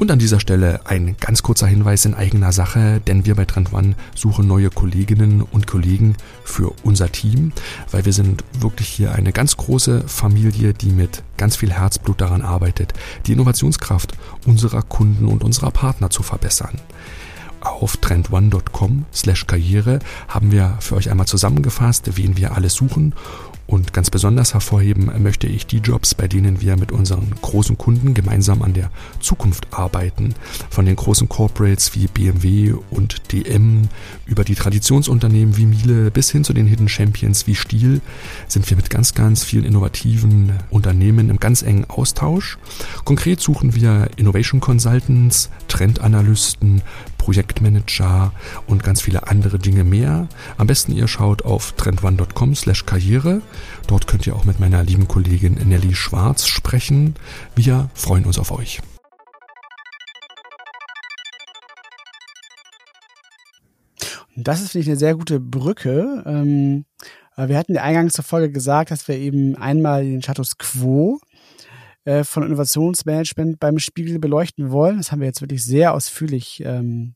Und 0.00 0.10
an 0.10 0.18
dieser 0.18 0.40
Stelle 0.40 0.80
ein 0.86 1.16
ganz 1.20 1.42
kurzer 1.42 1.66
Hinweis 1.66 2.06
in 2.06 2.14
eigener 2.14 2.52
Sache, 2.52 3.02
denn 3.06 3.26
wir 3.26 3.34
bei 3.34 3.44
Trend 3.44 3.74
One 3.74 3.94
suchen 4.14 4.46
neue 4.46 4.70
Kolleginnen 4.70 5.42
und 5.42 5.66
Kollegen 5.66 6.16
für 6.42 6.72
unser 6.82 7.12
Team, 7.12 7.52
weil 7.90 8.06
wir 8.06 8.14
sind 8.14 8.42
wirklich 8.60 8.88
hier 8.88 9.12
eine 9.12 9.30
ganz 9.30 9.58
große 9.58 10.08
Familie, 10.08 10.72
die 10.72 10.88
mit 10.88 11.22
ganz 11.36 11.56
viel 11.56 11.70
Herzblut 11.70 12.18
daran 12.22 12.40
arbeitet, 12.40 12.94
die 13.26 13.32
Innovationskraft 13.32 14.14
unserer 14.46 14.80
Kunden 14.80 15.26
und 15.26 15.44
unserer 15.44 15.70
Partner 15.70 16.08
zu 16.08 16.22
verbessern. 16.22 16.80
Auf 17.60 17.98
trendone.com 17.98 19.04
slash 19.12 19.46
Karriere 19.46 19.98
haben 20.28 20.50
wir 20.50 20.78
für 20.80 20.96
euch 20.96 21.10
einmal 21.10 21.26
zusammengefasst, 21.26 22.16
wen 22.16 22.38
wir 22.38 22.56
alles 22.56 22.72
suchen 22.72 23.14
und 23.70 23.92
ganz 23.92 24.10
besonders 24.10 24.52
hervorheben 24.52 25.10
möchte 25.22 25.46
ich 25.46 25.64
die 25.64 25.78
Jobs, 25.78 26.14
bei 26.14 26.26
denen 26.26 26.60
wir 26.60 26.76
mit 26.76 26.90
unseren 26.90 27.32
großen 27.40 27.78
Kunden 27.78 28.14
gemeinsam 28.14 28.62
an 28.62 28.74
der 28.74 28.90
Zukunft 29.20 29.68
arbeiten. 29.70 30.34
Von 30.70 30.86
den 30.86 30.96
großen 30.96 31.28
Corporates 31.28 31.94
wie 31.94 32.08
BMW 32.08 32.74
und 32.90 33.32
DM 33.32 33.88
über 34.30 34.44
die 34.44 34.54
Traditionsunternehmen 34.54 35.56
wie 35.56 35.66
Miele 35.66 36.10
bis 36.12 36.30
hin 36.30 36.44
zu 36.44 36.52
den 36.52 36.66
Hidden 36.66 36.88
Champions 36.88 37.48
wie 37.48 37.56
Stiel 37.56 38.00
sind 38.46 38.70
wir 38.70 38.76
mit 38.76 38.88
ganz, 38.88 39.12
ganz 39.14 39.42
vielen 39.42 39.64
innovativen 39.64 40.52
Unternehmen 40.70 41.28
im 41.30 41.38
ganz 41.38 41.62
engen 41.62 41.84
Austausch. 41.90 42.56
Konkret 43.04 43.40
suchen 43.40 43.74
wir 43.74 44.08
Innovation 44.16 44.60
Consultants, 44.60 45.50
Trendanalysten, 45.66 46.82
Projektmanager 47.18 48.32
und 48.68 48.84
ganz 48.84 49.02
viele 49.02 49.26
andere 49.26 49.58
Dinge 49.58 49.82
mehr. 49.82 50.28
Am 50.56 50.68
besten 50.68 50.92
ihr 50.92 51.08
schaut 51.08 51.44
auf 51.44 51.72
trendone.com 51.72 52.54
slash 52.54 52.86
karriere. 52.86 53.42
Dort 53.88 54.06
könnt 54.06 54.26
ihr 54.28 54.36
auch 54.36 54.44
mit 54.44 54.60
meiner 54.60 54.84
lieben 54.84 55.08
Kollegin 55.08 55.54
Nelly 55.54 55.94
Schwarz 55.94 56.46
sprechen. 56.46 57.14
Wir 57.56 57.90
freuen 57.94 58.24
uns 58.24 58.38
auf 58.38 58.52
euch. 58.52 58.80
Das 64.36 64.60
ist, 64.60 64.72
finde 64.72 64.82
ich, 64.82 64.88
eine 64.88 64.98
sehr 64.98 65.14
gute 65.14 65.40
Brücke. 65.40 66.22
Ähm, 66.26 66.84
wir 67.36 67.56
hatten 67.56 67.74
ja 67.74 67.82
eingangs 67.82 68.12
zur 68.12 68.24
Folge 68.24 68.52
gesagt, 68.52 68.90
dass 68.90 69.08
wir 69.08 69.16
eben 69.16 69.56
einmal 69.56 70.04
den 70.04 70.22
Status 70.22 70.58
Quo 70.58 71.20
äh, 72.04 72.24
von 72.24 72.42
Innovationsmanagement 72.42 73.60
beim 73.60 73.78
Spiegel 73.78 74.18
beleuchten 74.18 74.70
wollen. 74.70 74.98
Das 74.98 75.10
haben 75.10 75.20
wir 75.20 75.26
jetzt 75.26 75.40
wirklich 75.40 75.64
sehr 75.64 75.94
ausführlich 75.94 76.62
ähm, 76.64 77.14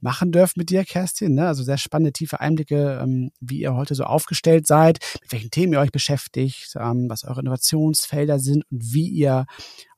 machen 0.00 0.32
dürfen 0.32 0.54
mit 0.56 0.70
dir, 0.70 0.84
Kerstin. 0.84 1.34
Ne? 1.34 1.46
Also 1.46 1.62
sehr 1.62 1.78
spannende, 1.78 2.12
tiefe 2.12 2.40
Einblicke, 2.40 3.00
ähm, 3.02 3.30
wie 3.40 3.60
ihr 3.60 3.74
heute 3.74 3.94
so 3.94 4.04
aufgestellt 4.04 4.66
seid, 4.66 4.98
mit 5.22 5.32
welchen 5.32 5.50
Themen 5.50 5.72
ihr 5.72 5.80
euch 5.80 5.92
beschäftigt, 5.92 6.74
ähm, 6.76 7.08
was 7.08 7.24
eure 7.24 7.40
Innovationsfelder 7.40 8.38
sind 8.38 8.64
und 8.70 8.92
wie 8.92 9.08
ihr 9.08 9.46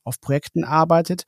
auf 0.04 0.20
Projekten 0.20 0.64
arbeitet. 0.64 1.24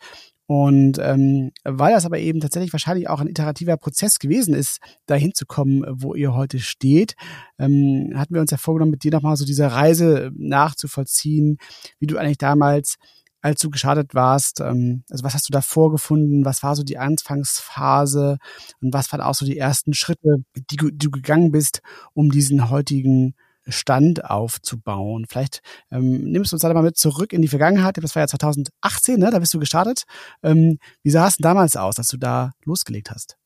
Und 0.46 0.98
ähm, 0.98 1.52
weil 1.64 1.92
das 1.94 2.04
aber 2.04 2.18
eben 2.18 2.40
tatsächlich 2.40 2.72
wahrscheinlich 2.72 3.08
auch 3.08 3.20
ein 3.20 3.28
iterativer 3.28 3.76
Prozess 3.78 4.18
gewesen 4.18 4.54
ist, 4.54 4.78
dahin 5.06 5.32
zu 5.34 5.46
kommen, 5.46 5.84
wo 5.88 6.14
ihr 6.14 6.34
heute 6.34 6.58
steht, 6.58 7.14
ähm, 7.58 8.12
hatten 8.14 8.34
wir 8.34 8.42
uns 8.42 8.50
ja 8.50 8.58
vorgenommen, 8.58 8.90
mit 8.90 9.04
dir 9.04 9.12
nochmal 9.12 9.36
so 9.36 9.46
diese 9.46 9.72
Reise 9.72 10.30
nachzuvollziehen, 10.36 11.56
wie 11.98 12.06
du 12.06 12.18
eigentlich 12.18 12.38
damals 12.38 12.96
als 13.44 13.60
du 13.60 13.68
gestartet 13.68 14.14
warst? 14.14 14.60
Ähm, 14.60 15.04
also 15.10 15.22
was 15.22 15.34
hast 15.34 15.48
du 15.48 15.52
da 15.52 15.60
vorgefunden? 15.60 16.46
Was 16.46 16.62
war 16.62 16.74
so 16.74 16.82
die 16.82 16.96
Anfangsphase? 16.96 18.38
Und 18.80 18.94
was 18.94 19.12
waren 19.12 19.20
auch 19.20 19.34
so 19.34 19.44
die 19.44 19.58
ersten 19.58 19.92
Schritte, 19.92 20.38
die, 20.56 20.76
die 20.78 20.98
du 20.98 21.10
gegangen 21.10 21.52
bist, 21.52 21.82
um 22.14 22.30
diesen 22.30 22.70
heutigen 22.70 23.34
Stand 23.68 24.24
aufzubauen. 24.24 25.26
Vielleicht 25.28 25.60
ähm, 25.90 26.24
nimmst 26.24 26.52
du 26.52 26.56
uns 26.56 26.62
da 26.62 26.72
mal 26.72 26.82
mit 26.82 26.96
zurück 26.96 27.32
in 27.32 27.42
die 27.42 27.48
Vergangenheit. 27.48 27.96
Das 28.02 28.14
war 28.14 28.22
ja 28.22 28.28
2018, 28.28 29.18
ne? 29.18 29.30
da 29.30 29.38
bist 29.38 29.54
du 29.54 29.58
gestartet. 29.58 30.04
Ähm, 30.42 30.78
wie 31.02 31.10
sah 31.10 31.26
es 31.26 31.36
denn 31.36 31.44
damals 31.44 31.76
aus, 31.76 31.96
dass 31.96 32.08
du 32.08 32.16
da 32.16 32.52
losgelegt 32.64 33.10
hast? 33.10 33.36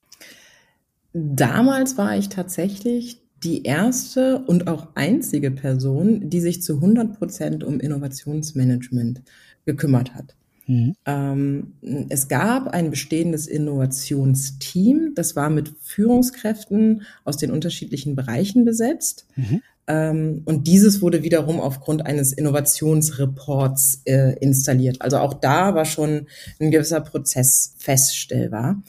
Damals 1.12 1.96
war 1.96 2.16
ich 2.16 2.28
tatsächlich 2.28 3.22
die 3.42 3.62
erste 3.62 4.40
und 4.40 4.66
auch 4.66 4.88
einzige 4.94 5.50
Person, 5.50 6.28
die 6.28 6.40
sich 6.40 6.62
zu 6.62 6.74
100 6.74 7.18
Prozent 7.18 7.64
um 7.64 7.80
Innovationsmanagement 7.80 9.22
gekümmert 9.64 10.14
hat. 10.14 10.34
Mhm. 10.66 10.94
Ähm, 11.06 11.72
es 12.10 12.28
gab 12.28 12.68
ein 12.68 12.90
bestehendes 12.90 13.46
Innovationsteam, 13.46 15.12
das 15.14 15.34
war 15.34 15.50
mit 15.50 15.72
Führungskräften 15.80 17.02
aus 17.24 17.38
den 17.38 17.50
unterschiedlichen 17.50 18.16
Bereichen 18.16 18.64
besetzt. 18.64 19.26
Mhm. 19.36 19.62
Ähm, 19.89 20.43
und 20.45 20.66
dieses 20.66 21.01
wurde 21.01 21.22
wiederum 21.22 21.61
aufgrund 21.61 22.07
eines 22.07 22.32
Innovationsreports 22.32 24.03
äh, 24.05 24.36
installiert. 24.39 25.01
Also 25.01 25.18
auch 25.18 25.34
da 25.34 25.74
war 25.74 25.86
schon 25.86 26.26
ein 26.61 26.70
gewisser 26.70 27.01
Prozess 27.01 27.74
feststellbar. 27.78 28.82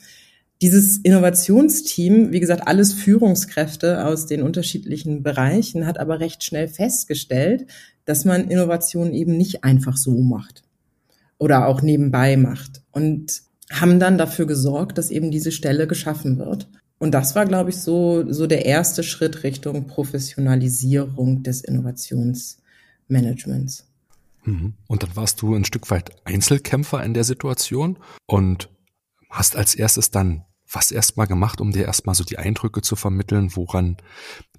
Dieses 0.62 0.97
Innovationsteam, 0.97 2.34
wie 2.34 2.41
gesagt, 2.41 2.68
alles 2.68 2.91
Führungskräfte 2.91 4.06
aus 4.06 4.26
den 4.26 4.43
unterschiedlichen 4.43 5.24
Bereichen, 5.24 5.88
hat 5.88 5.97
aber 5.97 6.20
recht 6.20 6.43
schnell 6.43 6.68
festgestellt, 6.68 7.66
dass 8.04 8.26
man 8.26 8.50
Innovation 8.50 9.14
eben 9.14 9.38
nicht 9.38 9.64
einfach 9.64 9.95
so 9.95 10.12
macht 10.20 10.64
oder 11.38 11.68
auch 11.68 11.82
nebenbei 11.82 12.36
macht 12.36 12.82
und 12.91 13.41
haben 13.72 14.00
dann 14.00 14.18
dafür 14.18 14.47
gesorgt, 14.47 14.97
dass 14.97 15.12
eben 15.12 15.32
diese 15.32 15.54
Stelle 15.54 15.88
geschaffen 15.88 16.38
wird. 16.38 16.68
Und 17.00 17.12
das 17.12 17.36
war, 17.36 17.45
glaube 17.45 17.70
ich, 17.70 17.78
so, 17.78 18.32
so 18.32 18.45
der 18.45 18.66
erste 18.66 19.04
Schritt 19.04 19.43
Richtung 19.43 19.88
Professionalisierung 19.88 21.43
des 21.43 21.62
Innovationsmanagements. 21.62 23.88
Mhm. 24.43 24.74
Und 24.88 25.04
dann 25.04 25.16
warst 25.16 25.41
du 25.41 25.56
ein 25.56 25.66
Stück 25.66 25.89
weit 25.89 26.12
Einzelkämpfer 26.26 27.04
in 27.04 27.14
der 27.14 27.24
Situation 27.24 27.97
und 28.26 28.70
hast 29.30 29.56
als 29.56 29.76
erstes 29.76 30.12
dann 30.12 30.43
was 30.72 30.91
erstmal 30.91 31.26
gemacht, 31.26 31.62
um 31.62 31.72
dir 31.72 31.86
erstmal 31.86 32.16
so 32.16 32.24
die 32.24 32.38
Eindrücke 32.38 32.82
zu 32.82 32.95
vermitteln, 32.95 33.56
woran 33.56 33.97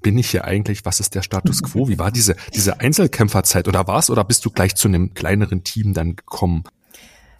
bin 0.02 0.18
ich 0.18 0.30
hier 0.30 0.44
eigentlich, 0.44 0.84
was 0.84 0.98
ist 0.98 1.14
der 1.14 1.22
Status 1.22 1.62
quo, 1.62 1.88
wie 1.88 1.98
war 1.98 2.10
diese, 2.10 2.34
diese 2.54 2.80
Einzelkämpferzeit 2.80 3.68
oder 3.68 3.86
war's 3.86 4.10
oder 4.10 4.24
bist 4.24 4.44
du 4.44 4.50
gleich 4.50 4.74
zu 4.74 4.88
einem 4.88 5.14
kleineren 5.14 5.62
Team 5.62 5.94
dann 5.94 6.16
gekommen? 6.16 6.64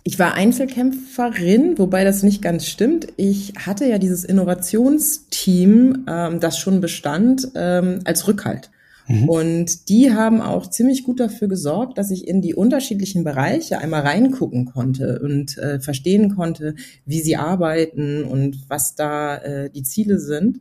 Ich 0.03 0.19
war 0.19 0.35
Einzelkämpferin, 0.35 1.79
wobei 1.79 2.05
das 2.05 2.23
nicht 2.23 2.41
ganz 2.41 2.67
stimmt. 2.67 3.09
Ich 3.17 3.53
hatte 3.59 3.87
ja 3.87 3.99
dieses 3.99 4.25
Innovationsteam, 4.25 6.07
ähm, 6.09 6.41
das 6.41 6.59
schon 6.59 6.81
bestand, 6.81 7.49
ähm, 7.55 8.01
als 8.05 8.27
Rückhalt. 8.27 8.71
Mhm. 9.11 9.29
Und 9.29 9.89
die 9.89 10.13
haben 10.13 10.41
auch 10.41 10.69
ziemlich 10.69 11.05
gut 11.05 11.21
dafür 11.21 11.49
gesorgt, 11.49 11.99
dass 11.99 12.11
ich 12.11 12.29
in 12.29 12.41
die 12.41 12.55
unterschiedlichen 12.55 13.25
Bereiche 13.25 13.79
einmal 13.79 14.03
reingucken 14.03 14.67
konnte 14.67 15.21
und 15.21 15.59
äh, 15.59 15.81
verstehen 15.81 16.35
konnte, 16.35 16.77
wie 17.05 17.21
sie 17.21 17.37
arbeiten 17.37 18.25
und 18.25 18.59
was 18.69 18.95
da 18.95 19.37
äh, 19.37 19.71
die 19.71 19.83
Ziele 19.83 20.19
sind. 20.19 20.61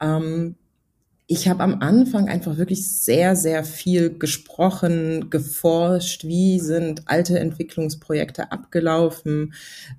Ähm, 0.00 0.54
ich 1.26 1.48
habe 1.48 1.62
am 1.62 1.80
Anfang 1.80 2.28
einfach 2.28 2.58
wirklich 2.58 2.86
sehr, 2.86 3.34
sehr 3.34 3.64
viel 3.64 4.18
gesprochen, 4.18 5.30
geforscht, 5.30 6.24
wie 6.24 6.60
sind 6.60 7.08
alte 7.08 7.38
Entwicklungsprojekte 7.38 8.52
abgelaufen, 8.52 9.54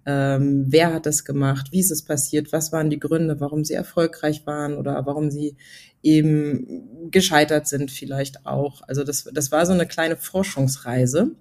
ähm, 0.06 0.66
wer 0.68 0.94
hat 0.94 1.08
das 1.08 1.26
gemacht, 1.26 1.72
wie 1.72 1.80
ist 1.80 1.90
es 1.90 2.06
passiert, 2.06 2.54
was 2.54 2.72
waren 2.72 2.92
die 2.92 3.00
Gründe, 3.00 3.40
warum 3.40 3.66
sie 3.66 3.74
erfolgreich 3.74 4.46
waren 4.46 4.78
oder 4.78 5.06
warum 5.08 5.32
sie 5.32 5.56
eben 6.04 7.10
gescheitert 7.10 7.68
sind 7.68 7.90
vielleicht 7.90 8.46
auch. 8.46 8.84
Also 8.88 9.04
das, 9.04 9.24
das 9.34 9.52
war 9.52 9.66
so 9.66 9.74
eine 9.74 9.88
kleine 9.88 10.18
Forschungsreise. 10.18 11.32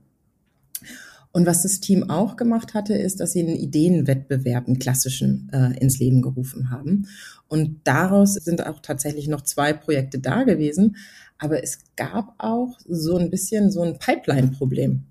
Und 1.34 1.46
was 1.46 1.64
das 1.64 1.80
Team 1.80 2.08
auch 2.10 2.36
gemacht 2.36 2.74
hatte, 2.74 2.94
ist, 2.94 3.18
dass 3.18 3.32
sie 3.32 3.40
einen 3.40 3.56
Ideenwettbewerb, 3.56 4.68
einen 4.68 4.78
klassischen, 4.78 5.50
äh, 5.52 5.76
ins 5.80 5.98
Leben 5.98 6.22
gerufen 6.22 6.70
haben. 6.70 7.08
Und 7.48 7.80
daraus 7.82 8.34
sind 8.34 8.64
auch 8.64 8.78
tatsächlich 8.80 9.26
noch 9.26 9.40
zwei 9.40 9.72
Projekte 9.72 10.20
da 10.20 10.44
gewesen. 10.44 10.94
Aber 11.38 11.60
es 11.60 11.80
gab 11.96 12.34
auch 12.38 12.78
so 12.88 13.16
ein 13.16 13.30
bisschen 13.30 13.72
so 13.72 13.82
ein 13.82 13.98
Pipeline-Problem. 13.98 15.02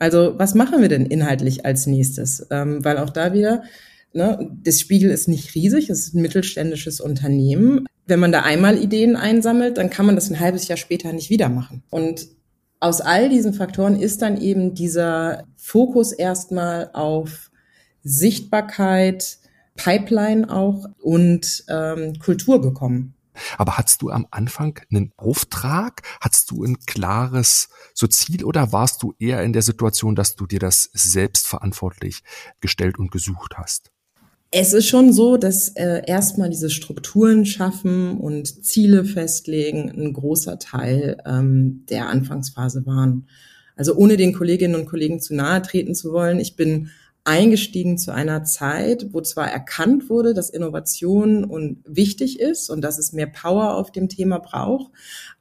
Also 0.00 0.34
was 0.36 0.56
machen 0.56 0.82
wir 0.82 0.88
denn 0.88 1.06
inhaltlich 1.06 1.64
als 1.64 1.86
nächstes? 1.86 2.44
Ähm, 2.50 2.84
weil 2.84 2.98
auch 2.98 3.10
da 3.10 3.32
wieder, 3.32 3.62
ne, 4.12 4.50
das 4.64 4.80
Spiegel 4.80 5.12
ist 5.12 5.28
nicht 5.28 5.54
riesig, 5.54 5.88
es 5.88 6.00
ist 6.00 6.14
ein 6.14 6.22
mittelständisches 6.22 7.00
Unternehmen. 7.00 7.86
Wenn 8.08 8.18
man 8.18 8.32
da 8.32 8.42
einmal 8.42 8.76
Ideen 8.76 9.14
einsammelt, 9.14 9.78
dann 9.78 9.88
kann 9.88 10.04
man 10.04 10.16
das 10.16 10.28
ein 10.30 10.40
halbes 10.40 10.66
Jahr 10.66 10.78
später 10.78 11.12
nicht 11.12 11.30
wieder 11.30 11.48
machen. 11.48 11.84
Und 11.90 12.26
aus 12.84 13.00
all 13.00 13.30
diesen 13.30 13.54
Faktoren 13.54 13.98
ist 13.98 14.20
dann 14.20 14.38
eben 14.38 14.74
dieser 14.74 15.44
Fokus 15.56 16.12
erstmal 16.12 16.90
auf 16.92 17.50
Sichtbarkeit, 18.02 19.38
Pipeline 19.74 20.50
auch 20.50 20.84
und 21.00 21.64
ähm, 21.70 22.18
Kultur 22.18 22.60
gekommen. 22.60 23.14
Aber 23.56 23.78
hattest 23.78 24.02
du 24.02 24.10
am 24.10 24.26
Anfang 24.30 24.78
einen 24.90 25.12
Auftrag? 25.16 26.02
Hattest 26.20 26.50
du 26.50 26.62
ein 26.62 26.78
klares 26.80 27.70
so 27.94 28.06
Ziel 28.06 28.44
oder 28.44 28.70
warst 28.70 29.02
du 29.02 29.14
eher 29.18 29.42
in 29.42 29.54
der 29.54 29.62
Situation, 29.62 30.14
dass 30.14 30.36
du 30.36 30.46
dir 30.46 30.58
das 30.58 30.90
selbstverantwortlich 30.92 32.22
gestellt 32.60 32.98
und 32.98 33.10
gesucht 33.10 33.54
hast? 33.56 33.93
Es 34.56 34.72
ist 34.72 34.86
schon 34.86 35.12
so, 35.12 35.36
dass 35.36 35.70
äh, 35.70 36.02
erstmal 36.06 36.48
diese 36.48 36.70
Strukturen 36.70 37.44
schaffen 37.44 38.18
und 38.18 38.64
Ziele 38.64 39.04
festlegen 39.04 39.90
ein 39.90 40.12
großer 40.12 40.60
Teil 40.60 41.16
ähm, 41.26 41.84
der 41.90 42.08
Anfangsphase 42.08 42.86
waren. 42.86 43.26
Also 43.74 43.96
ohne 43.96 44.16
den 44.16 44.32
Kolleginnen 44.32 44.76
und 44.76 44.86
Kollegen 44.86 45.18
zu 45.18 45.34
nahe 45.34 45.60
treten 45.60 45.96
zu 45.96 46.12
wollen, 46.12 46.38
ich 46.38 46.54
bin 46.54 46.90
eingestiegen 47.24 47.98
zu 47.98 48.12
einer 48.12 48.44
Zeit, 48.44 49.08
wo 49.10 49.20
zwar 49.22 49.50
erkannt 49.50 50.08
wurde, 50.08 50.34
dass 50.34 50.50
Innovation 50.50 51.42
und 51.42 51.78
wichtig 51.84 52.38
ist 52.38 52.70
und 52.70 52.80
dass 52.80 53.00
es 53.00 53.12
mehr 53.12 53.26
Power 53.26 53.74
auf 53.74 53.90
dem 53.90 54.08
Thema 54.08 54.38
braucht, 54.38 54.92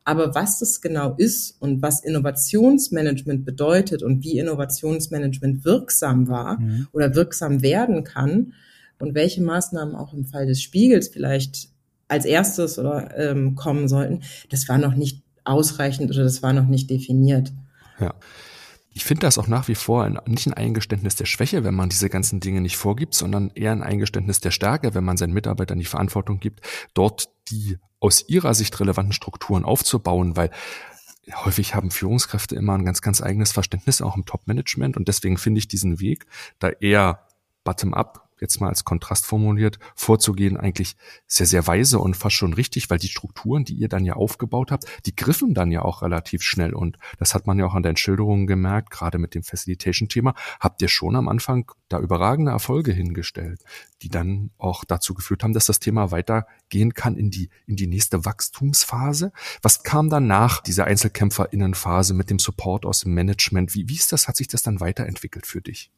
aber 0.04 0.34
was 0.34 0.58
das 0.58 0.82
genau 0.82 1.14
ist 1.18 1.62
und 1.62 1.84
was 1.84 2.04
Innovationsmanagement 2.04 3.46
bedeutet 3.46 4.02
und 4.02 4.24
wie 4.24 4.40
Innovationsmanagement 4.40 5.66
wirksam 5.66 6.28
war 6.28 6.60
mhm. 6.60 6.88
oder 6.94 7.14
wirksam 7.14 7.62
werden 7.62 8.04
kann, 8.04 8.54
und 9.00 9.16
welche 9.16 9.42
Maßnahmen 9.42 9.96
auch 9.96 10.14
im 10.14 10.26
Fall 10.26 10.46
des 10.46 10.62
Spiegels 10.62 11.08
vielleicht 11.10 11.70
als 12.08 12.26
erstes 12.26 12.78
oder 12.78 13.18
ähm, 13.18 13.56
kommen 13.56 13.88
sollten, 13.88 14.22
das 14.50 14.68
war 14.70 14.78
noch 14.78 14.96
nicht 14.96 15.24
ausreichend 15.44 16.12
oder 16.12 16.24
das 16.24 16.44
war 16.44 16.54
noch 16.54 16.68
nicht 16.68 16.90
definiert. 16.90 17.52
Ja. 18.00 18.14
Ich 18.96 19.06
finde 19.06 19.22
das 19.22 19.40
auch 19.40 19.48
nach 19.48 19.68
wie 19.68 19.76
vor 19.76 20.04
ein, 20.04 20.20
nicht 20.28 20.46
ein 20.46 20.54
Eingeständnis 20.54 21.16
der 21.16 21.26
Schwäche, 21.26 21.64
wenn 21.64 21.74
man 21.74 21.90
diese 21.90 22.10
ganzen 22.10 22.40
Dinge 22.40 22.62
nicht 22.62 22.78
vorgibt, 22.78 23.16
sondern 23.16 23.50
eher 23.56 23.72
ein 23.72 23.82
Eingeständnis 23.82 24.40
der 24.40 24.52
Stärke, 24.52 24.94
wenn 24.94 25.04
man 25.04 25.18
seinen 25.18 25.34
Mitarbeitern 25.34 25.80
die 25.80 25.86
Verantwortung 25.86 26.40
gibt, 26.40 26.62
dort 26.94 27.30
die 27.50 27.78
aus 28.00 28.28
ihrer 28.28 28.54
Sicht 28.54 28.80
relevanten 28.80 29.14
Strukturen 29.14 29.66
aufzubauen, 29.66 30.36
weil 30.36 30.52
häufig 31.44 31.74
haben 31.74 31.90
Führungskräfte 31.90 32.56
immer 32.56 32.74
ein 32.74 32.86
ganz, 32.86 33.02
ganz 33.02 33.22
eigenes 33.22 33.52
Verständnis 33.52 34.02
auch 34.02 34.16
im 34.16 34.26
Top-Management 34.26 34.98
und 34.98 35.08
deswegen 35.08 35.38
finde 35.38 35.60
ich 35.60 35.68
diesen 35.68 36.00
Weg 36.00 36.26
da 36.60 36.70
eher 36.70 37.28
bottom-up 37.64 38.23
jetzt 38.44 38.62
mal 38.62 38.68
als 38.68 38.84
Kontrast 38.84 39.26
formuliert, 39.26 39.80
vorzugehen, 39.96 40.58
eigentlich 40.58 40.96
sehr, 41.26 41.48
sehr 41.48 41.66
weise 41.66 41.98
und 41.98 42.16
fast 42.16 42.36
schon 42.36 42.54
richtig, 42.54 42.90
weil 42.90 43.00
die 43.00 43.08
Strukturen, 43.08 43.64
die 43.64 43.74
ihr 43.74 43.88
dann 43.88 44.06
ja 44.06 44.14
aufgebaut 44.14 44.72
habt, 44.72 44.86
die 45.06 45.16
griffen 45.16 45.54
dann 45.54 45.72
ja 45.72 45.82
auch 45.82 46.02
relativ 46.02 46.44
schnell. 46.44 46.74
Und 46.74 47.00
das 47.18 47.34
hat 47.34 47.48
man 47.48 47.58
ja 47.58 47.66
auch 47.66 47.74
an 47.74 47.84
den 47.84 47.96
Schilderungen 47.96 48.46
gemerkt, 48.46 48.92
gerade 48.92 49.18
mit 49.18 49.34
dem 49.34 49.44
Facilitation-Thema, 49.44 50.36
habt 50.60 50.82
ihr 50.82 50.90
schon 50.90 51.16
am 51.16 51.28
Anfang 51.28 51.72
da 51.90 52.00
überragende 52.00 52.52
Erfolge 52.52 52.92
hingestellt, 52.92 53.64
die 54.02 54.10
dann 54.10 54.52
auch 54.58 54.84
dazu 54.84 55.14
geführt 55.14 55.44
haben, 55.44 55.54
dass 55.54 55.66
das 55.66 55.80
Thema 55.80 56.12
weitergehen 56.12 56.94
kann 56.94 57.16
in 57.16 57.32
die, 57.32 57.50
in 57.66 57.78
die 57.78 57.88
nächste 57.88 58.26
Wachstumsphase. 58.26 59.32
Was 59.62 59.84
kam 59.84 60.10
dann 60.10 60.28
nach 60.28 60.62
dieser 60.62 60.86
Einzelkämpferinnenphase 60.86 62.14
mit 62.14 62.30
dem 62.30 62.40
Support 62.40 62.86
aus 62.86 63.02
dem 63.02 63.14
Management? 63.14 63.74
Wie, 63.74 63.88
wie 63.88 63.96
ist 63.96 64.12
das, 64.12 64.28
hat 64.28 64.36
sich 64.36 64.50
das 64.50 64.64
dann 64.64 64.82
weiterentwickelt 64.82 65.48
für 65.48 65.62
dich? 65.62 65.92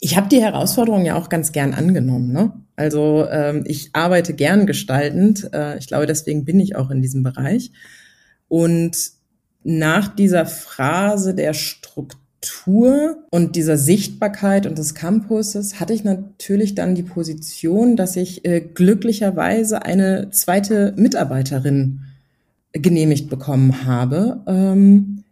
Ich 0.00 0.16
habe 0.16 0.28
die 0.28 0.42
Herausforderung 0.42 1.04
ja 1.04 1.16
auch 1.16 1.28
ganz 1.28 1.52
gern 1.52 1.74
angenommen. 1.74 2.32
Ne? 2.32 2.52
Also 2.76 3.26
ähm, 3.30 3.64
ich 3.66 3.90
arbeite 3.94 4.34
gern 4.34 4.66
gestaltend. 4.66 5.48
Äh, 5.52 5.78
ich 5.78 5.86
glaube, 5.86 6.06
deswegen 6.06 6.44
bin 6.44 6.60
ich 6.60 6.76
auch 6.76 6.90
in 6.90 7.02
diesem 7.02 7.22
Bereich. 7.22 7.72
Und 8.48 8.96
nach 9.64 10.14
dieser 10.14 10.46
Phrase 10.46 11.34
der 11.34 11.54
Struktur 11.54 13.16
und 13.30 13.56
dieser 13.56 13.76
Sichtbarkeit 13.76 14.66
und 14.66 14.78
des 14.78 14.94
Campuses 14.94 15.80
hatte 15.80 15.94
ich 15.94 16.04
natürlich 16.04 16.74
dann 16.74 16.94
die 16.94 17.02
Position, 17.02 17.96
dass 17.96 18.14
ich 18.16 18.44
äh, 18.44 18.60
glücklicherweise 18.60 19.82
eine 19.84 20.30
zweite 20.30 20.92
Mitarbeiterin 20.96 22.02
genehmigt 22.72 23.28
bekommen 23.28 23.86
habe. 23.86 24.42
Ähm, 24.46 25.24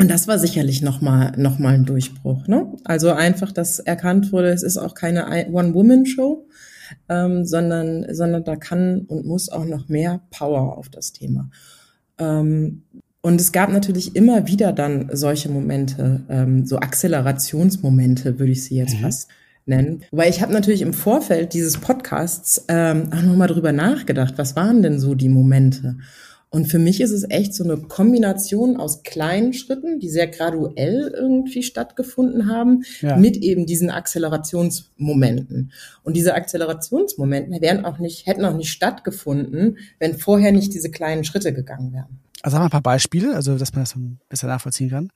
Und 0.00 0.08
das 0.08 0.28
war 0.28 0.38
sicherlich 0.38 0.80
nochmal 0.80 1.32
noch 1.36 1.58
mal 1.58 1.74
ein 1.74 1.84
Durchbruch. 1.84 2.46
Ne? 2.46 2.72
Also 2.84 3.10
einfach, 3.10 3.50
dass 3.50 3.80
erkannt 3.80 4.32
wurde, 4.32 4.50
es 4.50 4.62
ist 4.62 4.76
auch 4.76 4.94
keine 4.94 5.26
One-Woman-Show, 5.50 6.46
ähm, 7.08 7.44
sondern, 7.44 8.06
sondern 8.14 8.44
da 8.44 8.56
kann 8.56 9.00
und 9.08 9.26
muss 9.26 9.48
auch 9.48 9.64
noch 9.64 9.88
mehr 9.88 10.20
Power 10.30 10.78
auf 10.78 10.88
das 10.88 11.12
Thema. 11.12 11.50
Ähm, 12.18 12.82
und 13.20 13.40
es 13.40 13.50
gab 13.50 13.70
natürlich 13.72 14.14
immer 14.14 14.46
wieder 14.46 14.72
dann 14.72 15.10
solche 15.12 15.48
Momente, 15.48 16.22
ähm, 16.28 16.64
so 16.64 16.78
Akzelerationsmomente, 16.78 18.38
würde 18.38 18.52
ich 18.52 18.64
sie 18.64 18.76
jetzt 18.76 18.96
mhm. 18.96 19.02
fast 19.02 19.28
nennen. 19.66 20.04
Weil 20.12 20.30
ich 20.30 20.40
habe 20.40 20.52
natürlich 20.52 20.82
im 20.82 20.94
Vorfeld 20.94 21.52
dieses 21.52 21.78
Podcasts 21.78 22.64
ähm, 22.68 23.10
auch 23.12 23.22
nochmal 23.22 23.48
drüber 23.48 23.72
nachgedacht, 23.72 24.34
was 24.36 24.54
waren 24.54 24.82
denn 24.82 25.00
so 25.00 25.14
die 25.14 25.28
Momente? 25.28 25.98
Und 26.50 26.66
für 26.66 26.78
mich 26.78 27.00
ist 27.02 27.10
es 27.10 27.28
echt 27.28 27.54
so 27.54 27.62
eine 27.62 27.76
Kombination 27.76 28.78
aus 28.78 29.02
kleinen 29.02 29.52
Schritten, 29.52 30.00
die 30.00 30.08
sehr 30.08 30.28
graduell 30.28 31.12
irgendwie 31.14 31.62
stattgefunden 31.62 32.48
haben, 32.48 32.84
ja. 33.00 33.16
mit 33.16 33.36
eben 33.36 33.66
diesen 33.66 33.90
Akzelerationsmomenten. 33.90 35.72
Und 36.04 36.16
diese 36.16 36.34
Akzelerationsmomente 36.34 37.60
wären 37.60 37.84
auch 37.84 37.98
nicht, 37.98 38.26
hätten 38.26 38.46
auch 38.46 38.56
nicht 38.56 38.70
stattgefunden, 38.70 39.78
wenn 39.98 40.16
vorher 40.16 40.52
nicht 40.52 40.72
diese 40.72 40.90
kleinen 40.90 41.24
Schritte 41.24 41.52
gegangen 41.52 41.92
wären. 41.92 42.18
Also 42.42 42.56
haben 42.56 42.62
wir 42.62 42.68
ein 42.68 42.70
paar 42.70 42.82
Beispiele, 42.82 43.34
also 43.34 43.56
dass 43.58 43.72
man 43.72 43.82
das 43.82 43.94
bisschen 44.28 44.48
nachvollziehen 44.48 44.90
kann. 44.90 45.10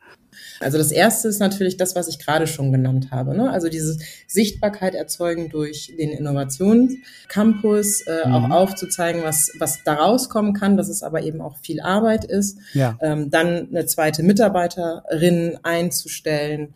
Also 0.60 0.78
das 0.78 0.90
erste 0.90 1.28
ist 1.28 1.38
natürlich 1.38 1.76
das, 1.76 1.94
was 1.94 2.08
ich 2.08 2.18
gerade 2.18 2.46
schon 2.46 2.72
genannt 2.72 3.10
habe. 3.10 3.36
Ne? 3.36 3.50
Also 3.50 3.68
diese 3.68 3.98
Sichtbarkeit 4.26 4.94
erzeugen 4.94 5.48
durch 5.48 5.92
den 5.96 6.10
Innovationscampus, 6.10 8.02
äh, 8.02 8.26
mhm. 8.26 8.34
auch 8.34 8.50
aufzuzeigen, 8.50 9.22
was, 9.22 9.52
was 9.58 9.84
da 9.84 9.94
rauskommen 9.94 10.54
kann, 10.54 10.76
dass 10.76 10.88
es 10.88 11.02
aber 11.02 11.22
eben 11.22 11.40
auch 11.40 11.56
viel 11.58 11.80
Arbeit 11.80 12.24
ist. 12.24 12.58
Ja. 12.72 12.96
Ähm, 13.00 13.30
dann 13.30 13.68
eine 13.68 13.86
zweite 13.86 14.22
Mitarbeiterin 14.22 15.58
einzustellen. 15.62 16.74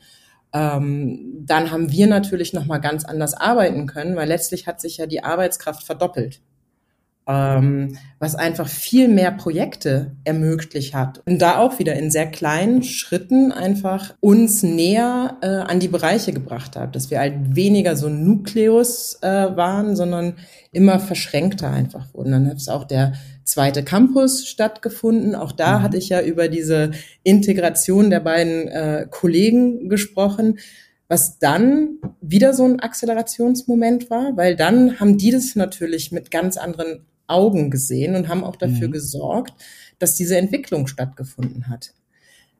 Ähm, 0.52 1.44
dann 1.44 1.70
haben 1.70 1.90
wir 1.90 2.06
natürlich 2.06 2.52
nochmal 2.52 2.80
ganz 2.80 3.04
anders 3.04 3.34
arbeiten 3.34 3.86
können, 3.86 4.16
weil 4.16 4.28
letztlich 4.28 4.66
hat 4.66 4.80
sich 4.80 4.98
ja 4.98 5.06
die 5.06 5.24
Arbeitskraft 5.24 5.84
verdoppelt 5.84 6.40
ähm, 7.28 7.98
was 8.20 8.36
einfach 8.36 8.68
viel 8.68 9.08
mehr 9.08 9.32
Projekte 9.32 10.12
ermöglicht 10.24 10.94
hat. 10.94 11.22
Und 11.26 11.42
da 11.42 11.58
auch 11.58 11.78
wieder 11.78 11.94
in 11.94 12.10
sehr 12.10 12.26
kleinen 12.26 12.84
Schritten 12.84 13.50
einfach 13.50 14.14
uns 14.20 14.62
näher 14.62 15.36
äh, 15.42 15.46
an 15.46 15.80
die 15.80 15.88
Bereiche 15.88 16.32
gebracht 16.32 16.76
hat, 16.76 16.94
dass 16.94 17.10
wir 17.10 17.18
halt 17.18 17.56
weniger 17.56 17.96
so 17.96 18.06
ein 18.06 18.24
Nukleus 18.24 19.18
äh, 19.22 19.56
waren, 19.56 19.96
sondern 19.96 20.34
immer 20.70 21.00
verschränkter 21.00 21.70
einfach 21.70 22.14
wurden. 22.14 22.30
Dann 22.30 22.48
hat 22.48 22.58
es 22.58 22.68
auch 22.68 22.84
der 22.84 23.14
zweite 23.42 23.82
Campus 23.82 24.46
stattgefunden. 24.46 25.34
Auch 25.34 25.52
da 25.52 25.78
mhm. 25.78 25.82
hatte 25.82 25.96
ich 25.96 26.08
ja 26.08 26.22
über 26.22 26.48
diese 26.48 26.92
Integration 27.24 28.10
der 28.10 28.20
beiden 28.20 28.68
äh, 28.68 29.06
Kollegen 29.10 29.88
gesprochen 29.88 30.58
was 31.08 31.38
dann 31.38 31.98
wieder 32.20 32.52
so 32.52 32.64
ein 32.64 32.80
Akzelerationsmoment 32.80 34.10
war, 34.10 34.36
weil 34.36 34.56
dann 34.56 34.98
haben 34.98 35.16
die 35.18 35.30
das 35.30 35.54
natürlich 35.54 36.10
mit 36.10 36.32
ganz 36.32 36.56
anderen 36.56 37.06
Augen 37.26 37.70
gesehen 37.70 38.14
und 38.14 38.28
haben 38.28 38.44
auch 38.44 38.56
dafür 38.56 38.88
mhm. 38.88 38.92
gesorgt, 38.92 39.54
dass 39.98 40.14
diese 40.14 40.36
Entwicklung 40.36 40.86
stattgefunden 40.86 41.68
hat. 41.68 41.92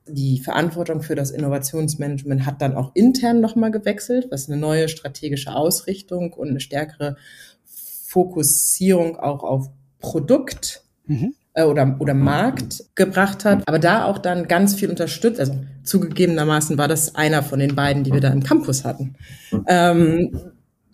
Die 0.09 0.39
Verantwortung 0.39 1.01
für 1.01 1.15
das 1.15 1.31
Innovationsmanagement 1.31 2.45
hat 2.45 2.61
dann 2.61 2.75
auch 2.75 2.91
intern 2.93 3.41
nochmal 3.41 3.71
gewechselt, 3.71 4.27
was 4.31 4.49
eine 4.49 4.57
neue 4.57 4.87
strategische 4.87 5.53
Ausrichtung 5.53 6.33
und 6.33 6.49
eine 6.49 6.61
stärkere 6.61 7.17
Fokussierung 7.65 9.17
auch 9.17 9.43
auf 9.43 9.69
Produkt 9.99 10.83
mhm. 11.07 11.33
äh, 11.53 11.63
oder, 11.63 11.97
oder 11.99 12.13
Markt 12.13 12.85
gebracht 12.95 13.43
hat. 13.43 13.67
Aber 13.67 13.79
da 13.79 14.05
auch 14.05 14.17
dann 14.17 14.47
ganz 14.47 14.75
viel 14.75 14.89
unterstützt. 14.89 15.41
Also 15.41 15.55
zugegebenermaßen 15.83 16.77
war 16.77 16.87
das 16.87 17.15
einer 17.15 17.43
von 17.43 17.59
den 17.59 17.75
beiden, 17.75 18.03
die 18.05 18.13
wir 18.13 18.21
da 18.21 18.29
im 18.29 18.43
Campus 18.43 18.85
hatten. 18.85 19.15
Ähm, 19.67 20.31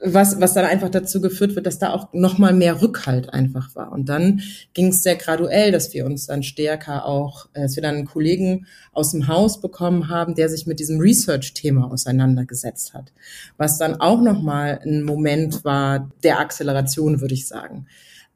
was, 0.06 0.39
was 0.41 0.54
dann 0.54 0.66
einfach 0.66 0.89
dazu 0.89 1.22
geführt 1.22 1.56
wird, 1.56 1.66
dass 1.66 1.80
da 1.80 1.93
auch 1.93 2.12
nochmal 2.12 2.54
mehr 2.54 2.82
Rückhalt 2.82 3.34
einfach 3.34 3.74
war. 3.76 3.91
Und 3.93 4.10
dann 4.10 4.41
ging 4.74 4.88
es 4.88 5.01
sehr 5.01 5.16
graduell, 5.16 5.72
dass 5.72 5.93
wir 5.93 6.06
uns 6.06 6.26
dann 6.26 6.43
stärker 6.43 7.06
auch, 7.06 7.47
äh, 7.54 7.62
dass 7.62 7.76
wir 7.76 7.84
dann 7.84 7.95
einen 7.95 8.06
Kollegen 8.06 8.68
aus 8.91 9.12
dem 9.12 9.28
Haus 9.28 9.62
bekommen 9.62 10.10
haben, 10.10 10.36
der 10.36 10.49
sich 10.49 10.68
mit 10.68 10.80
diesem 10.80 10.99
Research-Thema 10.99 11.89
auseinandergesetzt 11.89 12.93
hat. 12.93 13.14
Was 13.58 13.78
dann 13.78 14.01
auch 14.01 14.22
nochmal 14.22 14.80
ein 14.84 15.04
Moment 15.04 15.64
war 15.64 16.12
der 16.24 16.39
Acceleration, 16.39 17.22
würde 17.22 17.34
ich 17.34 17.47
sagen. 17.47 17.88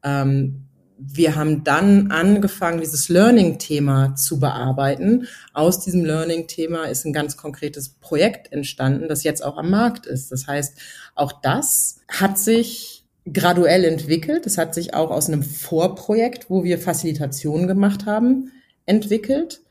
Ähm, 0.03 0.66
wir 0.97 1.35
haben 1.35 1.63
dann 1.63 2.11
angefangen, 2.11 2.81
dieses 2.81 3.09
Learning-Thema 3.09 4.15
zu 4.15 4.39
bearbeiten. 4.39 5.27
Aus 5.53 5.79
diesem 5.79 6.03
Learning-Thema 6.03 6.85
ist 6.85 7.05
ein 7.05 7.13
ganz 7.13 7.37
konkretes 7.37 7.89
Projekt 7.89 8.51
entstanden, 8.51 9.07
das 9.07 9.23
jetzt 9.23 9.43
auch 9.43 9.57
am 9.57 9.69
Markt 9.69 10.05
ist. 10.05 10.31
Das 10.31 10.47
heißt, 10.47 10.77
auch 11.15 11.31
das 11.31 11.99
hat 12.07 12.39
sich 12.39 13.05
graduell 13.31 13.85
entwickelt. 13.85 14.45
Es 14.45 14.57
hat 14.57 14.73
sich 14.73 14.93
auch 14.93 15.11
aus 15.11 15.27
einem 15.27 15.43
Vorprojekt, 15.43 16.49
wo 16.49 16.63
wir 16.63 16.79
Facilitation 16.79 17.67
gemacht 17.67 18.05
haben, 18.05 18.51
entwickelt. 18.85 19.61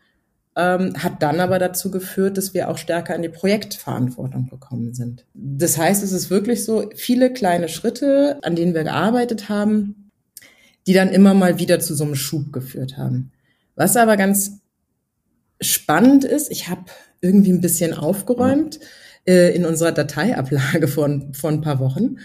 Ähm, 0.59 0.95
hat 1.03 1.22
dann 1.22 1.41
aber 1.41 1.59
dazu 1.59 1.91
geführt, 1.91 2.39
dass 2.39 2.55
wir 2.55 2.70
auch 2.70 2.79
stärker 2.79 3.14
in 3.14 3.22
die 3.22 3.29
Projektverantwortung 3.29 4.49
gekommen 4.49 4.95
sind. 4.95 5.27
Das 5.35 5.77
heißt, 5.77 6.03
es 6.03 6.12
ist 6.12 6.31
wirklich 6.31 6.64
so 6.64 6.89
viele 6.95 7.33
kleine 7.33 7.68
Schritte, 7.68 8.39
an 8.43 8.57
denen 8.57 8.74
wir 8.74 8.85
gearbeitet 8.85 9.51
haben, 9.51 10.05
die 10.87 10.93
dann 10.93 11.11
immer 11.11 11.34
mal 11.34 11.59
wieder 11.59 11.80
zu 11.80 11.95
so 11.95 12.05
einem 12.05 12.14
Schub 12.14 12.53
geführt 12.53 12.97
haben. 12.97 13.32
Was 13.74 13.97
aber 13.97 14.16
ganz 14.16 14.61
spannend 15.61 16.24
ist, 16.24 16.51
ich 16.51 16.68
habe 16.68 16.84
irgendwie 17.20 17.53
ein 17.53 17.61
bisschen 17.61 17.95
aufgeräumt 17.95 18.78
äh, 19.26 19.55
in 19.55 19.64
unserer 19.64 19.93
Dateiablage 19.93 20.89
von, 20.89 21.34
von 21.34 21.55
ein 21.55 21.61
paar 21.61 21.80
Wochen 21.80 22.16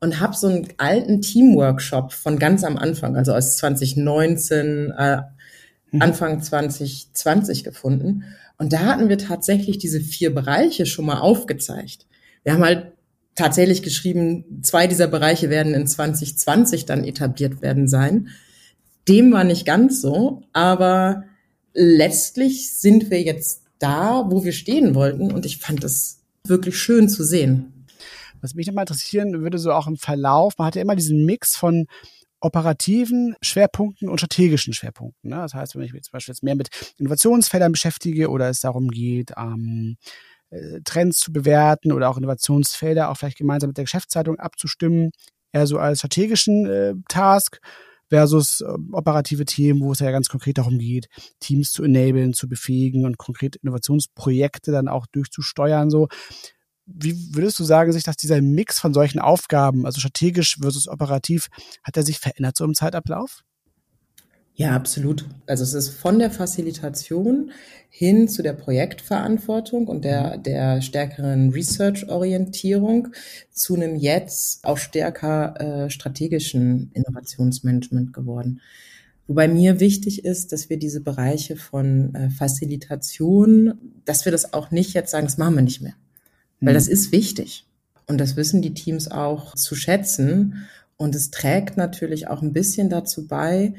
und 0.00 0.20
habe 0.20 0.36
so 0.36 0.48
einen 0.48 0.68
alten 0.78 1.20
Teamworkshop 1.20 2.12
von 2.12 2.38
ganz 2.38 2.64
am 2.64 2.76
Anfang, 2.76 3.16
also 3.16 3.32
aus 3.32 3.56
2019, 3.58 4.92
äh, 4.96 5.22
mhm. 5.90 6.02
Anfang 6.02 6.42
2020 6.42 7.64
gefunden. 7.64 8.24
Und 8.58 8.72
da 8.72 8.80
hatten 8.80 9.08
wir 9.08 9.18
tatsächlich 9.18 9.78
diese 9.78 10.00
vier 10.00 10.34
Bereiche 10.34 10.86
schon 10.86 11.06
mal 11.06 11.18
aufgezeigt. 11.18 12.06
Wir 12.42 12.54
haben 12.54 12.64
halt 12.64 12.92
tatsächlich 13.34 13.82
geschrieben, 13.82 14.60
zwei 14.62 14.86
dieser 14.86 15.06
Bereiche 15.06 15.50
werden 15.50 15.74
in 15.74 15.86
2020 15.86 16.86
dann 16.86 17.04
etabliert 17.04 17.62
werden 17.62 17.88
sein. 17.88 18.28
Dem 19.08 19.32
war 19.32 19.44
nicht 19.44 19.64
ganz 19.64 20.00
so, 20.00 20.42
aber 20.52 21.24
letztlich 21.72 22.72
sind 22.72 23.10
wir 23.10 23.22
jetzt 23.22 23.62
da, 23.78 24.26
wo 24.28 24.44
wir 24.44 24.52
stehen 24.52 24.94
wollten 24.94 25.32
und 25.32 25.46
ich 25.46 25.58
fand 25.58 25.82
es 25.84 26.20
wirklich 26.46 26.78
schön 26.78 27.08
zu 27.08 27.24
sehen. 27.24 27.86
Was 28.40 28.54
mich 28.54 28.66
nochmal 28.66 28.82
interessieren 28.82 29.40
würde, 29.40 29.58
so 29.58 29.72
auch 29.72 29.86
im 29.86 29.96
Verlauf, 29.96 30.54
man 30.58 30.66
hat 30.66 30.74
ja 30.74 30.82
immer 30.82 30.96
diesen 30.96 31.24
Mix 31.24 31.56
von 31.56 31.86
operativen 32.40 33.36
Schwerpunkten 33.42 34.08
und 34.08 34.18
strategischen 34.18 34.72
Schwerpunkten. 34.72 35.30
Ne? 35.30 35.36
Das 35.36 35.54
heißt, 35.54 35.76
wenn 35.76 35.82
ich 35.82 35.92
mich 35.92 36.02
zum 36.04 36.12
Beispiel 36.12 36.32
jetzt 36.32 36.42
mehr 36.42 36.54
mit 36.54 36.70
Innovationsfeldern 36.98 37.72
beschäftige 37.72 38.30
oder 38.30 38.48
es 38.48 38.60
darum 38.60 38.88
geht, 38.88 39.32
ähm, 39.36 39.96
äh, 39.98 40.39
Trends 40.84 41.18
zu 41.18 41.32
bewerten 41.32 41.92
oder 41.92 42.08
auch 42.08 42.18
Innovationsfelder 42.18 43.10
auch 43.10 43.16
vielleicht 43.16 43.38
gemeinsam 43.38 43.68
mit 43.68 43.76
der 43.76 43.84
Geschäftszeitung 43.84 44.38
abzustimmen, 44.38 45.10
eher 45.52 45.66
so 45.66 45.78
als 45.78 45.98
strategischen 45.98 46.66
äh, 46.66 46.94
Task 47.08 47.58
versus 48.08 48.60
äh, 48.60 48.72
operative 48.92 49.44
Themen, 49.44 49.80
wo 49.80 49.92
es 49.92 50.00
ja 50.00 50.10
ganz 50.10 50.28
konkret 50.28 50.58
darum 50.58 50.78
geht, 50.78 51.08
Teams 51.38 51.72
zu 51.72 51.84
enablen, 51.84 52.34
zu 52.34 52.48
befähigen 52.48 53.06
und 53.06 53.18
konkrete 53.18 53.58
Innovationsprojekte 53.62 54.72
dann 54.72 54.88
auch 54.88 55.06
durchzusteuern. 55.06 55.90
So, 55.90 56.08
wie 56.86 57.34
würdest 57.34 57.58
du 57.58 57.64
sagen, 57.64 57.92
sich, 57.92 58.02
dass 58.02 58.16
dieser 58.16 58.42
Mix 58.42 58.80
von 58.80 58.92
solchen 58.92 59.20
Aufgaben, 59.20 59.86
also 59.86 60.00
strategisch 60.00 60.58
versus 60.60 60.88
operativ, 60.88 61.46
hat 61.84 61.96
er 61.96 62.02
sich 62.02 62.18
verändert 62.18 62.56
so 62.56 62.64
im 62.64 62.74
Zeitablauf? 62.74 63.42
Ja, 64.54 64.76
absolut. 64.76 65.26
Also 65.46 65.64
es 65.64 65.74
ist 65.74 65.90
von 65.90 66.18
der 66.18 66.30
Facilitation 66.30 67.50
hin 67.88 68.28
zu 68.28 68.42
der 68.42 68.52
Projektverantwortung 68.52 69.88
und 69.88 70.04
der, 70.04 70.38
mhm. 70.38 70.42
der 70.42 70.82
stärkeren 70.82 71.50
Research-Orientierung 71.50 73.08
zu 73.50 73.74
einem 73.74 73.96
jetzt 73.96 74.64
auch 74.64 74.78
stärker 74.78 75.60
äh, 75.60 75.90
strategischen 75.90 76.90
Innovationsmanagement 76.94 78.12
geworden. 78.12 78.60
Wobei 79.26 79.48
mir 79.48 79.80
wichtig 79.80 80.24
ist, 80.24 80.52
dass 80.52 80.70
wir 80.70 80.76
diese 80.76 81.00
Bereiche 81.00 81.56
von 81.56 82.14
äh, 82.14 82.30
Facilitation, 82.30 83.74
dass 84.04 84.24
wir 84.24 84.32
das 84.32 84.54
auch 84.54 84.70
nicht 84.70 84.92
jetzt 84.92 85.10
sagen, 85.10 85.26
das 85.26 85.38
machen 85.38 85.54
wir 85.54 85.62
nicht 85.62 85.80
mehr. 85.80 85.94
Weil 86.60 86.72
mhm. 86.72 86.78
das 86.78 86.88
ist 86.88 87.12
wichtig. 87.12 87.64
Und 88.06 88.18
das 88.18 88.36
wissen 88.36 88.60
die 88.60 88.74
Teams 88.74 89.10
auch 89.10 89.54
zu 89.54 89.74
schätzen. 89.74 90.66
Und 90.96 91.14
es 91.14 91.30
trägt 91.30 91.76
natürlich 91.76 92.28
auch 92.28 92.42
ein 92.42 92.52
bisschen 92.52 92.90
dazu 92.90 93.26
bei, 93.26 93.74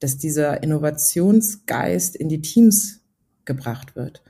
dass 0.00 0.18
dieser 0.18 0.62
Innovationsgeist 0.62 2.16
in 2.16 2.28
die 2.28 2.42
Teams 2.42 3.00
gebracht 3.44 3.96
wird. 3.96 4.22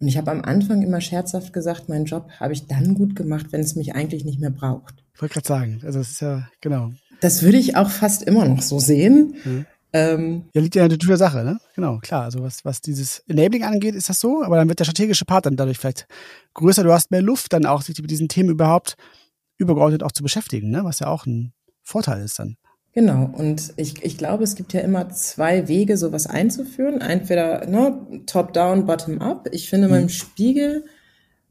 Und 0.00 0.08
ich 0.08 0.16
habe 0.16 0.30
am 0.30 0.42
Anfang 0.42 0.82
immer 0.82 1.00
scherzhaft 1.00 1.52
gesagt, 1.52 1.88
meinen 1.88 2.04
Job 2.04 2.30
habe 2.38 2.52
ich 2.52 2.66
dann 2.66 2.94
gut 2.94 3.16
gemacht, 3.16 3.46
wenn 3.50 3.60
es 3.60 3.74
mich 3.74 3.94
eigentlich 3.94 4.24
nicht 4.24 4.40
mehr 4.40 4.50
braucht. 4.50 5.02
Ich 5.14 5.20
wollte 5.20 5.34
gerade 5.34 5.48
sagen, 5.48 5.80
also 5.84 5.98
es 5.98 6.12
ist 6.12 6.20
ja, 6.20 6.48
genau. 6.60 6.92
Das 7.20 7.42
würde 7.42 7.58
ich 7.58 7.76
auch 7.76 7.90
fast 7.90 8.22
immer 8.22 8.44
noch 8.46 8.62
so 8.62 8.78
sehen. 8.78 9.34
Mhm. 9.44 9.66
Ähm, 9.92 10.44
ja, 10.52 10.60
liegt 10.60 10.74
ja 10.74 10.84
in 10.84 10.90
der 10.90 10.98
Tür 10.98 11.08
der 11.08 11.16
Sache, 11.16 11.42
ne? 11.42 11.58
Genau, 11.74 11.98
klar. 11.98 12.24
Also 12.24 12.42
was, 12.42 12.64
was 12.64 12.80
dieses 12.80 13.20
Enabling 13.26 13.64
angeht, 13.64 13.94
ist 13.94 14.08
das 14.08 14.20
so, 14.20 14.44
aber 14.44 14.56
dann 14.56 14.68
wird 14.68 14.78
der 14.78 14.84
strategische 14.84 15.24
Part 15.24 15.46
dann 15.46 15.56
dadurch 15.56 15.78
vielleicht 15.78 16.06
größer. 16.54 16.84
Du 16.84 16.92
hast 16.92 17.10
mehr 17.10 17.22
Luft, 17.22 17.52
dann 17.52 17.66
auch 17.66 17.82
sich 17.82 18.00
mit 18.00 18.10
diesen 18.10 18.28
Themen 18.28 18.50
überhaupt 18.50 18.96
übergeordnet 19.56 20.02
auch 20.02 20.12
zu 20.12 20.22
beschäftigen, 20.22 20.70
ne? 20.70 20.84
Was 20.84 21.00
ja 21.00 21.08
auch 21.08 21.26
ein 21.26 21.52
Vorteil 21.82 22.22
ist 22.22 22.38
dann. 22.38 22.56
Genau, 22.94 23.30
und 23.32 23.74
ich, 23.76 24.02
ich 24.02 24.18
glaube, 24.18 24.44
es 24.44 24.56
gibt 24.56 24.72
ja 24.72 24.80
immer 24.80 25.08
zwei 25.10 25.68
Wege, 25.68 25.96
sowas 25.96 26.26
einzuführen. 26.26 27.00
Entweder 27.00 27.66
ne, 27.66 28.22
top-down, 28.26 28.86
bottom-up. 28.86 29.48
Ich 29.52 29.68
finde, 29.68 29.88
mhm. 29.88 29.92
beim 29.92 30.08
Spiegel 30.08 30.84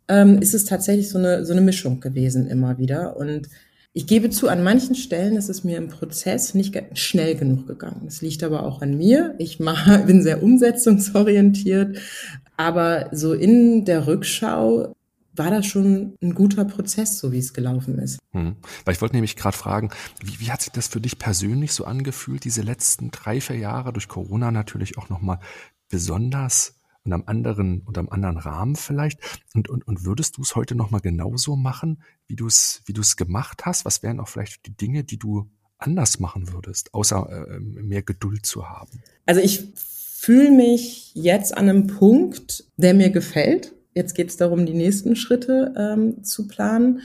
ähm, 0.07 0.39
ist 0.41 0.53
es 0.53 0.65
tatsächlich 0.65 1.09
so 1.09 1.17
eine, 1.17 1.45
so 1.45 1.53
eine 1.53 1.61
Mischung 1.61 1.99
gewesen 1.99 2.47
immer 2.47 2.77
wieder. 2.77 3.17
Und 3.17 3.49
ich 3.93 4.07
gebe 4.07 4.29
zu, 4.29 4.47
an 4.49 4.63
manchen 4.63 4.95
Stellen 4.95 5.37
ist 5.37 5.49
es 5.49 5.63
mir 5.63 5.77
im 5.77 5.87
Prozess 5.87 6.53
nicht 6.53 6.79
schnell 6.93 7.35
genug 7.35 7.65
gegangen. 7.65 8.01
Das 8.05 8.21
liegt 8.21 8.43
aber 8.43 8.63
auch 8.63 8.81
an 8.81 8.97
mir. 8.97 9.33
Ich 9.37 9.59
mach, 9.59 10.01
bin 10.05 10.21
sehr 10.21 10.43
umsetzungsorientiert. 10.43 11.97
Aber 12.57 13.09
so 13.11 13.33
in 13.33 13.85
der 13.85 14.05
Rückschau 14.05 14.96
war 15.37 15.51
das 15.51 15.65
schon 15.65 16.15
ein 16.21 16.33
guter 16.33 16.65
Prozess, 16.65 17.19
so 17.19 17.31
wie 17.31 17.39
es 17.39 17.53
gelaufen 17.53 17.99
ist. 17.99 18.19
Hm. 18.31 18.55
Weil 18.85 18.93
ich 18.93 19.01
wollte 19.01 19.15
nämlich 19.15 19.35
gerade 19.35 19.55
fragen, 19.55 19.89
wie, 20.23 20.39
wie 20.39 20.51
hat 20.51 20.61
sich 20.61 20.71
das 20.71 20.87
für 20.87 21.01
dich 21.01 21.19
persönlich 21.19 21.73
so 21.73 21.85
angefühlt, 21.85 22.43
diese 22.43 22.61
letzten 22.61 23.11
drei, 23.11 23.41
vier 23.41 23.57
Jahre 23.57 23.93
durch 23.93 24.07
Corona 24.07 24.51
natürlich 24.51 24.97
auch 24.97 25.09
nochmal 25.09 25.39
besonders 25.89 26.77
und 27.07 27.13
am 27.13 27.23
anderen 27.25 27.81
und 27.81 27.97
am 27.97 28.09
anderen 28.09 28.37
Rahmen 28.37 28.75
vielleicht. 28.75 29.19
Und, 29.55 29.69
und, 29.69 29.87
und 29.87 30.05
würdest 30.05 30.37
du 30.37 30.41
es 30.41 30.55
heute 30.55 30.75
nochmal 30.75 31.01
genauso 31.01 31.55
machen, 31.55 32.03
wie 32.27 32.35
du 32.35 32.47
es, 32.47 32.81
wie 32.85 32.93
du 32.93 33.01
es 33.01 33.15
gemacht 33.15 33.65
hast? 33.65 33.85
Was 33.85 34.03
wären 34.03 34.19
auch 34.19 34.27
vielleicht 34.27 34.65
die 34.65 34.75
Dinge, 34.75 35.03
die 35.03 35.17
du 35.17 35.49
anders 35.77 36.19
machen 36.19 36.51
würdest, 36.51 36.93
außer 36.93 37.29
äh, 37.29 37.59
mehr 37.59 38.03
Geduld 38.03 38.45
zu 38.45 38.67
haben? 38.67 39.01
Also 39.25 39.41
ich 39.41 39.73
fühle 39.75 40.51
mich 40.51 41.11
jetzt 41.15 41.55
an 41.55 41.69
einem 41.69 41.87
Punkt, 41.87 42.65
der 42.75 42.93
mir 42.93 43.09
gefällt. 43.09 43.73
Jetzt 43.97 44.13
geht 44.13 44.29
es 44.29 44.37
darum, 44.37 44.67
die 44.67 44.75
nächsten 44.75 45.15
Schritte 45.15 45.73
ähm, 45.75 46.23
zu 46.23 46.47
planen. 46.47 47.01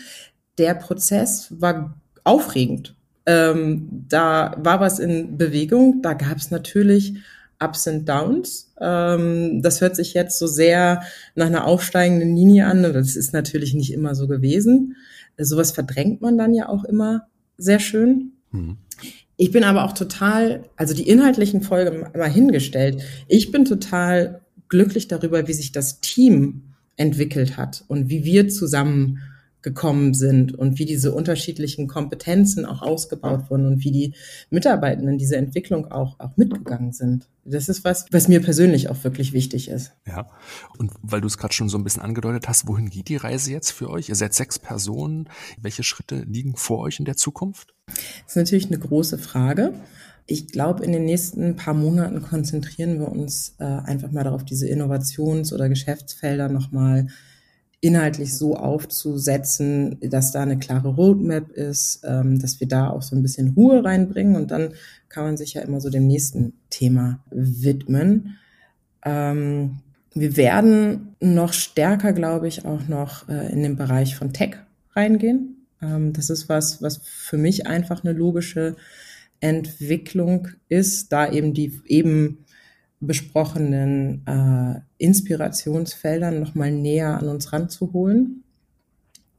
Der 0.59 0.75
Prozess 0.75 1.49
war 1.49 1.99
aufregend. 2.23 2.95
Ähm, 3.25 4.05
da 4.11 4.55
war 4.63 4.79
was 4.81 4.99
in 4.99 5.39
Bewegung. 5.39 6.03
Da 6.03 6.13
gab 6.13 6.37
es 6.37 6.51
natürlich 6.51 7.15
Ups 7.59 7.87
und 7.87 8.07
Downs. 8.07 8.75
Ähm, 8.79 9.63
das 9.63 9.81
hört 9.81 9.97
sich 9.97 10.13
jetzt 10.13 10.39
so 10.39 10.47
sehr 10.47 11.03
nach 11.35 11.47
einer 11.47 11.67
aufsteigenden 11.67 12.37
Linie 12.37 12.67
an. 12.67 12.83
Das 12.83 13.17
ist 13.17 13.33
natürlich 13.33 13.73
nicht 13.73 13.95
immer 13.95 14.15
so 14.15 14.29
gewesen. 14.29 14.97
Sowas 15.39 15.73
verdrängt 15.73 16.21
man 16.21 16.37
dann 16.37 16.53
ja 16.53 16.69
auch 16.69 16.85
immer 16.85 17.27
sehr 17.57 17.81
schön. 17.81 18.33
Mhm. 18.51 18.77
Ich 19.39 19.51
bin 19.51 19.65
aber 19.65 19.87
auch 19.87 19.95
total, 19.95 20.65
also 20.77 20.93
die 20.93 21.09
inhaltlichen 21.09 21.63
Folgen 21.63 22.07
mal 22.15 22.29
hingestellt. 22.29 23.03
Ich 23.29 23.51
bin 23.51 23.65
total 23.65 24.43
glücklich 24.69 25.09
darüber, 25.09 25.49
wie 25.49 25.55
sich 25.55 25.73
das 25.73 26.03
Team 26.03 26.72
entwickelt 26.97 27.57
hat 27.57 27.85
und 27.89 28.09
wie 28.09 28.25
wir 28.25 28.49
zusammengekommen 28.49 30.15
sind 30.15 30.55
und 30.55 30.79
wie 30.79 30.85
diese 30.85 31.13
unterschiedlichen 31.13 31.89
Kompetenzen 31.89 32.67
auch 32.67 32.83
ausgebaut 32.83 33.51
wurden 33.51 33.67
und 33.67 33.85
wie 33.85 33.91
die 33.91 34.15
Mitarbeitenden 34.51 35.19
diese 35.19 35.37
Entwicklung 35.37 35.91
auch, 35.91 36.21
auch 36.21 36.37
mitgegangen 36.37 36.93
sind. 36.93 37.29
Das 37.45 37.69
ist 37.69 37.85
was, 37.85 38.07
was 38.13 38.29
mir 38.29 38.41
persönlich 38.41 38.89
auch 38.89 39.03
wirklich 39.03 39.33
wichtig 39.33 39.69
ist. 39.69 39.93
Ja. 40.07 40.29
Und 40.79 40.93
weil 41.03 41.21
du 41.21 41.27
es 41.27 41.39
gerade 41.39 41.55
schon 41.55 41.69
so 41.69 41.77
ein 41.77 41.85
bisschen 41.85 42.03
angedeutet 42.03 42.49
hast, 42.49 42.69
wohin 42.69 42.89
geht 42.89 43.09
die 43.09 43.17
Reise 43.17 43.51
jetzt 43.51 43.71
für 43.73 43.91
euch? 43.91 44.09
Ihr 44.09 44.15
seid 44.15 44.35
sechs 44.35 44.59
Personen. 44.59 45.29
Welche 45.61 45.83
Schritte 45.83 46.25
liegen 46.29 46.57
vor 46.57 46.79
euch 46.81 46.99
in 46.99 47.05
der 47.05 47.17
Zukunft? 47.17 47.75
Das 47.87 47.97
ist 48.29 48.37
natürlich 48.37 48.67
eine 48.67 48.79
große 48.79 49.19
Frage. 49.19 49.75
Ich 50.27 50.49
glaube, 50.49 50.85
in 50.85 50.93
den 50.93 51.05
nächsten 51.05 51.57
paar 51.57 51.75
Monaten 51.75 52.23
konzentrieren 52.23 52.99
wir 53.01 53.11
uns 53.11 53.57
äh, 53.59 53.65
einfach 53.65 54.13
mal 54.13 54.25
darauf, 54.25 54.45
diese 54.45 54.69
Innovations- 54.69 55.53
oder 55.53 55.69
Geschäftsfelder 55.69 56.49
nochmal 56.49 57.09
inhaltlich 57.81 58.39
so 58.39 58.57
aufzusetzen, 58.57 59.99
dass 60.01 60.31
da 60.31 60.43
eine 60.43 60.59
klare 60.59 60.89
Roadmap 60.89 61.51
ist, 61.51 62.03
ähm, 62.05 62.39
dass 62.39 62.61
wir 62.61 62.69
da 62.69 62.89
auch 62.89 63.03
so 63.03 63.17
ein 63.17 63.23
bisschen 63.23 63.55
Ruhe 63.55 63.85
reinbringen 63.85 64.37
und 64.37 64.53
dann 64.53 64.75
kann 65.09 65.25
man 65.25 65.37
sich 65.37 65.55
ja 65.55 65.63
immer 65.63 65.81
so 65.81 65.91
dem 65.91 66.07
nächsten 66.07 66.55
Thema 66.71 67.19
widmen. 67.31 68.39
Ähm, 69.05 69.81
wir 70.15 70.37
werden 70.37 71.17
noch 71.21 71.53
stärker, 71.53 72.13
glaube 72.13 72.47
ich, 72.47 72.65
auch 72.65 72.87
noch 72.87 73.29
äh, 73.29 73.53
in 73.53 73.65
den 73.65 73.77
Bereich 73.77 74.15
von 74.15 74.33
Tech 74.33 74.57
reingehen. 74.95 75.67
Ähm, 75.83 76.13
das 76.13 76.31
ist 76.31 76.49
was, 76.49 76.83
was 76.83 76.99
für 76.99 77.37
mich 77.37 77.67
einfach 77.67 78.05
eine 78.05 78.13
logische 78.13 78.77
Entwicklung 79.43 80.49
ist, 80.69 81.13
da 81.13 81.31
eben 81.31 81.53
die 81.53 81.81
eben 81.87 82.45
besprochenen 83.01 84.25
äh, 84.27 84.81
Inspirationsfeldern 84.99 86.39
nochmal 86.39 86.71
näher 86.71 87.19
an 87.19 87.29
uns 87.29 87.53
ranzuholen. 87.53 88.45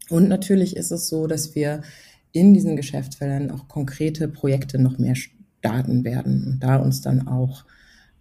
Und 0.10 0.28
natürlich 0.28 0.76
ist 0.76 0.92
es 0.92 1.08
so, 1.08 1.28
dass 1.28 1.56
wir 1.56 1.82
in 2.34 2.54
diesen 2.54 2.76
Geschäftsfeldern 2.76 3.52
auch 3.52 3.70
konkrete 3.70 4.28
Projekte 4.28 4.78
noch 4.80 4.98
mehr 4.98 5.16
starten 5.16 6.04
werden 6.04 6.46
und 6.46 6.60
da 6.60 6.76
uns 6.76 7.00
dann 7.00 7.28
auch 7.28 7.64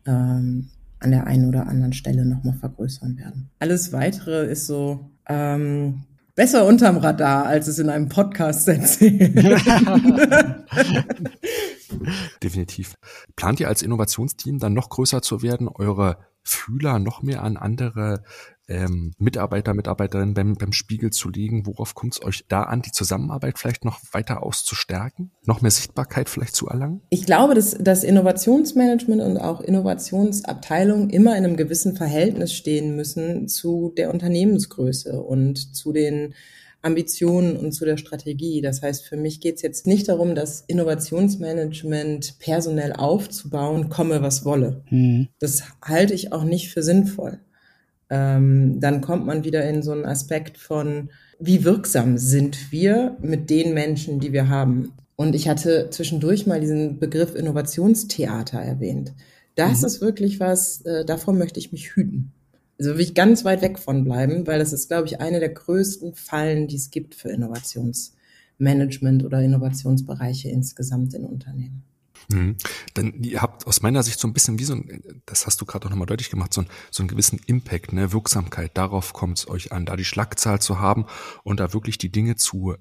ähm, 0.07 0.69
an 1.01 1.11
der 1.11 1.27
einen 1.27 1.49
oder 1.49 1.67
anderen 1.67 1.93
Stelle 1.93 2.25
nochmal 2.25 2.55
vergrößern 2.55 3.19
werden. 3.19 3.51
Alles 3.59 3.93
weitere 3.93 4.47
ist 4.47 4.69
so 4.69 5.11
ähm, 5.29 6.05
besser 6.37 6.65
unterm 6.65 6.99
Radar, 6.99 7.47
als 7.47 7.67
es 7.67 7.81
in 7.81 7.89
einem 7.89 8.09
Podcast 8.09 8.69
erzählen. 8.69 9.35
Definitiv. 12.43 12.95
Plant 13.37 13.61
ihr 13.61 13.69
als 13.69 13.83
Innovationsteam 13.83 14.59
dann 14.59 14.75
noch 14.75 14.89
größer 14.89 15.23
zu 15.23 15.43
werden, 15.43 15.69
eure 15.69 16.19
Fühler 16.45 16.99
noch 16.99 17.23
mehr 17.23 17.43
an 17.43 17.57
andere 17.57 18.23
ähm, 18.69 19.13
Mitarbeiter, 19.19 19.75
Mitarbeiterinnen 19.75 20.35
beim, 20.35 20.55
beim 20.55 20.73
Spiegel 20.73 21.11
zu 21.11 21.31
legen? 21.31 21.67
Worauf 21.67 21.95
kommt 21.95 22.15
es 22.15 22.23
euch 22.23 22.45
da 22.49 22.65
an, 22.65 22.83
die 22.83 22.91
Zusammenarbeit 22.91 23.59
vielleicht 23.59 23.85
noch 23.85 24.01
weiter 24.13 24.43
auszustärken? 24.43 25.33
Noch 25.45 25.61
mehr 25.61 25.71
Sichtbarkeit 25.71 26.29
vielleicht 26.29 26.57
zu 26.57 26.69
erlangen? 26.69 27.03
Ich 27.11 27.27
glaube, 27.27 27.55
dass 27.55 27.77
das 27.79 28.03
Innovationsmanagement 28.05 29.23
und 29.23 29.39
auch 29.39 29.61
Innovationsabteilungen 29.61 31.11
immer 31.11 31.37
in 31.37 31.45
einem 31.45 31.57
gewissen 31.57 31.97
Verhältnis 31.97 32.53
stehen 32.55 32.97
müssen 32.97 33.49
zu 33.49 33.93
der 33.97 34.13
Unternehmensgröße 34.13 35.21
und 35.21 35.77
zu 35.77 35.93
den 35.93 36.35
Ambitionen 36.83 37.57
und 37.57 37.73
zu 37.73 37.85
der 37.85 37.97
Strategie. 37.97 38.61
Das 38.61 38.83
heißt, 38.83 39.05
für 39.05 39.17
mich 39.17 39.41
geht 39.41 39.57
es 39.57 39.63
jetzt 39.63 39.87
nicht 39.87 40.09
darum, 40.09 40.35
das 40.35 40.63
Innovationsmanagement 40.67 42.39
personell 42.39 42.93
aufzubauen, 42.93 43.89
komme 43.89 44.21
was 44.21 44.45
wolle. 44.45 44.83
Mhm. 44.91 45.29
Das 45.39 45.63
halte 45.83 46.13
ich 46.13 46.33
auch 46.33 46.45
nicht 46.45 46.71
für 46.71 46.83
sinnvoll. 46.83 47.39
Ähm, 48.11 48.81
dann 48.81 49.01
kommt 49.01 49.25
man 49.25 49.45
wieder 49.45 49.67
in 49.69 49.83
so 49.83 49.93
einen 49.93 50.05
Aspekt 50.05 50.59
von, 50.59 51.11
wie 51.39 51.65
wirksam 51.65 52.19
sind 52.19 52.73
wir 52.73 53.17
mit 53.23 53.49
den 53.49 53.75
Menschen, 53.75 54.21
die 54.21 54.33
wir 54.33 54.49
haben. 54.49 54.93
Und 55.17 55.35
ich 55.35 55.49
hatte 55.49 55.89
zwischendurch 55.91 56.47
mal 56.47 56.61
diesen 56.61 56.99
Begriff 56.99 57.35
Innovationstheater 57.35 58.59
erwähnt. 58.59 59.15
Das 59.55 59.81
mhm. 59.81 59.87
ist 59.87 60.01
wirklich 60.01 60.41
was, 60.41 60.81
äh, 60.83 61.05
davor 61.05 61.33
möchte 61.33 61.61
ich 61.61 61.73
mich 61.73 61.95
hüten. 61.95 62.33
Also 62.79 62.95
will 62.95 63.01
ich 63.01 63.15
ganz 63.15 63.45
weit 63.45 63.63
weg 63.63 63.79
von 63.79 64.05
bleiben, 64.05 64.47
weil 64.47 64.59
das 64.59 64.73
ist, 64.73 64.89
glaube 64.89 65.07
ich, 65.07 65.21
eine 65.21 65.41
der 65.41 65.51
größten 65.51 66.15
Fallen, 66.15 66.69
die 66.69 66.77
es 66.77 66.91
gibt 66.91 67.15
für 67.15 67.29
Innovationsmanagement 67.29 69.25
oder 69.25 69.41
Innovationsbereiche 69.41 70.49
insgesamt 70.49 71.15
in 71.15 71.25
Unternehmen. 71.25 71.85
Mhm. 72.29 72.57
Denn 72.97 73.23
ihr 73.23 73.43
habt 73.43 73.67
aus 73.67 73.83
meiner 73.83 74.03
Sicht 74.03 74.19
so 74.19 74.29
ein 74.29 74.33
bisschen 74.33 74.59
wie 74.59 74.65
so 74.65 74.75
ein, 74.75 75.03
das 75.27 75.47
hast 75.47 75.61
du 75.61 75.67
gerade 75.67 75.87
auch 75.87 75.91
nochmal 75.91 76.07
deutlich 76.07 76.31
gemacht, 76.31 76.53
so, 76.53 76.63
ein, 76.63 76.69
so 76.91 77.03
einen 77.03 77.09
gewissen 77.09 77.41
Impact, 77.47 77.93
ne, 77.93 78.13
Wirksamkeit, 78.13 78.77
darauf 78.77 79.13
kommt 79.13 79.39
es 79.39 79.49
euch 79.49 79.73
an, 79.73 79.87
da 79.87 79.97
die 79.97 80.05
Schlagzahl 80.05 80.61
zu 80.61 80.79
haben 80.79 81.07
und 81.45 81.61
da 81.61 81.73
wirklich 81.73 81.99
die 81.99 82.11
Dinge 82.11 82.37
zu 82.37 82.75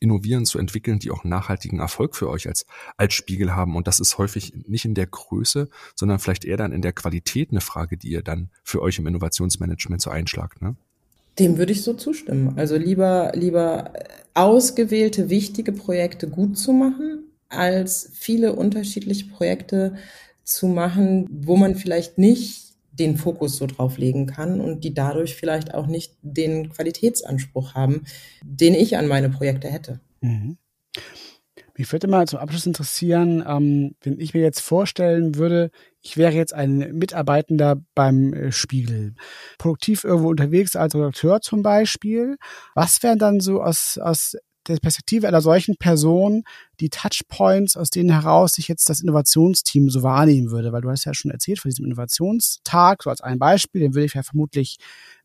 innovieren, 0.00 0.44
zu 0.44 0.58
entwickeln, 0.58 0.98
die 0.98 1.10
auch 1.10 1.24
nachhaltigen 1.24 1.78
Erfolg 1.78 2.16
für 2.16 2.28
euch 2.28 2.48
als, 2.48 2.66
als 2.96 3.14
Spiegel 3.14 3.54
haben. 3.54 3.76
Und 3.76 3.86
das 3.86 4.00
ist 4.00 4.18
häufig 4.18 4.52
nicht 4.66 4.84
in 4.84 4.94
der 4.94 5.06
Größe, 5.06 5.68
sondern 5.94 6.18
vielleicht 6.18 6.44
eher 6.44 6.56
dann 6.56 6.72
in 6.72 6.82
der 6.82 6.92
Qualität 6.92 7.50
eine 7.50 7.60
Frage, 7.60 7.96
die 7.96 8.10
ihr 8.10 8.22
dann 8.22 8.50
für 8.62 8.82
euch 8.82 8.98
im 8.98 9.06
Innovationsmanagement 9.06 10.02
so 10.02 10.10
einschlagt, 10.10 10.62
ne? 10.62 10.76
Dem 11.38 11.58
würde 11.58 11.72
ich 11.72 11.82
so 11.82 11.94
zustimmen. 11.94 12.56
Also 12.56 12.76
lieber, 12.76 13.32
lieber 13.34 13.92
ausgewählte, 14.34 15.30
wichtige 15.30 15.72
Projekte 15.72 16.28
gut 16.28 16.56
zu 16.56 16.72
machen, 16.72 17.24
als 17.48 18.10
viele 18.14 18.52
unterschiedliche 18.52 19.26
Projekte 19.26 19.96
zu 20.44 20.68
machen, 20.68 21.26
wo 21.30 21.56
man 21.56 21.74
vielleicht 21.74 22.18
nicht 22.18 22.63
den 22.98 23.16
Fokus 23.16 23.56
so 23.56 23.66
drauf 23.66 23.98
legen 23.98 24.26
kann 24.26 24.60
und 24.60 24.84
die 24.84 24.94
dadurch 24.94 25.34
vielleicht 25.34 25.74
auch 25.74 25.86
nicht 25.86 26.14
den 26.22 26.70
Qualitätsanspruch 26.70 27.74
haben, 27.74 28.04
den 28.42 28.74
ich 28.74 28.96
an 28.96 29.08
meine 29.08 29.30
Projekte 29.30 29.68
hätte. 29.68 30.00
Mhm. 30.20 30.58
Mich 31.76 31.90
würde 31.90 32.06
mal 32.06 32.28
zum 32.28 32.38
Abschluss 32.38 32.66
interessieren, 32.66 33.42
ähm, 33.46 33.96
wenn 34.02 34.20
ich 34.20 34.32
mir 34.32 34.42
jetzt 34.42 34.60
vorstellen 34.60 35.34
würde, 35.34 35.70
ich 36.02 36.16
wäre 36.16 36.32
jetzt 36.32 36.54
ein 36.54 36.78
Mitarbeitender 36.92 37.82
beim 37.96 38.32
äh, 38.32 38.52
Spiegel, 38.52 39.14
produktiv 39.58 40.04
irgendwo 40.04 40.28
unterwegs 40.28 40.76
als 40.76 40.94
Redakteur 40.94 41.40
zum 41.40 41.62
Beispiel. 41.62 42.36
Was 42.74 43.02
wären 43.02 43.18
dann 43.18 43.40
so 43.40 43.60
aus, 43.60 43.98
aus 43.98 44.36
der 44.68 44.76
Perspektive 44.76 45.28
einer 45.28 45.40
solchen 45.40 45.76
Person 45.76 46.44
die 46.80 46.90
Touchpoints, 46.90 47.76
aus 47.76 47.90
denen 47.90 48.10
heraus 48.10 48.52
sich 48.52 48.68
jetzt 48.68 48.88
das 48.88 49.00
Innovationsteam 49.00 49.90
so 49.90 50.02
wahrnehmen 50.02 50.50
würde? 50.50 50.72
Weil 50.72 50.82
du 50.82 50.90
hast 50.90 51.04
ja 51.04 51.14
schon 51.14 51.30
erzählt 51.30 51.60
von 51.60 51.70
diesem 51.70 51.84
Innovationstag, 51.84 53.02
so 53.02 53.10
als 53.10 53.20
ein 53.20 53.38
Beispiel, 53.38 53.80
den 53.80 53.94
würde 53.94 54.06
ich 54.06 54.14
ja 54.14 54.22
vermutlich 54.22 54.78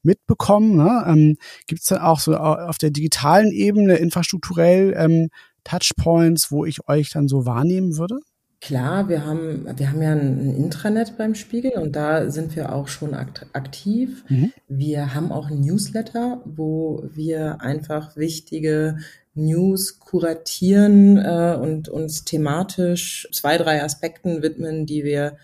mitbekommen. 0.03 0.75
Ne? 0.75 1.03
Ähm, 1.07 1.37
Gibt 1.67 1.81
es 1.81 1.87
dann 1.87 1.99
auch 1.99 2.19
so 2.19 2.35
auf 2.35 2.77
der 2.77 2.91
digitalen 2.91 3.51
Ebene 3.51 3.95
infrastrukturell 3.95 4.93
ähm, 4.97 5.29
Touchpoints, 5.63 6.51
wo 6.51 6.65
ich 6.65 6.87
euch 6.87 7.11
dann 7.11 7.27
so 7.27 7.45
wahrnehmen 7.45 7.97
würde? 7.97 8.19
Klar, 8.61 9.07
wir 9.07 9.25
haben, 9.25 9.65
wir 9.77 9.89
haben 9.89 10.01
ja 10.01 10.11
ein 10.11 10.53
Intranet 10.53 11.17
beim 11.17 11.33
Spiegel 11.33 11.71
und 11.77 11.95
da 11.95 12.29
sind 12.29 12.57
wir 12.57 12.73
auch 12.73 12.89
schon 12.89 13.13
aktiv. 13.13 14.25
Mhm. 14.27 14.51
Wir 14.67 15.15
haben 15.15 15.31
auch 15.31 15.49
ein 15.49 15.61
Newsletter, 15.61 16.41
wo 16.43 17.03
wir 17.13 17.61
einfach 17.61 18.17
wichtige 18.17 18.97
News 19.33 19.99
kuratieren 19.99 21.17
äh, 21.17 21.57
und 21.59 21.87
uns 21.87 22.25
thematisch 22.25 23.29
zwei, 23.31 23.57
drei 23.57 23.81
Aspekten 23.81 24.41
widmen, 24.41 24.85
die 24.85 25.05
wir 25.05 25.37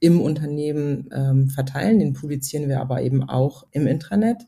im 0.00 0.20
Unternehmen 0.20 1.08
ähm, 1.14 1.48
verteilen. 1.48 2.00
Den 2.00 2.14
publizieren 2.14 2.68
wir 2.68 2.80
aber 2.80 3.00
eben 3.02 3.22
auch 3.22 3.66
im 3.70 3.86
Intranet. 3.86 4.38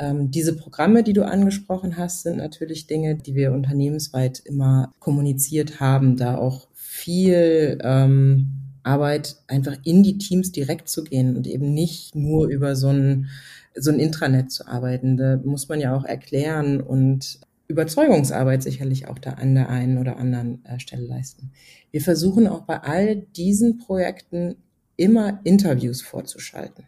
Ähm, 0.00 0.30
diese 0.30 0.56
Programme, 0.56 1.02
die 1.02 1.12
du 1.12 1.24
angesprochen 1.24 1.96
hast, 1.96 2.22
sind 2.22 2.38
natürlich 2.38 2.86
Dinge, 2.86 3.16
die 3.16 3.34
wir 3.34 3.52
unternehmensweit 3.52 4.40
immer 4.40 4.92
kommuniziert 4.98 5.78
haben, 5.78 6.16
da 6.16 6.36
auch 6.36 6.69
viel 7.00 7.78
ähm, 7.82 8.46
Arbeit, 8.82 9.36
einfach 9.46 9.76
in 9.84 10.02
die 10.02 10.18
Teams 10.18 10.52
direkt 10.52 10.88
zu 10.88 11.04
gehen 11.04 11.36
und 11.36 11.46
eben 11.46 11.72
nicht 11.72 12.14
nur 12.14 12.48
über 12.48 12.76
so 12.76 12.88
ein, 12.88 13.28
so 13.74 13.90
ein 13.90 14.00
Intranet 14.00 14.50
zu 14.50 14.66
arbeiten. 14.66 15.16
Da 15.16 15.38
muss 15.44 15.68
man 15.68 15.80
ja 15.80 15.94
auch 15.94 16.04
erklären 16.04 16.80
und 16.80 17.40
Überzeugungsarbeit 17.68 18.62
sicherlich 18.62 19.08
auch 19.08 19.18
da 19.18 19.30
an 19.34 19.54
der 19.54 19.68
einen 19.68 19.98
oder 19.98 20.16
anderen 20.16 20.64
äh, 20.64 20.80
Stelle 20.80 21.06
leisten. 21.06 21.52
Wir 21.90 22.00
versuchen 22.00 22.46
auch 22.46 22.62
bei 22.62 22.80
all 22.82 23.16
diesen 23.16 23.78
Projekten 23.78 24.56
immer 24.96 25.40
Interviews 25.44 26.02
vorzuschalten. 26.02 26.84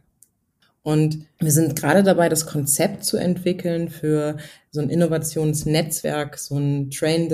Und 0.82 1.26
wir 1.38 1.52
sind 1.52 1.76
gerade 1.76 2.02
dabei, 2.02 2.28
das 2.28 2.46
Konzept 2.46 3.04
zu 3.04 3.16
entwickeln 3.16 3.88
für 3.88 4.36
so 4.72 4.80
ein 4.80 4.90
Innovationsnetzwerk, 4.90 6.36
so 6.36 6.58
ein 6.58 6.90
Train 6.90 7.28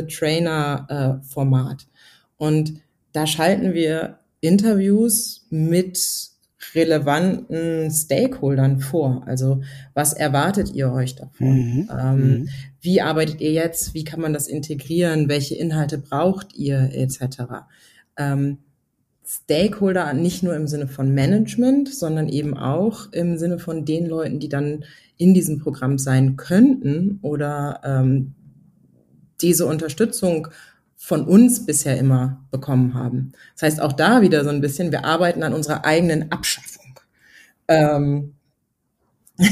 Und 2.38 2.80
da 3.12 3.26
schalten 3.26 3.74
wir 3.74 4.20
Interviews 4.40 5.46
mit 5.50 5.98
relevanten 6.74 7.90
Stakeholdern 7.90 8.80
vor. 8.80 9.22
Also 9.26 9.62
was 9.94 10.12
erwartet 10.12 10.72
ihr 10.74 10.92
euch 10.92 11.14
davon? 11.14 11.48
Mhm. 11.48 11.90
Ähm, 11.90 12.16
mhm. 12.16 12.48
Wie 12.80 13.00
arbeitet 13.00 13.40
ihr 13.40 13.52
jetzt? 13.52 13.94
Wie 13.94 14.04
kann 14.04 14.20
man 14.20 14.32
das 14.32 14.48
integrieren? 14.48 15.28
Welche 15.28 15.54
Inhalte 15.54 15.98
braucht 15.98 16.54
ihr 16.56 16.90
etc. 16.92 17.66
Ähm, 18.16 18.58
Stakeholder 19.24 20.14
nicht 20.14 20.42
nur 20.42 20.56
im 20.56 20.66
Sinne 20.66 20.88
von 20.88 21.12
Management, 21.12 21.94
sondern 21.94 22.28
eben 22.28 22.56
auch 22.56 23.12
im 23.12 23.36
Sinne 23.36 23.58
von 23.58 23.84
den 23.84 24.06
Leuten, 24.06 24.40
die 24.40 24.48
dann 24.48 24.84
in 25.18 25.34
diesem 25.34 25.58
Programm 25.58 25.98
sein 25.98 26.36
könnten 26.36 27.18
oder 27.22 27.80
ähm, 27.84 28.34
diese 29.42 29.66
Unterstützung 29.66 30.48
von 31.00 31.24
uns 31.24 31.64
bisher 31.64 31.96
immer 31.96 32.44
bekommen 32.50 32.92
haben. 32.94 33.32
Das 33.54 33.62
heißt, 33.62 33.80
auch 33.80 33.92
da 33.92 34.20
wieder 34.20 34.42
so 34.42 34.50
ein 34.50 34.60
bisschen, 34.60 34.90
wir 34.90 35.04
arbeiten 35.04 35.44
an 35.44 35.54
unserer 35.54 35.84
eigenen 35.84 36.32
Abschaffung. 36.32 36.98
Ähm, 37.68 38.34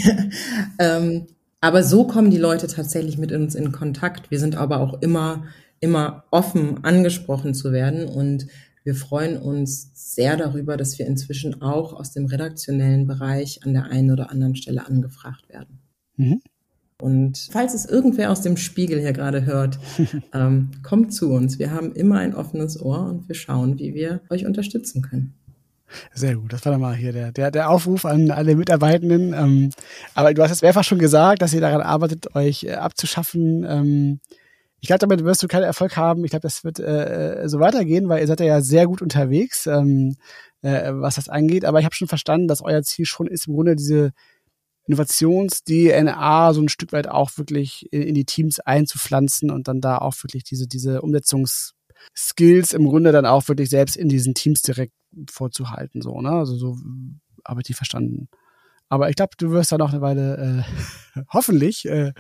ähm, 0.81 1.29
aber 1.61 1.85
so 1.85 2.05
kommen 2.07 2.33
die 2.33 2.37
Leute 2.37 2.67
tatsächlich 2.67 3.17
mit 3.17 3.31
uns 3.31 3.55
in 3.55 3.71
Kontakt. 3.71 4.31
Wir 4.33 4.41
sind 4.41 4.57
aber 4.57 4.81
auch 4.81 5.01
immer, 5.01 5.45
immer 5.79 6.25
offen, 6.33 6.85
angesprochen 6.85 7.55
zu 7.55 7.73
werden 7.73 8.07
und 8.07 8.49
wir 8.83 8.97
freuen 8.97 9.39
uns 9.39 9.91
sehr 9.95 10.37
darüber, 10.37 10.77
dass 10.77 10.99
wir 10.99 11.07
inzwischen 11.07 11.63
auch 11.63 11.93
aus 11.93 12.13
dem 12.13 12.27
redaktionellen 12.27 13.07
Bereich 13.07 13.61
an 13.65 13.73
der 13.73 13.85
einen 13.85 14.11
oder 14.11 14.31
anderen 14.31 14.57
Stelle 14.57 14.87
angefragt 14.87 15.49
werden. 15.49 15.79
Mhm. 16.17 16.43
Und 17.01 17.49
falls 17.53 17.75
es 17.75 17.85
irgendwer 17.85 18.31
aus 18.31 18.41
dem 18.41 18.57
Spiegel 18.57 19.01
hier 19.01 19.13
gerade 19.13 19.45
hört, 19.45 19.79
ähm, 20.33 20.71
kommt 20.83 21.13
zu 21.13 21.31
uns. 21.31 21.59
Wir 21.59 21.71
haben 21.71 21.93
immer 21.93 22.19
ein 22.19 22.35
offenes 22.35 22.81
Ohr 22.81 23.07
und 23.07 23.29
wir 23.29 23.35
schauen, 23.35 23.79
wie 23.79 23.95
wir 23.95 24.23
euch 24.31 24.47
unterstützen 24.47 25.03
können. 25.03 25.35
Sehr 26.13 26.37
gut, 26.37 26.53
das 26.53 26.65
war 26.65 26.73
dann 26.73 26.81
mal 26.81 26.97
hier 26.97 27.13
der, 27.13 27.33
der, 27.33 27.51
der 27.51 27.71
Aufruf 27.71 28.05
an 28.05 28.31
alle 28.31 28.57
Mitarbeitenden. 28.57 29.35
Ähm, 29.35 29.71
aber 30.15 30.35
du 30.35 30.43
hast 30.43 30.51
es 30.51 30.63
mehrfach 30.63 30.85
schon 30.85 30.99
gesagt, 30.99 31.43
dass 31.43 31.53
ihr 31.53 31.61
daran 31.61 31.83
arbeitet, 31.83 32.35
euch 32.35 32.65
äh, 32.65 32.73
abzuschaffen. 32.73 33.65
Ähm, 33.69 34.21
ich 34.81 34.89
glaube, 34.89 35.01
damit 35.01 35.25
wirst 35.25 35.43
du 35.43 35.49
keinen 35.49 35.63
Erfolg 35.65 35.97
haben. 35.97 36.25
Ich 36.25 36.31
glaube, 36.31 36.43
das 36.43 36.65
wird 36.65 36.81
äh, 36.81 37.43
äh, 37.43 37.49
so 37.49 37.61
weitergehen, 37.61 38.09
weil 38.09 38.21
ihr 38.21 38.27
seid 38.27 38.41
ja 38.41 38.61
sehr 38.61 38.87
gut 38.87 39.01
unterwegs, 39.01 39.67
ähm, 39.67 40.17
äh, 40.63 40.91
was 40.93 41.17
das 41.17 41.29
angeht. 41.29 41.65
Aber 41.65 41.79
ich 41.79 41.85
habe 41.85 41.95
schon 41.95 42.09
verstanden, 42.09 42.49
dass 42.49 42.63
euer 42.63 42.83
Ziel 42.83 43.07
schon 43.07 43.27
ist, 43.27 43.47
im 43.47 43.55
Grunde 43.55 43.77
diese 43.77 44.13
Innovations-DNA 44.87 46.53
so 46.55 46.61
ein 46.61 46.69
Stück 46.69 46.93
weit 46.93 47.09
auch 47.09 47.37
wirklich 47.37 47.87
in, 47.93 48.03
in, 48.03 48.15
die 48.15 48.25
Teams 48.25 48.61
einzupflanzen 48.61 49.51
und 49.51 49.69
dann 49.69 49.81
da 49.81 49.99
auch 49.99 50.15
wirklich 50.23 50.45
diese, 50.45 50.67
diese 50.67 51.03
Umsetzungsskills 51.03 52.73
im 52.73 52.87
Grunde 52.87 53.13
dann 53.13 53.27
auch 53.27 53.49
wirklich 53.49 53.71
selbst 53.71 53.97
in 53.97 54.09
diesen 54.09 54.35
Teams 54.35 54.63
direkt 54.63 54.95
vorzuhalten, 55.31 56.03
so, 56.03 56.21
ne? 56.21 56.31
Also 56.31 56.57
so 56.57 56.77
habe 57.45 57.61
ich 57.61 57.67
die 57.67 57.75
verstanden. 57.75 58.29
Aber 58.89 59.11
ich 59.11 59.17
glaube, 59.17 59.33
du 59.37 59.51
wirst 59.51 59.73
da 59.73 59.79
noch 59.79 59.93
eine 59.93 60.01
Weile 60.01 60.65
äh, 61.17 61.21
hoffentlich 61.33 61.87
äh, 61.87 62.13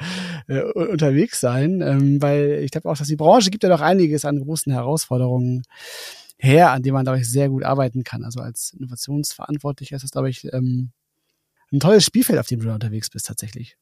äh, 0.49 0.62
unterwegs 0.73 1.41
sein, 1.41 1.81
ähm, 1.81 2.21
weil 2.21 2.61
ich 2.64 2.73
glaube 2.73 2.89
auch, 2.89 2.97
dass 2.97 3.07
die 3.07 3.17
Branche 3.17 3.51
gibt 3.51 3.62
ja 3.62 3.69
doch 3.69 3.81
einiges 3.81 4.25
an 4.25 4.41
großen 4.41 4.73
Herausforderungen 4.73 5.62
her, 6.39 6.73
an 6.73 6.83
denen 6.83 6.95
man, 6.95 7.05
glaube 7.05 7.21
ich, 7.21 7.31
sehr 7.31 7.49
gut 7.49 7.62
arbeiten 7.62 8.03
kann. 8.03 8.25
Also 8.25 8.41
als 8.41 8.75
Innovationsverantwortlicher 8.77 9.97
ist 9.97 10.03
das, 10.03 10.11
glaube 10.11 10.29
ich, 10.29 10.53
ähm, 10.53 10.91
ein 11.73 11.81
tolles 11.81 12.05
Spielfeld, 12.05 12.39
auf 12.39 12.47
dem 12.47 12.61
du 12.61 12.67
da 12.67 12.75
unterwegs 12.75 13.11
bist 13.11 13.27
tatsächlich. 13.27 13.77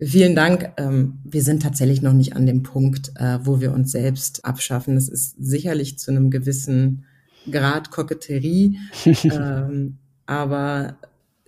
Vielen 0.00 0.36
Dank. 0.36 0.72
Ähm, 0.76 1.18
wir 1.24 1.42
sind 1.42 1.62
tatsächlich 1.62 2.02
noch 2.02 2.12
nicht 2.12 2.36
an 2.36 2.46
dem 2.46 2.62
Punkt, 2.62 3.12
äh, 3.16 3.38
wo 3.42 3.60
wir 3.60 3.72
uns 3.72 3.90
selbst 3.90 4.44
abschaffen. 4.44 4.94
Das 4.94 5.08
ist 5.08 5.34
sicherlich 5.38 5.98
zu 5.98 6.10
einem 6.10 6.30
gewissen 6.30 7.04
Grad 7.50 7.90
Koketterie, 7.90 8.78
ähm, 9.24 9.98
aber 10.26 10.98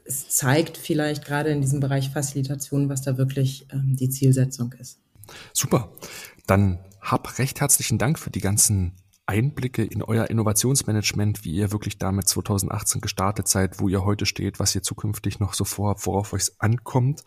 es 0.04 0.28
zeigt 0.28 0.76
vielleicht 0.76 1.24
gerade 1.24 1.50
in 1.50 1.60
diesem 1.60 1.78
Bereich 1.78 2.10
Facilitation, 2.10 2.88
was 2.88 3.02
da 3.02 3.16
wirklich 3.16 3.66
ähm, 3.72 3.94
die 3.96 4.08
Zielsetzung 4.08 4.72
ist. 4.80 4.98
Super. 5.52 5.92
Dann 6.46 6.80
hab 7.00 7.38
recht 7.38 7.60
herzlichen 7.60 7.98
Dank 7.98 8.18
für 8.18 8.30
die 8.30 8.40
ganzen 8.40 8.92
Einblicke 9.30 9.84
in 9.84 10.02
euer 10.02 10.28
Innovationsmanagement, 10.28 11.44
wie 11.44 11.52
ihr 11.52 11.70
wirklich 11.70 11.98
damit 11.98 12.26
2018 12.26 13.00
gestartet 13.00 13.46
seid, 13.46 13.78
wo 13.78 13.86
ihr 13.88 14.04
heute 14.04 14.26
steht, 14.26 14.58
was 14.58 14.74
ihr 14.74 14.82
zukünftig 14.82 15.38
noch 15.38 15.54
so 15.54 15.64
vorhabt, 15.64 16.04
worauf 16.04 16.32
euch 16.32 16.50
ankommt. 16.58 17.22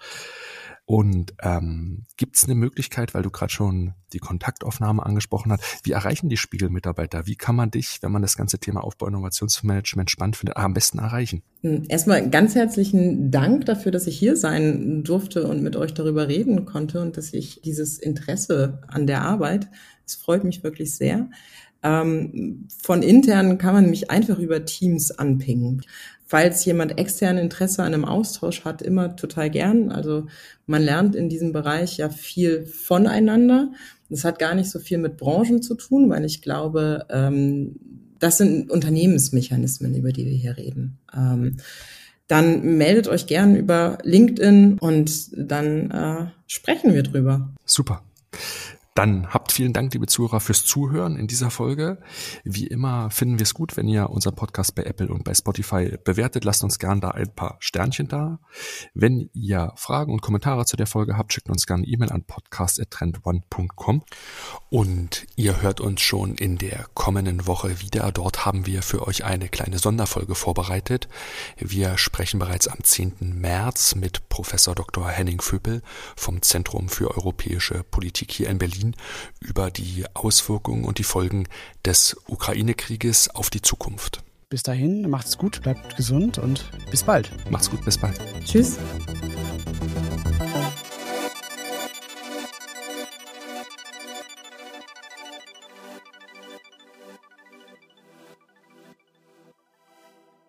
Und 0.86 1.34
ähm, 1.42 2.04
gibt 2.18 2.36
es 2.36 2.44
eine 2.44 2.56
Möglichkeit, 2.56 3.14
weil 3.14 3.24
du 3.24 3.32
gerade 3.32 3.54
schon 3.54 3.94
die 4.12 4.20
Kontaktaufnahme 4.20 5.06
angesprochen 5.06 5.54
hast, 5.54 5.64
wie 5.84 5.94
erreichen 5.94 6.28
die 6.28 6.36
Spiegelmitarbeiter? 6.36 7.26
Wie 7.26 7.38
kann 7.38 7.56
man 7.56 7.72
dich, 7.72 8.00
wenn 8.02 8.12
man 8.12 8.22
das 8.22 8.36
ganze 8.36 8.60
Thema 8.60 8.84
Aufbau 8.84 9.08
Innovationsmanagement 9.08 10.12
spannend 10.12 10.36
findet, 10.36 10.58
am 10.58 10.74
besten 10.74 11.00
erreichen? 11.00 11.42
Hm, 11.62 11.86
erstmal 11.88 12.30
ganz 12.30 12.54
herzlichen 12.54 13.32
Dank 13.32 13.66
dafür, 13.66 13.94
dass 13.94 14.08
ich 14.08 14.20
hier 14.20 14.36
sein 14.36 15.06
durfte 15.06 15.48
und 15.48 15.64
mit 15.64 15.78
euch 15.78 15.94
darüber 15.94 16.28
reden 16.28 16.66
konnte 16.66 17.02
und 17.02 17.16
dass 17.16 17.32
ich 17.32 17.62
dieses 17.62 17.98
Interesse 17.98 18.82
an 18.90 19.08
der 19.08 19.22
Arbeit, 19.22 19.70
es 20.06 20.16
freut 20.16 20.44
mich 20.44 20.64
wirklich 20.64 20.94
sehr. 20.98 21.30
Ähm, 21.84 22.68
von 22.82 23.04
intern 23.04 23.58
kann 23.58 23.74
man 23.74 23.90
mich 23.90 24.10
einfach 24.10 24.40
über 24.40 24.66
Teams 24.66 25.12
anpingen. 25.12 25.82
Falls 26.26 26.66
jemand 26.66 26.98
extern 26.98 27.38
Interesse 27.38 27.84
an 27.84 27.94
einem 27.94 28.06
Austausch 28.06 28.64
hat, 28.64 28.82
immer 28.82 29.16
total 29.16 29.50
gern. 29.50 29.92
Also 29.92 30.28
man 30.66 30.82
lernt 30.82 31.16
in 31.16 31.30
diesem 31.30 31.52
Bereich 31.52 31.98
ja 31.98 32.10
viel 32.10 32.66
voneinander. 32.66 33.72
Das 34.10 34.24
hat 34.24 34.40
gar 34.40 34.56
nicht 34.56 34.70
so 34.70 34.80
viel 34.80 34.98
mit 34.98 35.18
Branchen 35.18 35.62
zu 35.62 35.76
tun, 35.76 36.10
weil 36.10 36.26
ich 36.26 36.42
glaube, 36.42 37.06
ähm, 37.10 37.76
das 38.20 38.38
sind 38.38 38.72
Unternehmensmechanismen, 38.72 39.94
über 39.96 40.12
die 40.12 40.26
wir 40.26 40.32
hier 40.32 40.58
reden. 40.58 40.98
Ähm, 41.16 41.58
dann 42.28 42.78
meldet 42.78 43.08
euch 43.10 43.28
gern 43.28 43.56
über 43.56 43.98
LinkedIn 44.04 44.80
und 44.80 45.30
dann 45.38 45.92
äh, 45.92 46.26
sprechen 46.48 46.94
wir 46.94 47.04
drüber. 47.04 47.54
Super. 47.66 48.02
Dann 48.96 49.34
habt 49.34 49.52
vielen 49.52 49.74
Dank, 49.74 49.92
liebe 49.94 50.06
Zuhörer, 50.06 50.40
fürs 50.40 50.66
Zuhören 50.66 51.18
in 51.18 51.26
dieser 51.26 51.50
Folge. 51.50 52.00
Wie 52.44 52.68
immer 52.68 53.10
finden 53.10 53.40
wir 53.40 53.44
es 53.44 53.56
gut, 53.56 53.76
wenn 53.76 53.88
ihr 53.88 54.12
unseren 54.12 54.36
Podcast 54.36 54.76
bei 54.76 54.84
Apple 54.84 55.08
und 55.08 55.24
bei 55.24 55.34
Spotify 55.34 55.98
bewertet. 56.04 56.44
Lasst 56.44 56.64
uns 56.64 56.78
gern 56.78 57.02
da 57.02 57.10
ein 57.10 57.34
paar 57.34 57.58
Sternchen 57.60 58.08
da. 58.08 58.40
Wenn 58.94 59.32
ihr 59.34 59.72
Fragen 59.78 60.14
und 60.14 60.22
Kommentare 60.22 60.66
zu 60.66 60.78
der 60.78 60.86
Folge 60.86 61.18
habt, 61.18 61.34
schickt 61.34 61.50
uns 61.50 61.66
gerne 61.66 61.88
E-Mail 61.88 62.12
an 62.12 62.24
podcast.trendone.com. 62.24 64.04
Und 64.70 65.26
ihr 65.36 65.62
hört 65.64 65.82
uns 65.82 66.02
schon 66.02 66.36
in 66.36 66.60
der 66.60 66.86
kommenden 66.94 67.48
Woche 67.48 67.82
wieder. 67.82 68.12
Dort 68.12 68.46
haben 68.46 68.68
wir 68.68 68.84
für 68.84 69.08
euch 69.08 69.24
eine 69.24 69.50
kleine 69.50 69.80
Sonderfolge 69.80 70.36
vorbereitet. 70.36 71.08
Wir 71.58 71.98
sprechen 71.98 72.40
bereits 72.40 72.68
am 72.68 72.84
10. 72.84 73.40
März 73.40 73.96
mit 73.96 74.30
Professor 74.30 74.76
Dr. 74.76 75.10
Henning 75.10 75.42
Vöpel 75.42 75.82
vom 76.16 76.44
Zentrum 76.44 76.90
für 76.90 77.10
europäische 77.18 77.84
Politik 77.84 78.32
hier 78.32 78.50
in 78.50 78.60
Berlin 78.60 78.83
Berlin 78.84 78.96
über 79.40 79.72
die 79.72 80.06
Auswirkungen 80.14 80.86
und 80.86 80.98
die 80.98 81.04
Folgen 81.04 81.48
des 81.86 82.18
Ukraine-Krieges 82.28 83.30
auf 83.30 83.50
die 83.50 83.62
Zukunft. 83.62 84.24
Bis 84.50 84.64
dahin, 84.64 85.10
macht's 85.10 85.38
gut, 85.38 85.62
bleibt 85.64 85.96
gesund 85.96 86.38
und 86.38 86.70
bis 86.92 87.04
bald. 87.04 87.32
Macht's 87.50 87.72
gut, 87.72 87.84
bis 87.84 87.98
bald. 87.98 88.20
Tschüss. 88.46 88.78